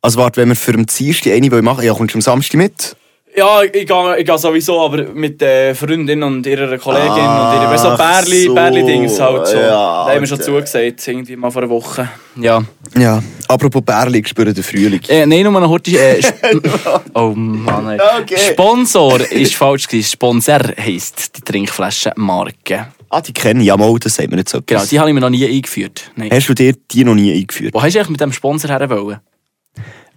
Also 0.00 0.18
warte, 0.18 0.40
wenn 0.40 0.48
wir 0.48 0.56
für 0.56 0.72
den 0.72 0.86
Dienstag 0.86 1.32
eine 1.32 1.50
wollen 1.50 1.64
machen, 1.64 1.84
ja, 1.84 1.94
kommst 1.94 2.14
du 2.14 2.18
am 2.18 2.22
Samstag 2.22 2.54
mit? 2.58 2.96
Ja, 3.34 3.62
ich, 3.62 3.72
gehe, 3.72 4.18
ich 4.18 4.26
gehe 4.26 4.38
sowieso, 4.38 4.78
aber 4.82 5.04
mit 5.14 5.40
der 5.40 5.74
Freundin 5.74 6.22
und 6.22 6.46
ihrer 6.46 6.76
Kollegin 6.76 7.12
und 7.12 7.16
ihrer 7.16 7.78
so 7.78 7.96
Bärli, 7.96 8.42
so, 8.42 8.54
Bärli-Dings 8.54 9.18
halt 9.18 9.46
so. 9.46 9.56
ja, 9.56 10.04
da 10.04 10.10
haben 10.12 10.20
wir 10.20 10.26
schon 10.26 10.40
zugesagt, 10.40 11.08
irgendwie 11.08 11.36
mal 11.36 11.50
vor 11.50 11.62
einer 11.62 11.70
Woche. 11.70 12.10
Ja. 12.36 12.62
Ja. 12.94 13.22
Apropos 13.48 13.82
Bärli, 13.82 14.18
ich 14.18 14.28
spüre 14.28 14.52
den 14.52 14.62
Frühling. 14.62 15.00
Äh, 15.08 15.24
nein, 15.24 15.44
nur 15.44 15.52
noch 15.52 15.66
kurz. 15.66 15.88
Äh, 15.88 16.20
oh 17.14 17.32
Mann. 17.34 17.90
Ey. 17.90 18.00
Okay. 18.20 18.52
Sponsor 18.52 19.20
ist 19.30 19.54
falsch 19.54 19.86
gewesen. 19.86 20.10
Sponsor 20.10 20.60
heisst 20.78 21.34
die 21.38 21.40
Trinkflaschenmarke. 21.40 22.88
Ah, 23.08 23.22
die 23.22 23.32
kenne 23.32 23.60
ich. 23.60 23.66
Ja, 23.66 23.78
mal, 23.78 23.98
das 23.98 24.14
sagt 24.14 24.30
mir 24.30 24.36
nicht 24.36 24.50
so 24.50 24.58
etwas. 24.58 24.66
Genau, 24.66 24.84
die 24.90 25.00
habe 25.00 25.08
ich 25.08 25.14
mir 25.14 25.20
noch 25.20 25.30
nie 25.30 25.46
eingeführt. 25.46 26.10
Nein. 26.16 26.30
Hast 26.30 26.48
du 26.50 26.54
dir 26.54 26.74
die 26.90 27.04
noch 27.04 27.14
nie 27.14 27.32
eingeführt? 27.32 27.72
Wo 27.72 27.82
hast 27.82 27.94
du 27.94 27.98
eigentlich 27.98 28.10
mit 28.10 28.20
dem 28.20 28.32
Sponsor 28.32 28.70
her 28.70 28.90
wollen? 28.90 29.20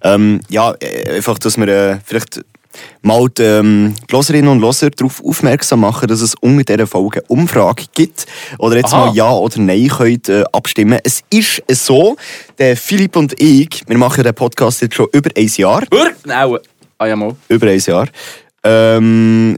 Ähm, 0.02 0.42
ja, 0.50 0.74
äh, 0.80 1.16
einfach, 1.16 1.40
dass 1.40 1.58
wir 1.58 1.68
äh, 1.68 1.98
vielleicht 2.06 2.42
mal 3.02 3.28
die, 3.30 3.44
ähm, 3.44 3.94
die 4.10 4.14
Loserinnen 4.14 4.50
und 4.50 4.60
Loser 4.60 4.90
darauf 4.90 5.24
aufmerksam 5.24 5.82
machen, 5.82 6.08
dass 6.08 6.22
es 6.22 6.36
unter 6.42 6.64
dieser 6.64 6.88
Folge 6.88 7.20
eine 7.20 7.28
Umfrage 7.28 7.86
gibt. 7.94 8.26
Oder 8.60 8.78
jetzt 8.78 8.94
Aha. 8.94 9.08
mal 9.08 9.16
Ja 9.16 9.32
oder 9.32 9.60
Nein 9.60 9.88
könnt 9.88 10.30
äh, 10.30 10.44
abstimmen. 10.52 11.00
Es 11.04 11.24
ist 11.30 11.86
so, 11.86 12.16
der 12.58 12.78
Philipp 12.78 13.16
und 13.16 13.40
ich, 13.42 13.84
wir 13.88 13.98
machen 13.98 14.24
den 14.24 14.34
Podcast 14.34 14.82
jetzt 14.82 14.96
schon 14.96 15.08
über 15.12 15.30
ein 15.36 15.48
Jahr. 15.56 15.84
Nein. 16.26 16.58
Ah 16.98 17.08
ja, 17.08 17.16
mal. 17.16 17.36
Über 17.50 17.68
ein 17.68 17.80
Jahr. 17.80 18.08
Ähm, 18.64 19.58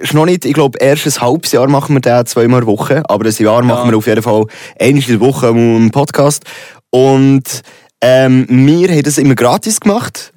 ist 0.00 0.14
noch 0.14 0.24
nicht, 0.24 0.44
ich 0.44 0.54
glaube, 0.54 0.78
erst 0.78 1.06
ein 1.06 1.20
halbes 1.20 1.50
Jahr 1.52 1.68
machen 1.68 1.96
wir 1.96 2.00
den 2.00 2.26
zweimal 2.26 2.64
Woche, 2.66 3.02
aber 3.08 3.26
ein 3.26 3.34
Jahr 3.36 3.62
machen 3.62 3.90
wir 3.90 3.98
auf 3.98 4.06
jeden 4.06 4.22
Fall 4.22 4.46
einmal 4.78 5.02
in 5.02 5.08
der 5.08 5.20
Woche 5.20 5.48
einen 5.48 5.90
Podcast. 5.90 6.44
Und 6.90 7.62
ähm, 8.00 8.46
wir 8.48 8.88
haben 8.88 9.02
das 9.02 9.18
immer 9.18 9.34
gratis 9.34 9.80
gemacht. 9.80 10.32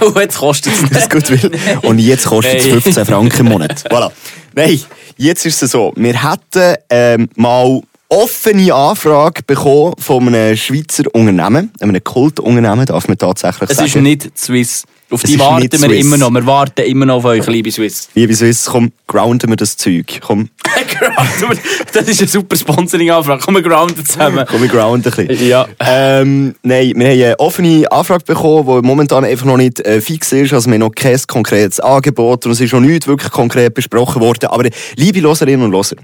Oh, 0.00 0.18
jetzt 0.18 0.38
kostet 0.38 0.72
es 0.74 0.90
das 0.90 1.08
gut 1.08 1.28
will. 1.30 1.50
Und 1.82 1.98
jetzt 1.98 2.26
kostet 2.26 2.56
es 2.56 2.64
Hey. 2.64 2.80
15 2.80 3.06
Franken 3.06 3.46
im 3.46 3.52
Monat. 3.52 3.84
Voilà. 3.90 4.10
Nein, 4.54 4.80
jetzt 5.16 5.46
ist 5.46 5.62
es 5.62 5.70
so. 5.70 5.92
Wir 5.96 6.22
hätten 6.30 6.76
ähm, 6.90 7.28
mal 7.36 7.80
offene 8.08 8.74
Anfrage 8.74 9.42
bekommen 9.46 9.94
von 9.98 10.26
einem 10.28 10.56
Schweizer 10.56 11.04
Unternehmen, 11.14 11.72
einem 11.80 12.02
Kultunternehmen, 12.04 12.84
darf 12.86 13.08
man 13.08 13.16
tatsächlich 13.16 13.70
Es 13.70 13.76
sagen. 13.76 13.88
ist 13.88 13.96
nicht 13.96 14.38
Swiss. 14.38 14.84
Auf 15.12 15.22
die 15.22 15.38
warten 15.38 15.70
wir 15.70 15.78
Swiss. 15.78 16.06
immer 16.06 16.16
noch. 16.16 16.30
Wir 16.30 16.46
warten 16.46 16.82
immer 16.82 17.04
noch 17.04 17.16
auf 17.16 17.26
euch, 17.26 17.46
liebe 17.46 17.70
Swiss. 17.70 18.08
Liebe 18.14 18.34
Swiss, 18.34 18.64
komm, 18.64 18.92
grounden 19.06 19.50
wir 19.50 19.56
das 19.56 19.76
Zeug. 19.76 20.20
Komm, 20.22 20.48
das 21.92 22.08
ist 22.08 22.20
eine 22.20 22.28
super 22.28 22.56
Sponsoring-Anfrage. 22.56 23.42
Komm, 23.44 23.56
wir 23.56 23.62
grounden 23.62 24.04
zusammen. 24.06 24.46
komm, 24.48 24.62
wir 24.62 24.68
grounden 24.68 25.12
ein 25.12 25.26
bisschen. 25.26 25.48
Ja. 25.48 25.66
Ähm, 25.80 26.54
nein, 26.62 26.92
wir 26.96 27.06
haben 27.08 27.22
eine 27.22 27.40
offene 27.40 27.92
Anfrage 27.92 28.24
bekommen, 28.24 28.66
die 28.66 28.86
momentan 28.86 29.24
einfach 29.24 29.44
noch 29.44 29.58
nicht 29.58 29.80
äh, 29.80 30.00
fix 30.00 30.32
ist. 30.32 30.52
Also 30.52 30.68
wir 30.68 30.74
haben 30.74 30.80
noch 30.80 30.94
kein 30.94 31.20
konkretes 31.26 31.78
Angebot 31.78 32.46
und 32.46 32.52
es 32.52 32.60
ist 32.60 32.72
noch 32.72 32.80
nicht 32.80 33.06
wirklich 33.06 33.30
konkret 33.30 33.74
besprochen 33.74 34.22
worden. 34.22 34.46
Aber 34.46 34.68
liebe 34.96 35.20
Loserinnen 35.20 35.66
und 35.66 35.72
Loser, 35.72 35.96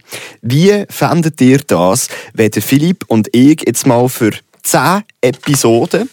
wie 0.42 0.84
fändet 0.90 1.40
ihr 1.40 1.58
das, 1.66 2.08
wenn 2.34 2.52
Philipp 2.52 3.04
und 3.08 3.28
ich 3.32 3.62
jetzt 3.66 3.86
mal 3.86 4.08
für 4.08 4.32
10 4.62 5.02
Episoden 5.22 6.10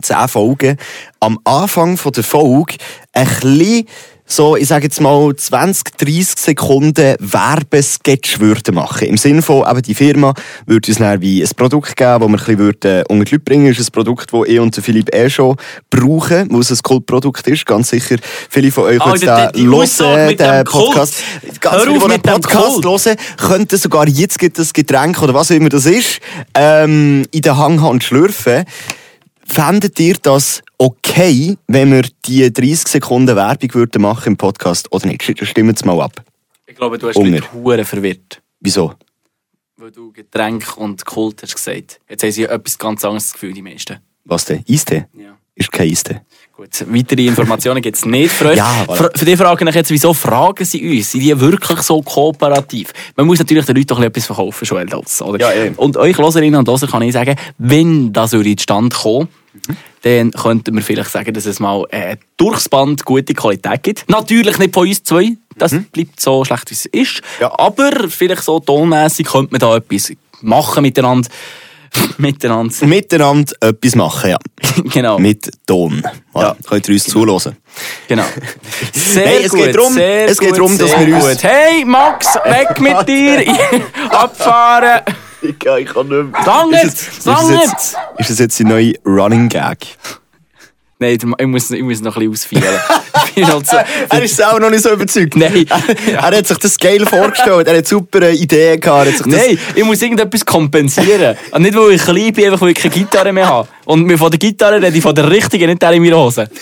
10 0.00 0.28
Folgen, 0.28 0.76
am 1.20 1.38
Anfang 1.44 1.96
von 1.96 2.12
der 2.12 2.24
Folge 2.24 2.74
ein 3.12 3.26
bisschen 3.26 3.86
so, 4.32 4.54
ich 4.54 4.68
sage 4.68 4.84
jetzt 4.84 5.00
mal 5.00 5.34
20, 5.34 5.96
30 5.98 6.38
Sekunden 6.38 7.16
Werbesketch 7.18 8.38
würden 8.38 8.76
machen. 8.76 9.08
Im 9.08 9.16
Sinne 9.16 9.42
von, 9.42 9.68
eben 9.68 9.82
die 9.82 9.94
Firma 9.96 10.34
würde 10.66 10.88
uns 10.88 10.98
dann 10.98 11.20
wie 11.20 11.42
ein 11.42 11.50
Produkt 11.56 11.96
geben, 11.96 12.20
das 12.20 12.20
wir 12.20 12.26
ein 12.26 12.32
bisschen 12.36 12.58
würden 12.58 13.02
unter 13.08 13.24
die 13.24 13.32
Leute 13.34 13.38
bringen. 13.40 13.68
Das 13.70 13.80
ist 13.80 13.88
ein 13.88 13.92
Produkt, 13.92 14.32
das 14.32 14.40
ich 14.46 14.60
und 14.60 14.76
Philipp 14.76 15.12
eh 15.12 15.28
schon 15.28 15.56
brauchen, 15.90 16.46
weil 16.48 16.60
es 16.60 16.70
ein 16.70 16.78
Kultprodukt 16.80 17.44
ist. 17.48 17.66
Ganz 17.66 17.90
sicher, 17.90 18.16
viele 18.48 18.70
von 18.70 18.84
euch 18.84 19.00
Ah, 19.00 19.14
jetzt 19.16 19.56
die- 19.56 19.68
Aussage 19.68 20.16
hören, 20.16 20.36
den. 20.36 20.64
Podcast. 20.64 21.14
Ganz 21.60 21.82
viele, 21.82 21.98
die 21.98 22.06
den 22.08 22.22
Podcast 22.22 22.84
hören, 22.84 23.16
könnten 23.36 23.78
sogar 23.78 24.06
jetzt 24.06 24.38
gibt 24.38 24.60
das 24.60 24.72
Getränk 24.72 25.20
oder 25.22 25.34
was 25.34 25.50
auch 25.50 25.56
immer 25.56 25.70
das 25.70 25.86
ist, 25.86 26.20
ähm, 26.54 27.26
in 27.32 27.42
den 27.42 27.56
Hanghand 27.56 28.04
schlürfen. 28.04 28.64
Fändet 29.52 29.98
ihr 29.98 30.14
das 30.22 30.62
okay, 30.78 31.56
wenn 31.66 31.90
wir 31.90 32.02
die 32.24 32.52
30 32.52 32.86
Sekunden 32.86 33.34
Werbung 33.34 33.74
würden 33.74 34.00
machen 34.00 34.28
im 34.28 34.36
Podcast 34.36 34.90
oder 34.92 35.08
nicht? 35.08 35.24
Stimmt 35.24 35.76
es 35.76 35.84
mal 35.84 36.00
ab. 36.00 36.22
Ich 36.68 36.76
glaube, 36.76 36.98
du 36.98 37.08
hast 37.08 37.16
Hunger. 37.16 37.30
mich 37.30 37.52
Huren 37.52 37.84
verwirrt. 37.84 38.40
Wieso? 38.60 38.94
Weil 39.76 39.90
du 39.90 40.12
Getränk 40.12 40.76
und 40.76 41.04
Kult 41.04 41.42
hast 41.42 41.56
gesagt. 41.56 42.00
Jetzt 42.08 42.22
haben 42.22 42.30
sie 42.30 42.44
etwas 42.44 42.78
ganz 42.78 43.04
anderes 43.04 43.32
Gefühl, 43.32 43.52
die 43.52 43.62
meisten. 43.62 43.98
Was 44.24 44.44
denn? 44.44 44.64
Eistee? 44.68 45.06
Ja. 45.14 45.36
Ist 45.56 45.72
kein 45.72 45.90
Eistee. 45.90 46.20
Gut, 46.56 46.68
weitere 46.88 47.26
Informationen 47.26 47.82
gibt 47.82 47.96
es 47.96 48.04
nicht 48.04 48.30
für 48.30 48.50
euch. 48.50 48.56
Ja, 48.56 48.84
voilà. 48.86 49.18
für, 49.18 49.24
die 49.24 49.36
fragen 49.36 49.66
ich 49.66 49.74
jetzt, 49.74 49.90
wieso 49.90 50.14
fragen 50.14 50.64
sie 50.64 50.96
uns? 50.96 51.10
Sind 51.10 51.22
die 51.22 51.40
wirklich 51.40 51.80
so 51.80 52.00
kooperativ? 52.02 52.92
Man 53.16 53.26
muss 53.26 53.40
natürlich 53.40 53.64
den 53.64 53.74
Leuten 53.76 53.88
doch 53.88 54.00
etwas 54.00 54.26
verkaufen, 54.26 54.64
Joel 54.64 54.86
Dotz, 54.86 55.20
oder? 55.22 55.40
Ja, 55.40 55.52
eh. 55.52 55.72
Und 55.76 55.96
euch 55.96 56.16
Loserinnen 56.18 56.60
und 56.60 56.68
Loser 56.68 56.86
kann 56.86 57.02
ich 57.02 57.14
sagen, 57.14 57.34
wenn 57.58 58.12
das 58.12 58.32
in 58.32 58.42
den 58.44 58.58
Stand 58.58 58.94
kommt, 58.94 59.28
dann 60.02 60.30
könnten 60.30 60.74
wir 60.74 60.82
vielleicht 60.82 61.10
sagen, 61.10 61.34
dass 61.34 61.46
es 61.46 61.60
mal 61.60 61.84
äh, 61.90 62.16
durchs 62.36 62.68
Band 62.68 63.04
gute 63.04 63.34
Qualität 63.34 63.82
gibt. 63.82 64.08
Natürlich 64.08 64.58
nicht 64.58 64.72
von 64.74 64.86
uns 64.88 65.02
zwei, 65.02 65.36
das 65.56 65.74
bleibt 65.92 66.20
so 66.20 66.44
schlecht, 66.44 66.70
wie 66.70 66.74
es 66.74 66.86
ist. 66.86 67.22
Ja. 67.40 67.52
Aber 67.58 68.08
vielleicht 68.08 68.42
so 68.44 68.60
tonmässig 68.60 69.26
könnte 69.26 69.52
man 69.52 69.60
da 69.60 69.76
etwas 69.76 70.12
machen 70.40 70.82
miteinander. 70.82 71.28
miteinander. 72.18 72.86
Miteinander 72.86 73.52
etwas 73.60 73.94
machen, 73.96 74.30
ja. 74.30 74.38
genau. 74.84 75.18
Mit 75.18 75.50
Ton. 75.66 76.02
Ja. 76.34 76.56
Könnt 76.68 76.88
ihr 76.88 76.94
uns 76.94 77.04
zuhören. 77.04 77.56
Genau. 78.08 78.24
Sehr 78.92 79.26
Hey, 79.26 79.42
es 79.44 79.50
gut, 79.50 79.60
geht 79.64 79.74
darum- 79.74 79.98
es 79.98 80.38
geht 80.38 80.56
darum, 80.56 80.78
dass 80.78 80.90
wir 80.98 81.16
uns-. 81.16 81.42
Hey, 81.42 81.84
Max, 81.84 82.26
weg 82.44 82.80
mit 82.80 83.08
dir! 83.08 83.44
Abfahren! 84.10 85.02
Ich 85.42 85.58
kann, 85.58 85.78
ich 85.78 85.86
kann 85.86 86.08
nicht 86.08 86.32
mehr. 86.32 86.42
Sag 86.44 86.64
Ist 86.66 86.70
nicht! 86.72 86.84
es- 86.84 87.08
ist 87.18 87.26
nicht! 87.50 87.60
jetzt- 87.66 87.96
Ist 88.18 88.30
das 88.30 88.38
jetzt 88.38 88.58
die 88.58 88.64
neue 88.64 88.92
Running 89.06 89.48
Gag? 89.48 89.78
Nein, 91.02 91.16
ich 91.38 91.46
muss, 91.46 91.70
ich 91.70 91.82
muss 91.82 92.00
noch 92.02 92.14
ein 92.18 92.30
bisschen 92.30 92.60
bin 93.34 93.46
halt 93.46 93.66
Er 94.10 94.22
ist 94.22 94.44
auch 94.44 94.58
noch 94.58 94.68
nicht 94.68 94.82
so 94.82 94.90
überzeugt. 94.92 95.34
Nein. 95.34 95.64
Er 96.12 96.22
hat 96.22 96.46
sich 96.46 96.58
das 96.58 96.76
geil 96.76 97.06
vorgestellt. 97.06 97.66
Er 97.66 97.78
hat 97.78 97.86
super 97.88 98.20
äh, 98.20 98.34
Ideen 98.34 98.78
gehabt. 98.78 99.06
Er 99.06 99.12
hat 99.12 99.18
sich 99.18 99.26
das 99.32 99.46
Nein, 99.46 99.58
ich 99.74 99.84
muss 99.84 100.02
irgendetwas 100.02 100.44
kompensieren. 100.44 101.38
Und 101.52 101.62
nicht, 101.62 101.74
weil 101.74 101.92
ich 101.92 102.02
klein 102.02 102.32
bin, 102.34 102.44
einfach 102.46 102.60
weil 102.60 102.70
ich 102.70 102.78
keine 102.78 102.92
Gitarre 102.94 103.32
mehr 103.32 103.48
habe. 103.48 103.68
Und 103.86 104.04
mir 104.04 104.18
von 104.18 104.30
der 104.30 104.38
Gitarre 104.38 104.76
rede 104.82 104.94
ich 104.94 105.02
von 105.02 105.14
der 105.14 105.30
richtigen, 105.30 105.70
nicht 105.70 105.80
der 105.80 105.92
in 105.92 106.02
meiner 106.02 106.18
Hose. 106.18 106.50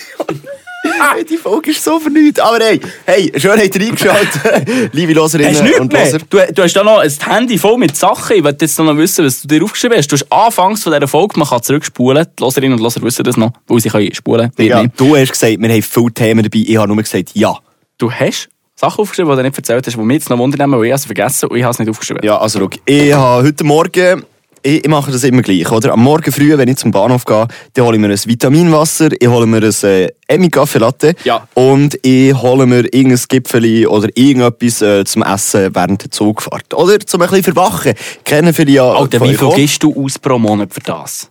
Die 1.29 1.37
Folge 1.37 1.71
ist 1.71 1.83
so 1.83 1.99
vernünftig. 1.99 2.43
Aber 2.43 2.59
hey, 2.63 2.79
hey, 3.05 3.31
schön 3.37 3.59
habt 3.59 3.75
ihr 3.75 3.81
reingeschaut. 3.81 4.91
Liebe 4.91 5.13
Loserinnen 5.13 5.81
und? 5.81 5.93
Loser. 5.93 6.19
Du, 6.29 6.39
du 6.53 6.63
hast 6.63 6.73
da 6.73 6.83
noch 6.83 6.99
ein 6.99 7.11
Handy 7.25 7.57
voll 7.57 7.77
mit 7.77 7.95
Sachen. 7.95 8.37
Ich 8.37 8.43
wollte 8.43 8.65
jetzt 8.65 8.77
noch 8.79 8.95
wissen, 8.97 9.25
was 9.25 9.41
du 9.41 9.47
dir 9.47 9.63
aufgeschrieben 9.63 9.97
hast. 9.97 10.11
Du 10.11 10.15
hast 10.15 10.31
anfangs 10.31 10.83
von 10.83 10.93
dieser 10.93 11.07
Folge, 11.07 11.39
man 11.39 11.47
kann 11.47 11.61
zurückspulen. 11.61 12.25
Die 12.37 12.43
Loserinnen 12.43 12.77
und 12.77 12.83
Loser 12.83 13.01
wissen 13.01 13.23
das 13.23 13.37
noch, 13.37 13.51
weil 13.67 13.79
sie 13.79 13.89
können 13.89 14.13
spulen. 14.13 14.51
Ja, 14.57 14.83
du 14.97 15.15
hast 15.15 15.31
gesagt, 15.31 15.59
wir 15.59 15.69
haben 15.69 15.81
viele 15.81 16.11
Themen 16.11 16.43
dabei. 16.43 16.63
Ich 16.65 16.77
habe 16.77 16.87
nur 16.87 17.01
gesagt, 17.01 17.31
ja. 17.33 17.57
Du 17.97 18.11
hast 18.11 18.49
Sachen 18.75 19.01
aufgeschrieben, 19.01 19.29
die 19.31 19.37
du 19.37 19.43
nicht 19.43 19.57
erzählt 19.57 19.85
hast, 19.85 19.93
die 19.95 20.01
mich 20.01 20.15
jetzt 20.15 20.29
noch 20.29 20.37
wundern, 20.37 20.71
weil 20.71 20.85
ich 20.85 20.97
sie 20.97 21.07
vergessen 21.07 21.49
und 21.49 21.57
ich 21.57 21.63
habe 21.63 21.71
es 21.71 21.79
nicht 21.79 21.89
aufgeschrieben. 21.89 22.23
Ja, 22.23 22.37
also 22.37 22.59
schau, 22.59 22.69
ich 22.85 23.13
habe 23.13 23.45
heute 23.45 23.63
Morgen, 23.65 24.23
ich, 24.61 24.87
mache 24.87 25.11
das 25.11 25.23
immer 25.23 25.41
gleich, 25.41 25.71
oder? 25.71 25.93
Am 25.93 26.03
Morgen 26.03 26.31
früh, 26.31 26.57
wenn 26.57 26.67
ich 26.67 26.77
zum 26.77 26.91
Bahnhof 26.91 27.25
gehe, 27.25 27.47
dann 27.73 27.85
hole 27.85 27.95
ich 27.97 28.01
mir 28.01 28.09
ein 28.09 28.17
Vitaminwasser, 28.17 29.09
ich 29.19 29.27
hole 29.27 29.45
mir 29.45 29.63
ein 29.63 29.73
äh, 29.83 30.07
Emmy 30.27 30.49
Kaffee 30.49 30.79
Latte 30.79 31.15
Ja. 31.23 31.47
und 31.53 31.97
ich 32.05 32.33
hole 32.33 32.65
mir 32.65 32.83
irgendein 32.93 33.19
Gipfeli 33.27 33.87
oder 33.87 34.09
irgendetwas 34.15 34.81
äh, 34.81 35.03
zum 35.05 35.23
Essen 35.23 35.73
während 35.73 36.03
der 36.03 36.11
Zugfahrt. 36.11 36.73
Oder 36.73 36.99
zum 36.99 37.21
ein 37.21 37.29
bisschen 37.29 37.53
verwachen. 37.53 37.93
Kennen 38.23 38.53
viele 38.53 38.71
ja 38.71 38.91
Alter, 38.91 39.21
wie 39.21 39.35
viel 39.35 39.49
gibst 39.55 39.83
du 39.83 40.05
aus 40.05 40.19
pro 40.19 40.37
Monat 40.37 40.73
für 40.73 40.81
das? 40.81 41.29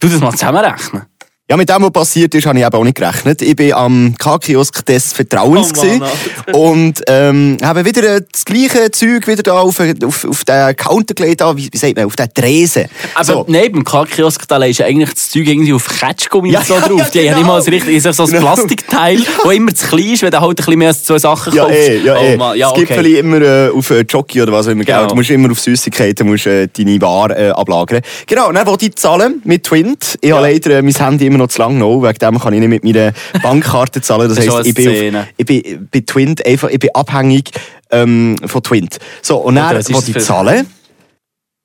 Du 0.00 0.08
das 0.08 0.20
mal 0.20 0.30
zusammenrechnen. 0.32 1.02
Ja, 1.50 1.56
mit 1.56 1.66
dem, 1.70 1.82
was 1.82 1.90
passiert 1.92 2.34
ist, 2.34 2.44
habe 2.46 2.58
ich 2.58 2.64
eben 2.66 2.74
auch 2.74 2.84
nicht 2.84 2.94
gerechnet. 2.98 3.40
Ich 3.40 3.56
bin 3.56 3.72
am 3.72 4.14
K-Kiosk 4.18 4.84
des 4.84 5.14
Vertrauens 5.14 5.72
Oh 5.78 5.86
Mann, 5.86 6.10
und 6.52 7.00
ähm, 7.06 7.56
habe 7.62 7.86
wieder 7.86 8.16
äh, 8.16 8.20
das 8.30 8.44
gleiche 8.44 8.90
Zeug 8.90 9.26
wieder 9.26 9.42
da 9.42 9.54
auf, 9.54 9.80
auf, 9.80 10.26
auf 10.26 10.44
den 10.44 10.76
Counter 10.76 11.14
gelegt, 11.14 11.40
wie, 11.54 11.70
wie 11.72 11.76
sagt 11.78 11.96
man, 11.96 12.04
auf 12.04 12.16
den 12.16 12.28
Tresen. 12.34 12.84
Aber 13.14 13.24
So. 13.24 13.44
nein, 13.48 13.72
beim 13.72 13.82
K-Kiosk, 13.82 14.46
da 14.46 14.58
du 14.58 14.64
eigentlich 14.84 15.08
das 15.10 15.30
Zeug 15.30 15.46
irgendwie 15.48 15.72
auf 15.72 15.88
Ketschgummi 15.88 16.50
Ja, 16.50 16.62
so 16.62 16.74
ja, 16.74 16.80
drauf. 16.80 17.00
ja, 17.00 17.06
Die 17.22 17.30
haben 17.30 17.36
nicht 17.38 17.46
genau. 17.46 17.60
so 17.60 17.70
richtig, 17.70 17.96
ist 18.04 18.14
so 18.14 18.24
ein 18.24 18.28
Genau. 18.30 18.40
Plastikteil, 18.54 19.16
das 19.42 19.52
immer 19.54 19.74
zu 19.74 19.86
klein 19.86 20.04
ist, 20.12 20.22
wenn 20.22 20.30
du 20.30 20.40
halt 20.42 20.50
ein 20.50 20.54
bisschen 20.56 20.78
mehr 20.78 20.88
als 20.88 21.04
zwei 21.04 21.18
Sachen 21.18 21.54
Ja, 21.54 21.64
kaufst. 21.64 21.78
eh, 21.78 21.98
ja, 22.04 22.14
oh, 22.14 22.24
eh. 22.24 22.36
Mann, 22.36 22.58
ja, 22.58 22.68
okay. 22.68 22.80
Gipfeli 22.84 23.18
immer 23.20 23.40
äh, 23.40 23.70
auf 23.70 23.88
äh, 23.88 24.04
Jockey 24.06 24.42
oder 24.42 24.52
was 24.52 24.66
auch 24.66 24.72
immer. 24.72 24.84
Genau. 24.84 25.06
Du 25.06 25.14
musst 25.14 25.30
immer 25.30 25.50
auf 25.50 25.60
Süßigkeiten 25.60 26.26
musst, 26.28 26.46
äh, 26.46 26.68
deine 26.68 27.00
Ware 27.00 27.34
äh, 27.38 27.48
ablagern. 27.52 28.02
Genau, 28.26 28.48
und 28.48 28.54
dann 28.56 28.66
wollte 28.66 28.84
ich 28.84 28.96
zahlen 28.96 29.40
mit 29.44 29.64
Twint. 29.64 30.18
Ich 30.20 30.30
habe 30.30 30.42
leider 30.42 30.72
äh, 30.78 30.82
mein 30.82 30.92
Handy 30.94 31.24
immer 31.26 31.37
noch 31.38 31.48
zu 31.48 31.58
lang 31.60 31.78
noch, 31.78 32.02
wegen 32.02 32.18
dem 32.18 32.38
kann 32.38 32.52
ich 32.52 32.60
nicht 32.60 32.68
mit 32.68 32.84
meiner 32.84 33.12
Bankkarte 33.42 34.00
zahlen. 34.02 34.28
Das, 34.28 34.38
Das 34.44 34.54
heisst, 34.56 34.66
ich 34.66 34.74
bin, 34.74 35.16
auf, 35.16 35.24
ich 35.36 35.46
bin 35.46 35.88
bei 35.90 36.00
Twint 36.00 36.44
einfach, 36.44 36.68
ich 36.68 36.78
bin 36.78 36.90
abhängig 36.94 37.50
ähm, 37.90 38.36
von 38.44 38.62
Twint. 38.62 38.98
So, 39.22 39.38
und 39.38 39.54
dann 39.56 39.76
was 39.76 40.04
für- 40.04 40.18
zahlen. 40.20 40.66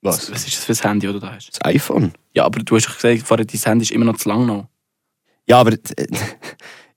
Was? 0.02 0.32
Was 0.32 0.46
ist 0.46 0.58
das 0.68 0.78
für 0.78 0.86
ein 0.88 0.90
Handy, 0.92 1.08
das 1.08 1.14
du 1.16 1.20
da 1.22 1.34
hast? 1.34 1.50
Das 1.52 1.66
iPhone. 1.66 2.12
Ja, 2.34 2.44
aber 2.46 2.60
du 2.60 2.76
hast 2.76 2.88
doch 2.88 2.96
gesagt, 2.96 3.26
vorher, 3.26 3.46
dein 3.46 3.60
Handy 3.62 3.84
ist 3.84 3.92
immer 3.92 4.04
noch 4.06 4.18
zu 4.18 4.28
lang 4.30 4.46
noch. 4.46 4.66
Ja, 5.48 5.60
aber 5.60 5.72
äh, 5.74 5.78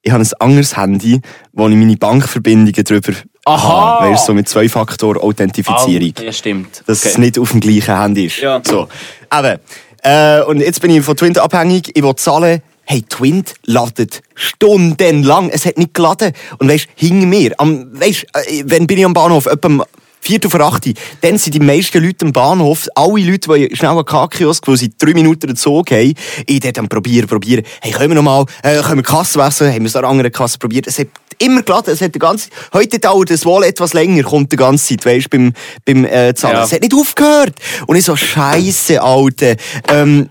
ich 0.03 0.13
habe 0.13 0.23
ein 0.25 0.31
anderes 0.41 0.77
Handy, 0.77 1.21
wo 1.53 1.69
ich 1.69 1.77
meine 1.77 1.97
Bankverbindungen 1.97 2.85
drüber 2.85 3.13
Aha! 3.45 4.01
habe. 4.01 4.11
Weißt 4.11 4.27
so 4.27 4.35
mit 4.35 4.49
Zwei-Faktor-Authentifizierung. 4.49 6.13
Ah, 6.19 6.23
ja, 6.23 6.33
stimmt. 6.33 6.83
dass 6.87 7.01
Okay. 7.03 7.09
es 7.11 7.19
nicht 7.19 7.39
auf 7.39 7.53
dem 7.53 7.61
gleichen 7.61 7.97
Handy 8.01 8.27
ist. 8.27 8.39
Ja. 8.41 8.61
So. 8.65 8.89
Aber, 9.31 9.61
Äh, 10.03 10.43
und 10.43 10.61
jetzt 10.61 10.81
bin 10.81 10.91
ich 10.91 11.03
von 11.03 11.17
Twint 11.17 11.39
abhängig. 11.39 11.91
Ich 11.95 12.03
will 12.03 12.15
zahlen. 12.17 12.63
Hey, 12.85 13.03
Twint 13.03 13.55
ladet 13.65 14.23
stundenlang. 14.35 15.51
Es 15.51 15.67
hat 15.67 15.77
nicht 15.77 15.95
geladen. 15.95 16.33
Und 16.59 16.69
weißt, 16.69 16.87
hinter 16.95 17.27
mir, 17.27 17.55
am, 17.59 17.89
weißt, 17.99 18.27
äh, 18.35 18.63
wenn 18.67 18.87
bin 18.87 18.99
ich 18.99 19.05
am 19.05 19.13
Bahnhof, 19.13 19.47
etwa 19.47 19.85
Viertel 20.21 20.51
vor 20.51 20.61
acht, 20.61 20.85
dann 21.21 21.39
sind 21.39 21.55
die 21.55 21.61
meisten 21.61 22.03
Leute 22.03 22.25
am 22.25 22.33
Bahnhof, 22.33 22.89
alle 22.97 23.23
Leute, 23.23 23.49
die 23.55 23.77
schnell 23.77 23.93
einen 23.93 24.05
K-Kiosk, 24.05 24.67
wo 24.67 24.75
sie 24.75 24.91
drei 24.99 25.15
Minuten 25.15 25.55
Zug 25.55 25.93
haben, 25.93 26.15
ich 26.47 26.61
dort 26.61 26.79
am 26.79 26.89
probieren, 26.89 27.29
probieren. 27.29 27.65
Hey, 27.81 27.93
können 27.93 28.11
wir 28.11 28.17
noch 28.17 28.23
mal, 28.23 28.45
äh, 28.65 28.83
können 28.83 28.97
wir 28.97 29.03
Kasse 29.05 29.39
wechseln? 29.39 29.73
Haben 29.73 29.83
wir 29.83 29.87
es 29.87 29.95
an 29.95 30.05
einer 30.05 30.11
anderen 30.11 30.33
Kasse 30.33 30.59
probiert? 30.59 30.89
Es 30.89 30.99
hat 30.99 31.09
immer 31.39 31.63
geladen. 31.63 31.93
Es 31.93 32.01
hat 32.01 32.15
die 32.15 32.19
ganze, 32.19 32.49
heute 32.73 32.99
dauert 32.99 33.31
es 33.31 33.45
wohl 33.45 33.65
etwas 33.65 33.93
länger, 33.93 34.23
kommt 34.23 34.53
die 34.53 34.57
ganze 34.57 34.89
Zeit, 34.89 35.05
weißt, 35.05 35.31
beim, 35.31 35.53
beim, 35.85 36.05
äh, 36.05 36.35
Zahlen. 36.35 36.57
Ja. 36.57 36.65
Es 36.65 36.73
hat 36.73 36.83
nicht 36.83 36.95
aufgehört. 36.95 37.55
Und 37.87 37.97
ich 37.97 38.05
so, 38.05 38.17
Scheiße, 38.17 39.03
Alter. 39.03 39.57
Ähm, 39.89 40.29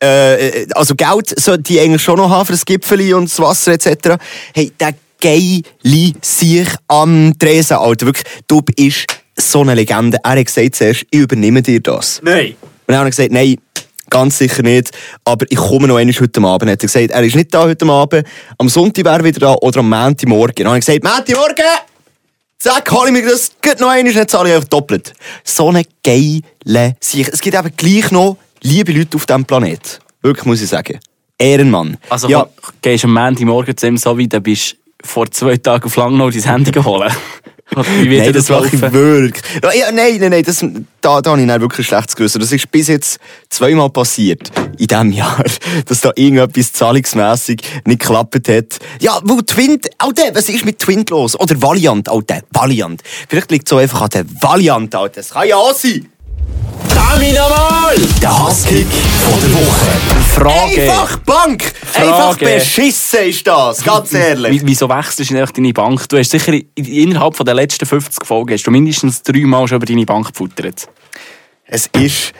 äh, 0.00 0.66
also 0.74 0.94
Geld 0.94 1.38
sollte 1.38 1.62
die 1.62 1.80
eigentlich 1.80 2.02
schon 2.02 2.16
noch 2.16 2.30
haben 2.30 2.46
für 2.46 2.52
das 2.52 2.64
Gipfeli 2.64 3.14
und 3.14 3.24
das 3.24 3.38
Wasser 3.40 3.72
etc. 3.72 4.16
Hey, 4.54 4.72
der 4.78 4.94
geile 5.20 6.12
sich 6.22 6.68
am 6.86 7.34
Tresen, 7.38 7.76
Alter. 7.78 8.06
Wirklich, 8.06 8.26
du 8.46 8.62
bist 8.62 9.06
so 9.36 9.60
eine 9.62 9.74
Legende. 9.74 10.18
Er 10.22 10.32
hat 10.32 10.46
gesagt 10.46 10.76
zuerst, 10.76 11.06
ich 11.10 11.20
übernehme 11.20 11.62
dir 11.62 11.80
das. 11.80 12.20
Nein. 12.22 12.54
Und 12.86 12.94
er 12.94 13.00
hat 13.00 13.06
gesagt, 13.10 13.32
nein, 13.32 13.56
ganz 14.10 14.38
sicher 14.38 14.62
nicht. 14.62 14.90
Aber 15.24 15.46
ich 15.48 15.56
komme 15.56 15.88
noch 15.88 15.96
einmal 15.96 16.14
heute 16.14 16.40
Abend. 16.42 16.70
Hat 16.70 16.82
er 16.82 16.86
gesagt, 16.86 17.10
er 17.10 17.22
ist 17.22 17.36
nicht 17.36 17.52
da 17.52 17.64
heute 17.64 17.86
Abend. 17.86 18.26
Am 18.58 18.68
Sonntag 18.68 19.04
wäre 19.04 19.18
er 19.18 19.24
wieder 19.24 19.40
da 19.40 19.54
oder 19.54 19.80
am 19.80 19.90
Montagmorgen. 19.90 20.48
Und 20.48 20.58
dann 20.58 20.68
habe 20.68 20.78
ich 20.78 20.86
gesagt, 20.86 21.04
Montagmorgen! 21.04 21.64
Zack, 22.58 22.90
hole 22.90 23.06
ich 23.06 23.12
mir 23.12 23.22
das 23.22 23.52
geht 23.62 23.78
noch 23.78 23.88
einmal, 23.88 24.12
dann 24.12 24.26
zahle 24.26 24.48
ich 24.48 24.54
einfach 24.56 24.68
doppelt. 24.68 25.12
So 25.44 25.68
eine 25.68 25.84
geile 26.02 26.96
Sicht. 26.98 27.30
Es 27.32 27.40
gibt 27.40 27.56
eben 27.56 27.70
gleich 27.76 28.10
noch 28.10 28.36
liebe 28.62 28.92
Leute 28.92 29.16
auf 29.16 29.26
diesem 29.26 29.44
Planet. 29.44 30.00
Wirklich, 30.22 30.44
muss 30.44 30.60
ich 30.60 30.68
sagen. 30.68 30.98
Ehrenmann. 31.38 31.96
Also 32.08 32.28
ja, 32.28 32.48
gehst 32.82 33.04
am 33.04 33.14
Montagmorgen 33.14 33.76
zu 33.76 33.86
ihm 33.86 33.96
so 33.96 34.18
wie, 34.18 34.28
dann 34.28 34.42
bist 34.42 34.72
du 34.72 35.08
vor 35.08 35.30
zwei 35.30 35.56
Tagen 35.56 35.84
auf 35.84 35.94
Langnau 35.94 36.30
dein 36.30 36.42
Handy 36.42 36.72
geholt. 36.72 37.12
Wie 37.70 38.10
wird 38.10 38.24
Nein, 38.24 38.32
das 38.32 38.46
das 38.46 38.62
mache 38.62 38.74
ich 38.74 38.92
wirklich. 38.92 39.44
Ja, 39.62 39.92
nein, 39.92 40.16
nein, 40.18 40.30
nein, 40.30 40.42
das, 40.42 40.64
da, 41.00 41.20
da 41.20 41.30
habe 41.30 41.42
ich 41.42 41.60
wirklich 41.60 41.86
schlechtes 41.86 42.16
Gewissen. 42.16 42.40
Das 42.40 42.50
ist 42.50 42.70
bis 42.70 42.88
jetzt 42.88 43.18
zweimal 43.50 43.90
passiert 43.90 44.50
in 44.78 44.86
diesem 44.86 45.12
Jahr, 45.12 45.44
dass 45.86 46.00
da 46.00 46.12
irgendetwas 46.14 46.72
zahlungsmässig 46.72 47.62
nicht 47.84 48.00
geklappt 48.00 48.48
hat. 48.48 48.78
Ja, 49.00 49.20
wo 49.22 49.40
Twint, 49.42 49.88
Alter, 49.98 50.34
was 50.34 50.48
ist 50.48 50.64
mit 50.64 50.78
Twint 50.78 51.10
los? 51.10 51.38
Oder 51.38 51.60
Valiant, 51.60 52.08
Alter, 52.08 52.40
Valiant. 52.50 53.02
Vielleicht 53.28 53.50
liegt 53.50 53.68
es 53.68 53.70
so 53.70 53.76
einfach 53.76 54.02
an 54.02 54.10
der 54.10 54.24
Valiant, 54.40 54.94
Alter. 54.94 55.16
Das 55.16 55.30
kann 55.30 55.48
ja 55.48 55.56
auch 55.56 55.74
sein. 55.74 56.08
Dami 56.94 57.32
nochmal! 57.32 57.96
Der 58.20 58.38
Hasskick 58.44 58.86
von 58.86 59.40
der 59.40 59.52
Woche. 59.54 59.86
Frage. 60.34 60.82
Einfach 60.92 61.16
Bank! 61.20 61.72
Einfach 61.94 62.36
Frage. 62.38 62.44
beschissen 62.44 63.20
ist 63.28 63.46
das, 63.46 63.82
ganz 63.82 64.12
ehrlich. 64.12 64.62
Wie- 64.62 64.66
Wieso 64.66 64.88
wechselst 64.88 65.30
du 65.30 65.34
nicht 65.34 65.40
einfach 65.40 65.54
deine 65.54 65.72
Bank? 65.72 66.08
Du 66.08 66.16
hast 66.18 66.30
sicher 66.30 66.52
in- 66.52 66.68
innerhalb 66.74 67.34
von 67.36 67.44
der 67.46 67.54
letzten 67.54 67.86
50 67.86 68.24
Folgen 68.24 68.52
hast 68.54 68.64
du 68.64 68.70
mindestens 68.70 69.22
dreimal 69.22 69.66
schon 69.66 69.76
über 69.76 69.86
deine 69.86 70.04
Bank 70.06 70.28
gefuttert. 70.28 70.88
Es 71.64 71.86
ist 71.88 72.32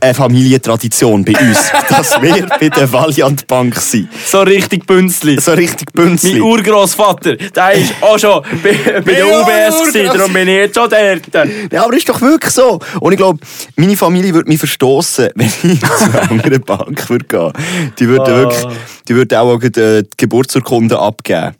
eine 0.00 0.14
Familientradition 0.14 1.24
bei 1.24 1.32
uns, 1.40 1.70
dass 1.88 2.20
wir 2.20 2.46
bei 2.60 2.68
der 2.68 2.90
Valiant 2.92 3.46
Bank 3.46 3.76
sind. 3.76 4.08
So 4.26 4.42
richtig 4.42 4.86
Bünzli. 4.86 5.40
So 5.40 5.52
richtig 5.52 5.88
Mein 5.94 6.06
Bünzli. 6.08 6.40
Urgroßvater, 6.40 7.36
der 7.36 7.72
ist 7.72 7.94
auch 8.00 8.18
schon 8.18 8.42
bei, 8.62 9.00
bei 9.00 9.12
der 9.12 9.26
Ja, 9.26 9.40
UBS 9.40 9.92
gewesen, 9.92 10.16
darum 10.16 10.32
bin 10.32 10.48
ich 10.48 10.54
jetzt 10.56 10.74
schon 10.76 10.88
dort. 10.90 11.72
Ja, 11.72 11.84
aber 11.84 11.96
ist 11.96 12.08
doch 12.08 12.20
wirklich 12.20 12.52
so. 12.52 12.78
Und 13.00 13.12
ich 13.12 13.18
glaube, 13.18 13.38
meine 13.76 13.96
Familie 13.96 14.34
würde 14.34 14.48
mich 14.48 14.58
verstoßen, 14.58 15.30
wenn 15.34 15.46
ich 15.46 15.80
zu 15.80 16.04
einer 16.04 16.30
anderen 16.30 16.60
Bank 16.62 17.08
würde 17.10 17.24
gehen. 17.26 17.52
Die 17.98 18.08
würde 18.08 18.24
Ah. 18.24 18.36
wirklich, 18.36 18.64
die 19.08 19.14
würde 19.14 19.38
auch 19.40 19.58
die 19.58 20.02
Geburtsurkunde 20.16 20.98
abgeben. 20.98 21.52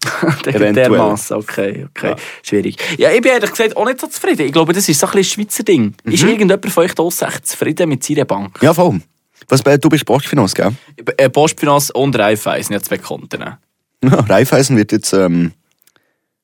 Dermassen, 0.44 1.36
okay, 1.36 1.86
okay. 1.90 2.14
Schwierig. 2.42 2.76
Ja, 2.96 3.10
ich 3.10 3.20
bin 3.20 3.32
ehrlich 3.32 3.50
gesagt 3.50 3.76
auch 3.76 3.84
nicht 3.84 4.00
so 4.00 4.06
zufrieden. 4.06 4.46
Ich 4.46 4.52
glaube, 4.52 4.72
das 4.72 4.88
ist 4.88 4.98
so 4.98 5.06
ein 5.06 5.12
bisschen 5.12 5.42
ein 5.42 5.46
Schweizer 5.46 5.62
Ding. 5.62 5.94
Ist 6.04 6.22
irgendjemand 6.22 6.70
von 6.72 6.84
euch 6.84 6.92
echt 7.22 7.46
zufrieden 7.46 7.88
mit 7.88 8.02
seiner 8.04 8.13
Bank? 8.22 8.58
Ja, 8.62 8.72
voll. 8.72 9.00
Was, 9.48 9.60
äh, 9.62 9.78
du 9.78 9.88
bist 9.88 10.06
Postfinanz, 10.06 10.54
gell? 10.54 10.72
Äh, 11.16 11.28
Postfinanz 11.28 11.90
und 11.90 12.16
Raiffeisen, 12.18 12.72
ja 12.72 12.80
zwei 12.80 12.98
Konten. 12.98 13.40
Ja, 13.40 13.58
Raiffeisen 14.02 14.76
wird 14.76 14.92
jetzt 14.92 15.12
ähm, 15.12 15.52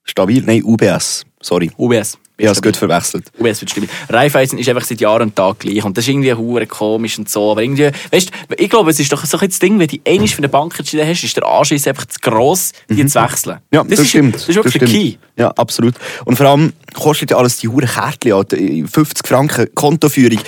stabil. 0.04 0.42
Nein, 0.44 0.62
UBS. 0.64 1.24
Sorry. 1.40 1.70
UBS. 1.76 2.18
Ich 2.40 2.46
habe 2.46 2.56
es 2.56 2.62
gut 2.62 2.76
verwechselt. 2.76 3.30
UBS 3.38 3.60
wird 3.60 3.70
stimmen. 3.70 3.90
Raiffeisen 4.08 4.58
ist 4.58 4.66
einfach 4.70 4.84
seit 4.84 4.98
Jahr 4.98 5.20
und 5.20 5.36
Tag 5.36 5.58
gleich. 5.58 5.84
Und 5.84 5.98
das 5.98 6.04
ist 6.04 6.08
irgendwie 6.08 6.32
hure 6.32 6.66
komisch 6.66 7.18
und 7.18 7.28
so. 7.28 7.50
Aber 7.50 7.62
irgendwie, 7.62 7.90
weißt 8.10 8.30
du, 8.30 8.54
ich 8.56 8.70
glaube, 8.70 8.90
es 8.90 8.98
ist 8.98 9.12
doch 9.12 9.22
so 9.26 9.38
ein 9.38 9.48
das 9.48 9.58
Ding, 9.58 9.78
wenn 9.78 9.88
du 9.88 9.98
einmal 10.06 10.26
für 10.26 10.38
eine 10.38 10.48
Bank 10.48 10.78
entschieden 10.78 11.06
hast, 11.06 11.22
ist 11.22 11.36
der 11.36 11.46
Anschiss 11.46 11.86
einfach 11.86 12.06
zu 12.06 12.18
gross, 12.20 12.72
die 12.88 13.04
zu 13.04 13.22
wechseln. 13.22 13.56
Mhm. 13.56 13.76
Ja, 13.76 13.84
das, 13.84 14.00
ist, 14.00 14.08
stimmt. 14.08 14.34
Das 14.36 14.48
ist 14.48 14.54
wirklich 14.54 14.72
das 14.72 14.80
der 14.80 14.86
stimmt. 14.88 15.18
Key. 15.18 15.18
Ja, 15.36 15.48
absolut. 15.50 15.94
Und 16.24 16.36
vor 16.36 16.46
allem 16.46 16.72
kostet 16.94 17.30
ja 17.30 17.36
alles 17.36 17.58
die 17.58 17.68
hure 17.68 17.86
Kärtchen, 17.86 18.32
Alter. 18.32 18.56
50 18.56 19.28
Franken 19.28 19.74
Kontoführung. 19.74 20.38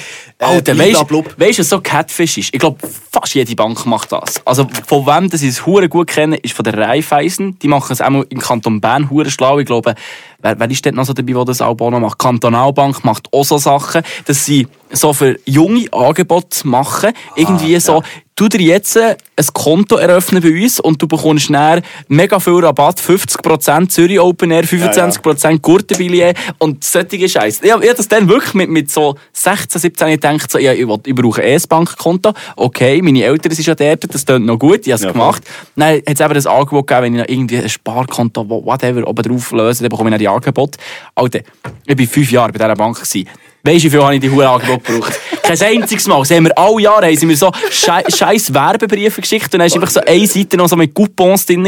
Äh, 0.43 0.45
Alter, 0.45 0.77
weißt 0.77 1.11
du, 1.11 1.59
was 1.59 1.69
so 1.69 1.81
Catfish 1.81 2.39
ist? 2.39 2.53
Ich 2.53 2.59
glaube, 2.59 2.79
fast 3.13 3.35
jede 3.35 3.55
Bank 3.55 3.87
macht 3.87 4.11
das. 4.11 4.45
Also, 4.45 4.67
von 4.87 5.07
wem 5.07 5.31
das 5.31 5.43
ich 5.43 5.51
es 5.51 5.67
hure 5.67 5.89
gut 5.89 6.09
kenne, 6.09 6.37
ist 6.37 6.55
von 6.55 6.65
der 6.65 6.77
Raiffeisen. 6.77 7.59
Die 7.61 7.69
machen 7.69 7.93
es 7.93 8.01
auch 8.01 8.11
im 8.11 8.39
Kanton 8.41 8.81
Bern 8.81 9.09
hure 9.09 9.31
schlau. 9.31 9.59
Ich 9.61 9.67
glaube, 9.67 9.95
wer, 10.41 10.59
wer 10.59 10.71
ist 10.71 10.85
dort 10.85 10.97
noch 10.97 11.05
so 11.05 11.13
dabei, 11.13 11.33
der 11.33 11.45
das 11.45 11.63
auch 11.63 11.77
noch 11.79 12.01
macht? 12.01 12.19
Kantonalbank 12.19 13.05
macht 13.05 13.33
auch 13.33 13.45
so 13.45 13.59
Sachen, 13.59 14.03
dass 14.27 14.45
sie 14.45 14.67
so 14.93 15.13
für 15.13 15.39
junge 15.45 15.87
Angebote 15.93 16.67
machen. 16.67 17.13
Irgendwie 17.37 17.79
so, 17.81 18.03
tu 18.37 18.49
dir 18.49 18.61
jetzt 18.61 18.97
ein 18.97 19.17
Konto 19.53 19.97
eröffnen 19.97 20.43
bei 20.43 20.63
uns 20.63 20.81
und 20.81 21.01
du 21.01 21.07
bekommst 21.07 21.51
dann 21.51 21.83
mega 22.09 22.41
viel 22.41 22.55
Rabatt, 22.55 23.01
50% 23.01 23.89
Zürich 23.89 24.21
Open 24.21 24.51
Air, 24.51 24.65
25% 24.65 25.61
Gurtenbillett 25.61 26.37
und 26.59 26.83
solche 26.83 27.29
Scheiße. 27.29 27.65
Ich, 27.65 27.69
ich 27.69 27.89
hab 27.89 27.97
das 27.97 28.09
dann 28.09 28.29
wirklich 28.29 28.55
mit, 28.55 28.71
mit 28.71 28.91
so 28.91 29.17
16, 29.33 29.81
17 29.81 30.09
gedacht, 30.09 30.51
so, 30.51 30.59
ja, 30.59 30.73
ich, 30.73 30.87
will, 30.87 30.99
ich 31.05 31.15
brauche 31.15 31.43
eh 31.43 31.55
ein 31.55 31.63
Bankkonto. 31.69 32.33
Okay, 32.57 33.03
meine 33.03 33.23
Eltern 33.23 33.53
sind 33.53 33.65
schon 33.65 33.77
dort, 33.77 34.15
das 34.15 34.25
klingt 34.25 34.47
noch 34.47 34.59
gut, 34.59 34.87
ich 34.87 34.93
habe 34.93 34.95
es 34.95 35.03
Ja, 35.03 35.13
gemacht. 35.13 35.43
Dann 35.77 35.97
hat 35.97 36.03
es 36.07 36.21
eben 36.21 36.35
das 36.35 36.47
Angebot 36.47 36.87
gegeben, 36.87 37.05
wenn 37.05 37.15
ich 37.15 37.21
noch 37.21 37.29
irgendwie 37.29 37.59
ein 37.59 37.69
Sparkonto, 37.69 38.49
whatever, 38.49 39.07
oben 39.07 39.23
drauf 39.23 39.53
löse, 39.53 39.83
dann 39.83 39.91
bekomme 39.91 40.11
ich 40.11 40.15
dann 40.15 40.21
die 40.21 40.29
Angebote. 40.29 40.79
Alter, 41.15 41.41
ich 41.87 41.99
war 41.99 42.07
fünf 42.07 42.31
Jahre 42.33 42.53
bei 42.53 42.59
dieser 42.59 42.75
Bank. 42.75 42.93
Gewesen. 42.93 43.29
Weißt 43.65 43.79
du, 43.85 43.87
wie 43.87 43.91
viel 43.91 44.03
habe 44.03 44.15
ich 44.15 44.21
die 44.21 44.31
hohe 44.31 44.49
Angebot 44.49 44.85
gebraucht? 44.85 45.13
Kein 45.43 45.61
einziges 45.61 46.07
Mal. 46.09 46.25
Sie 46.25 46.35
haben 46.35 46.45
mir 46.45 46.57
alle 46.59 46.81
Jahre 46.83 47.07
haben 47.07 47.17
sie 47.17 47.27
mir 47.27 47.37
so 47.37 47.51
schei- 47.71 48.05
scheiß 48.09 48.53
Werbebriefe 48.53 49.21
geschickt 49.21 49.55
und 49.55 49.61
dann 49.61 49.71
war 49.71 49.75
einfach 49.77 49.91
so 49.91 50.01
eine 50.01 50.27
Seite 50.27 50.57
noch 50.57 50.69
so 50.69 50.77
mit 50.77 50.93
Coupons 50.95 51.47
drin, 51.47 51.65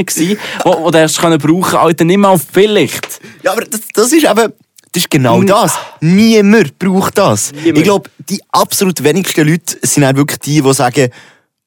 wo 0.64 0.90
du 0.90 1.38
brauchen 1.38 1.76
Alter, 1.78 2.04
nicht 2.04 2.16
mal 2.18 2.36
vielleicht. 2.38 3.20
Ja, 3.42 3.52
aber 3.52 3.64
das, 3.64 3.80
das 3.92 4.12
ist 4.12 4.24
eben, 4.24 4.52
das 4.92 5.02
ist 5.02 5.10
genau 5.10 5.42
das. 5.42 5.78
Niemand 6.00 6.78
braucht 6.78 7.16
das. 7.18 7.52
Niemand. 7.52 7.78
Ich 7.78 7.84
glaube, 7.84 8.10
die 8.28 8.40
absolut 8.50 9.02
wenigsten 9.04 9.46
Leute 9.48 9.76
sind 9.82 10.04
auch 10.04 10.14
wirklich 10.16 10.40
die, 10.40 10.62
die 10.62 10.74
sagen, 10.74 11.10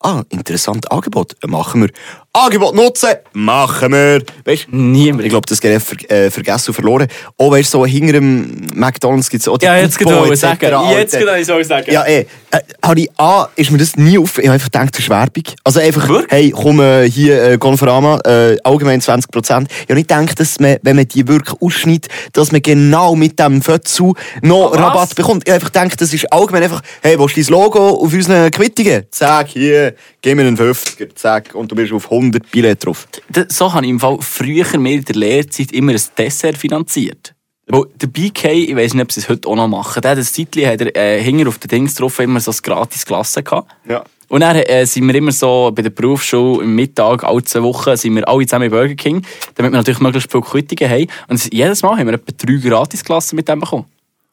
ah, 0.02 0.24
interessantes 0.30 0.90
Angebot, 0.92 1.36
machen 1.46 1.82
wir. 1.84 1.90
Angebot 2.38 2.76
nutzen, 2.76 3.10
machen 3.34 3.92
wir. 3.92 4.22
Weißt 4.46 4.68
du? 4.70 4.76
Niemand. 4.76 5.24
Ich 5.24 5.30
glaube, 5.30 5.46
das 5.48 5.60
geht 5.60 5.82
ver 5.82 5.98
äh, 6.10 6.30
vergessen 6.32 6.70
und 6.70 6.74
verloren. 6.76 7.08
Auch 7.38 7.52
weißt 7.52 7.74
du, 7.74 7.80
so 7.80 7.86
hinter 7.86 8.14
dem 8.14 8.68
McDonalds 8.74 9.30
gibt 9.30 9.42
es 9.42 9.48
auch 9.48 9.58
die 9.58 9.66
Ja, 9.66 9.78
jetzt 9.78 9.98
genau 9.98 10.26
etc., 10.26 10.40
sagen. 10.40 10.90
Jetzt 10.92 11.18
genau 11.18 11.34
ich 11.36 11.46
soll 11.46 11.64
sagen. 11.64 11.92
Ja, 11.92 12.06
eh. 12.06 12.26
Äh, 12.52 12.60
habe 12.84 13.02
ich, 13.02 13.10
A, 13.18 13.50
ist 13.56 13.72
mir 13.72 13.78
das 13.78 13.98
nie 13.98 14.18
auf, 14.18 14.38
ich 14.38 14.46
habe 14.46 14.54
einfach 14.54 14.72
gedacht, 14.72 14.90
das 14.94 15.00
ist 15.00 15.10
Werbung. 15.10 15.44
Also 15.64 15.80
einfach, 15.80 16.08
Wirklich? 16.08 16.32
hey, 16.32 16.52
komm 16.52 16.80
äh, 16.80 17.10
hier, 17.10 17.44
äh, 17.44 17.58
Conforama, 17.58 18.20
äh, 18.26 18.58
allgemein 18.64 19.02
20%. 19.02 19.26
Ich 19.34 19.52
habe 19.52 19.96
nicht 19.96 20.08
gedacht, 20.08 20.40
dass 20.40 20.60
man, 20.60 20.78
wenn 20.82 20.96
man 20.96 21.08
die 21.08 21.28
wirklich 21.28 21.62
ausschneidet, 21.62 22.08
dass 22.34 22.52
man 22.52 22.62
genau 22.62 23.16
mit 23.16 23.38
dem 23.40 23.62
Fötzu 23.62 24.14
noch 24.42 24.68
Ah, 24.68 24.72
was? 24.72 24.80
Rabatt 24.80 25.16
bekommt. 25.16 25.44
Ich 25.46 25.52
habe 25.52 25.56
einfach 25.62 25.74
gedacht, 25.74 26.00
das 26.00 26.14
ist 26.14 26.32
allgemein 26.32 26.64
einfach, 26.64 26.82
hey, 27.02 27.18
wo 27.20 27.26
ist 27.26 27.36
dein 27.36 27.46
Logo 27.46 27.90
auf 28.02 28.14
unseren 28.14 28.50
Quittungen? 28.52 29.06
Zack, 29.12 29.50
hier, 29.50 29.94
gib 30.28 30.36
mir 30.36 30.46
einen 30.46 30.58
50er, 30.58 31.16
zack, 31.16 31.56
und 31.56 31.72
du 31.72 31.76
bist 31.76 31.94
auf 31.94 32.12
100 32.12 32.52
Billett 32.52 32.86
drauf. 32.86 33.08
So 33.48 33.72
habe 33.74 33.86
ich 33.86 33.92
im 33.92 34.00
Fall 34.00 34.18
früher 34.20 34.78
mir 34.78 34.96
in 34.96 35.06
der 35.06 35.16
Lehrzeit 35.16 35.72
immer 35.72 35.94
ein 35.94 36.02
Dessert 36.18 36.58
finanziert. 36.58 37.34
Wo 37.70 37.86
der 37.86 38.08
BK, 38.08 38.52
ich 38.52 38.76
weiß 38.76 38.94
nicht, 38.94 39.04
ob 39.04 39.12
sie 39.12 39.22
es 39.22 39.30
heute 39.30 39.48
auch 39.48 39.56
noch 39.56 39.70
machen, 39.70 40.02
der 40.02 40.12
hat 40.12 40.18
ein 40.18 40.24
Zeitchen 40.26 40.68
hat 40.68 40.82
er, 40.82 40.96
äh, 40.96 41.22
hinter 41.22 41.48
auf 41.48 41.60
den 41.60 41.70
Dings 41.70 41.96
drauf 41.96 42.20
immer 42.20 42.42
so 42.42 42.52
ein 42.52 42.58
gratis 42.62 43.06
Klasse 43.06 43.42
gehabt. 43.42 43.72
Ja. 43.88 44.04
Und 44.28 44.42
dann 44.42 44.58
äh, 44.58 44.86
sind 44.86 45.08
wir 45.08 45.16
immer 45.16 45.32
so 45.32 45.72
bei 45.74 45.82
der 45.82 45.92
Berufsschule 45.92 46.64
im 46.64 46.76
Mittag, 46.76 47.24
alle 47.24 47.44
zwei 47.44 47.64
Wochen, 47.64 47.96
sind 47.96 48.16
wir 48.16 48.28
alle 48.28 48.46
zusammen 48.46 48.66
in 48.66 48.72
Burger 48.72 48.96
King, 48.96 49.26
damit 49.56 49.72
wir 49.72 49.78
natürlich 49.78 50.02
möglichst 50.02 50.30
viele 50.30 50.44
Quittungen 50.44 50.92
haben. 50.92 51.08
Und 51.30 51.54
jedes 51.54 51.84
Mal 51.84 51.98
haben 51.98 52.08
wir 52.08 52.16
etwa 52.16 52.34
drei 52.38 52.70
Gratisklassen 52.70 53.38
mit 53.38 53.48
dem 53.48 53.62
bekommen. 53.62 53.86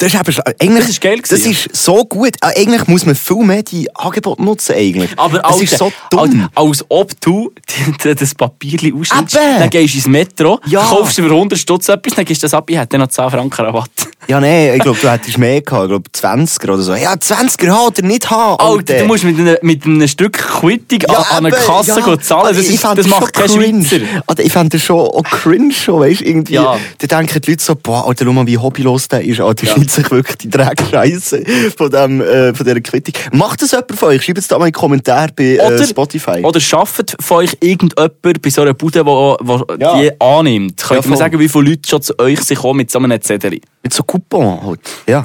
Das 0.05 0.13
ist, 0.13 0.21
eben, 0.39 0.55
eigentlich, 0.61 0.81
Das 0.81 0.89
ist 0.91 1.01
geil 1.01 1.21
Das 1.23 1.33
ist 1.47 1.75
so 1.75 2.05
gut. 2.05 2.37
Äh, 2.43 2.61
Eigentlich 2.61 2.87
muss 2.89 3.07
man 3.07 3.15
viel 3.15 3.39
mehr 3.39 3.63
die 3.63 3.89
Angebote 3.97 4.43
nutzen, 4.43 4.75
eigentlich. 4.75 5.11
Aber 5.17 5.39
das 5.39 5.63
ist 5.63 5.79
so 5.79 5.91
dumm. 6.11 6.21
Alter, 6.21 6.51
als 6.55 6.85
ob 6.91 7.19
du 7.23 7.51
das 8.05 8.35
Papierchen 8.35 9.01
ausschnittst, 9.01 9.35
dann 9.37 9.71
gehst 9.71 9.95
du 9.95 9.99
ins 9.99 10.07
Metro, 10.07 10.61
Ja. 10.67 10.83
kaufst 10.83 11.17
für 11.17 11.25
100 11.25 11.59
Stutz 11.59 11.89
etwas, 11.89 12.15
dann 12.15 12.25
gibst 12.27 12.43
du 12.43 12.45
das 12.45 12.53
ab, 12.55 12.69
ich 12.69 12.77
hätte 12.77 12.89
dann 12.89 13.01
noch 13.01 13.09
10 13.09 13.31
Franken 13.31 13.65
Rabatt. 13.65 13.91
Ja, 14.29 14.41
nee, 14.41 14.75
ich 14.75 14.83
glaube, 14.83 14.99
du 15.01 15.11
hättest 15.11 15.39
mehr 15.39 15.61
gehabt. 15.61 15.85
Ich 15.85 15.89
glaube, 15.91 16.09
20er 16.39 16.65
oder 16.73 16.83
so. 16.83 16.95
Ja, 16.95 17.13
20er 17.13 17.69
haben 17.69 17.87
oder 17.89 18.03
nicht 18.03 18.31
haben. 18.31 18.59
Alter, 18.59 18.99
du 18.99 19.05
musst 19.07 19.25
mit 19.25 19.39
einem, 19.39 19.57
mit 19.63 19.85
einem 19.85 20.09
Stück 20.09 20.33
Quittung 20.35 21.01
Ja, 21.09 21.19
an, 21.19 21.45
an 21.45 21.53
eben, 21.53 21.57
Kasse 21.57 21.91
ja. 22.01 22.19
zahlen. 22.19 22.19
Das, 22.21 22.31
Also, 22.33 22.61
ich 22.61 22.75
ist, 22.75 22.85
das 22.85 22.99
schon 23.01 23.11
macht 23.11 23.33
kein 23.35 23.47
cringe. 23.49 23.85
Schweizer. 23.85 24.05
Alter, 24.27 24.43
ich 24.45 24.53
fand 24.53 24.73
das 24.75 24.83
schon 24.83 24.99
auch 25.01 25.23
cringe, 25.25 25.73
schon, 25.73 26.01
weißt 26.01 26.23
irgendwie. 26.23 26.55
Ja. 26.55 26.77
Da 26.99 27.07
denken 27.19 27.41
die 27.41 27.51
Leute 27.51 27.63
so, 27.63 27.75
boah, 27.75 28.07
Alter, 28.07 28.25
schau 28.25 28.33
mal, 28.33 28.47
wie 28.47 28.57
hobbylos 28.59 29.09
der 29.09 29.23
ist. 29.25 29.41
Alter, 29.41 29.67
Ja. 29.67 29.75
sich 29.89 30.11
wirklich 30.11 30.37
die 30.39 30.51
Dreckscheiße 30.51 31.43
von, 31.77 31.91
dem, 31.91 32.21
äh, 32.21 32.55
von 32.55 32.65
dieser 32.67 32.81
Quittung. 32.81 33.15
Macht 33.33 33.63
das 33.63 33.73
jemand 33.73 33.93
von 33.99 34.09
euch? 34.09 34.23
Schreibt 34.23 34.39
es 34.39 34.49
da 34.49 34.59
mal 34.59 34.67
in 34.67 34.73
die 34.73 34.79
Kommentare 34.79 35.29
bei 35.37 35.55
Oder, 35.61 35.81
äh, 35.81 35.87
Spotify. 35.87 36.41
oder 36.43 36.61
schafft 36.61 37.17
von 37.21 37.39
euch 37.39 37.57
irgendjemand 37.61 38.23
bei 38.23 38.51
so 38.51 38.63
einer 38.63 38.75
Bude, 38.75 39.05
wo, 39.05 39.37
wo 39.41 39.65
Ja. 39.79 39.99
die 40.01 40.11
annimmt? 40.21 40.81
Ja, 40.81 40.87
Könnt 40.89 41.05
ihr 41.07 41.11
mir 41.11 41.17
sagen, 41.17 41.39
wie 41.39 41.49
viele 41.49 41.71
Leute 41.71 41.89
schon 41.89 42.03
zu 42.03 42.19
euch 42.19 42.41
sind 42.41 42.63
mit 42.75 42.91
so 42.91 42.99
einem 42.99 43.21
Zettel? 43.21 43.61
Mit 43.85 43.93
so 43.93 44.03
Coupon 44.03 44.61
halt. 44.67 44.81
Ja. 45.07 45.23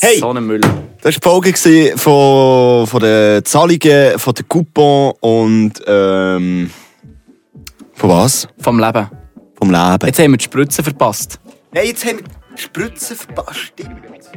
Hey, 0.00 0.18
So 0.18 0.30
ein 0.30 0.46
Müll. 0.46 0.60
das 1.02 1.14
war 1.22 1.40
die 1.40 1.52
Folge 1.54 1.96
von, 1.98 2.86
von 2.86 3.00
den 3.00 3.44
Zahlungen, 3.44 4.18
von 4.18 4.34
den 4.34 4.48
Coupon 4.48 5.12
und 5.20 5.72
ähm, 5.86 6.70
von 7.94 8.10
was? 8.10 8.46
Vom 8.60 8.78
Leben. 8.78 9.08
Vom 9.58 9.70
Leben. 9.70 10.06
Jetzt 10.06 10.18
haben 10.18 10.30
wir 10.30 10.38
die 10.38 10.44
Spritze 10.44 10.82
verpasst. 10.82 11.40
Hey, 11.72 11.88
jetzt 11.88 12.04
haben 12.04 12.18
wir 12.18 12.24
die 12.56 12.62
Spritze 12.62 13.16
verpasst. 13.16 13.72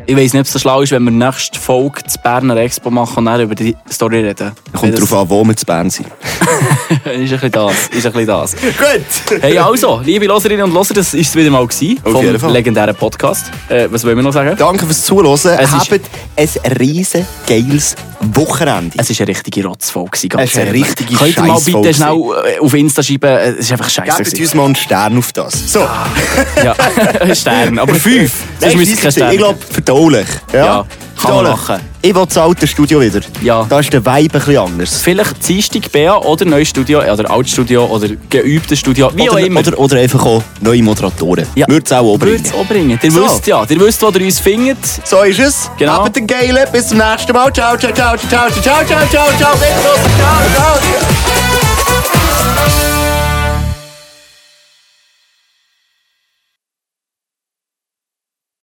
Ich 0.06 0.16
weiss 0.16 0.34
nicht, 0.34 0.42
ob 0.42 0.46
es 0.48 0.54
so 0.54 0.60
schlau 0.60 0.82
ist, 0.82 0.92
wenn 0.92 1.04
wir 1.04 1.12
nächste 1.12 1.60
Folge 1.60 2.02
das 2.04 2.18
Berner 2.18 2.58
Expo 2.58 2.90
machen 2.90 3.20
und 3.20 3.26
dann 3.26 3.42
über 3.42 3.56
die 3.56 3.76
Story 3.92 4.22
reden. 4.22 4.52
Kommt 4.74 4.94
das, 4.94 5.02
darauf 5.02 5.24
an, 5.24 5.30
wo 5.30 5.44
wir 5.44 5.56
zu 5.56 5.66
Bern 5.66 5.90
sind. 5.90 6.08
ist 6.90 7.06
ein 7.06 7.30
bisschen 7.30 7.52
das. 7.52 7.74
Ist 7.90 8.06
ein 8.06 8.12
bisschen 8.12 8.28
das. 8.28 8.56
Gut. 8.56 9.42
Hey, 9.42 9.58
also, 9.58 10.02
liebe 10.04 10.26
Loserinnen 10.26 10.66
und 10.66 10.74
Loser, 10.74 10.94
das 10.94 11.14
war 11.14 11.20
es 11.20 11.36
wieder 11.36 11.52
mal 11.52 11.68
gewesen 11.68 12.00
Auf 12.04 12.22
jeden 12.22 12.32
vom 12.32 12.40
Fall. 12.40 12.54
legendären 12.54 12.96
Podcast. 12.96 13.52
Äh, 13.68 13.88
was 13.92 14.04
wollen 14.04 14.16
wir 14.16 14.24
noch 14.24 14.34
sagen? 14.34 14.56
Danke 14.58 14.86
fürs 14.86 15.04
Zuhören. 15.04 15.34
Es 15.34 15.72
Habt 15.72 15.92
ein 16.36 16.72
riesen 16.78 17.26
geiles 17.48 17.96
Wochenende. 18.22 18.98
Es 18.98 19.10
war 19.10 19.18
eine 19.20 19.28
richtige 19.30 19.66
Rotzfolge. 19.66 20.12
Es 20.14 20.24
ist 20.24 20.58
eine 20.58 20.74
richtige 20.74 21.16
Könnt 21.16 21.38
ihr 21.38 21.44
mal 21.44 21.60
bitte 21.60 21.94
schnell 21.94 22.18
äh, 22.46 22.60
auf 22.60 22.74
Insta 22.74 23.02
schreiben? 23.02 23.32
Es 23.32 23.60
ist 23.60 23.72
einfach 23.72 23.90
scheiße. 23.90 24.24
Gebt 24.24 24.40
uns 24.40 24.54
mal 24.54 24.66
einen 24.66 24.76
Stern 24.76 25.18
auf 25.18 25.32
das. 25.32 25.72
So. 25.72 25.88
Ja, 26.64 26.76
Stern. 27.36 27.80
Aber 27.80 27.96
fünf. 27.96 28.34
Sonst 28.60 28.74
Nein, 28.74 28.78
müsste 28.78 29.02
kein 29.02 29.12
Stern 29.12 29.32
ich 29.32 29.38
glaube, 29.38 29.60
verdaulich. 29.90 30.28
Ja, 30.54 30.86
kann 31.22 31.36
man 31.36 31.44
machen. 31.46 31.80
Ich 32.02 32.16
will 32.16 32.26
das 32.26 32.38
alte 32.38 32.66
Studio 32.66 33.02
wieder. 33.02 33.20
Ja. 33.42 33.66
Da 33.68 33.80
ist 33.82 33.92
der 33.92 34.06
Vibe 34.06 34.16
ein 34.16 34.28
bisschen 34.30 34.58
anders. 34.58 35.02
Vielleicht 35.02 35.48
Dienstag 35.48 35.92
BA 35.92 36.16
oder 36.18 36.46
neues 36.46 36.70
Studio 36.70 37.00
oder 37.02 37.30
Altstudio 37.30 37.86
oder 37.86 38.08
geübtes 38.30 38.80
Studio, 38.80 39.12
wie 39.16 39.30
auch 39.30 39.34
oder, 39.34 39.46
immer. 39.46 39.60
Oder, 39.60 39.78
oder 39.78 39.98
einfach 39.98 40.26
auch 40.26 40.42
neue 40.62 40.82
Moderatoren. 40.82 41.46
Ja. 41.56 41.68
Würde 41.68 41.84
es 41.86 41.92
auch 41.92 42.04
Würde 42.06 42.26
bringen. 42.26 42.46
es 42.46 42.54
auch 42.54 42.66
bringen. 42.66 43.00
Ihr 43.02 43.12
So. 43.12 43.24
wisst 43.26 43.48
ja, 43.48 43.66
ihr 43.68 43.80
wisst, 43.82 44.02
wo 44.02 44.10
ihr 44.10 44.26
uns 44.26 44.40
findet. 44.40 44.78
So 45.04 45.24
ist 45.24 45.40
es. 45.40 45.70
Genau. 45.78 46.04
Habt 46.06 46.16
den 46.16 46.26
Geilen. 46.28 46.66
Bis 46.72 46.88
zum 46.88 47.00
nächsten 47.00 47.34
Mal. 47.34 47.52
Ciao, 47.54 47.76
ciao, 47.78 47.94
ciao, 47.94 48.16
ciao, 48.18 48.48
ciao, 48.62 48.62
ciao, 48.62 48.86
ciao, 48.86 49.08
ciao, 49.12 49.28
ciao, 49.28 49.28
ciao, 49.42 49.68
ciao, 49.68 50.08
ciao, 50.18 50.80
ciao. 52.56 52.99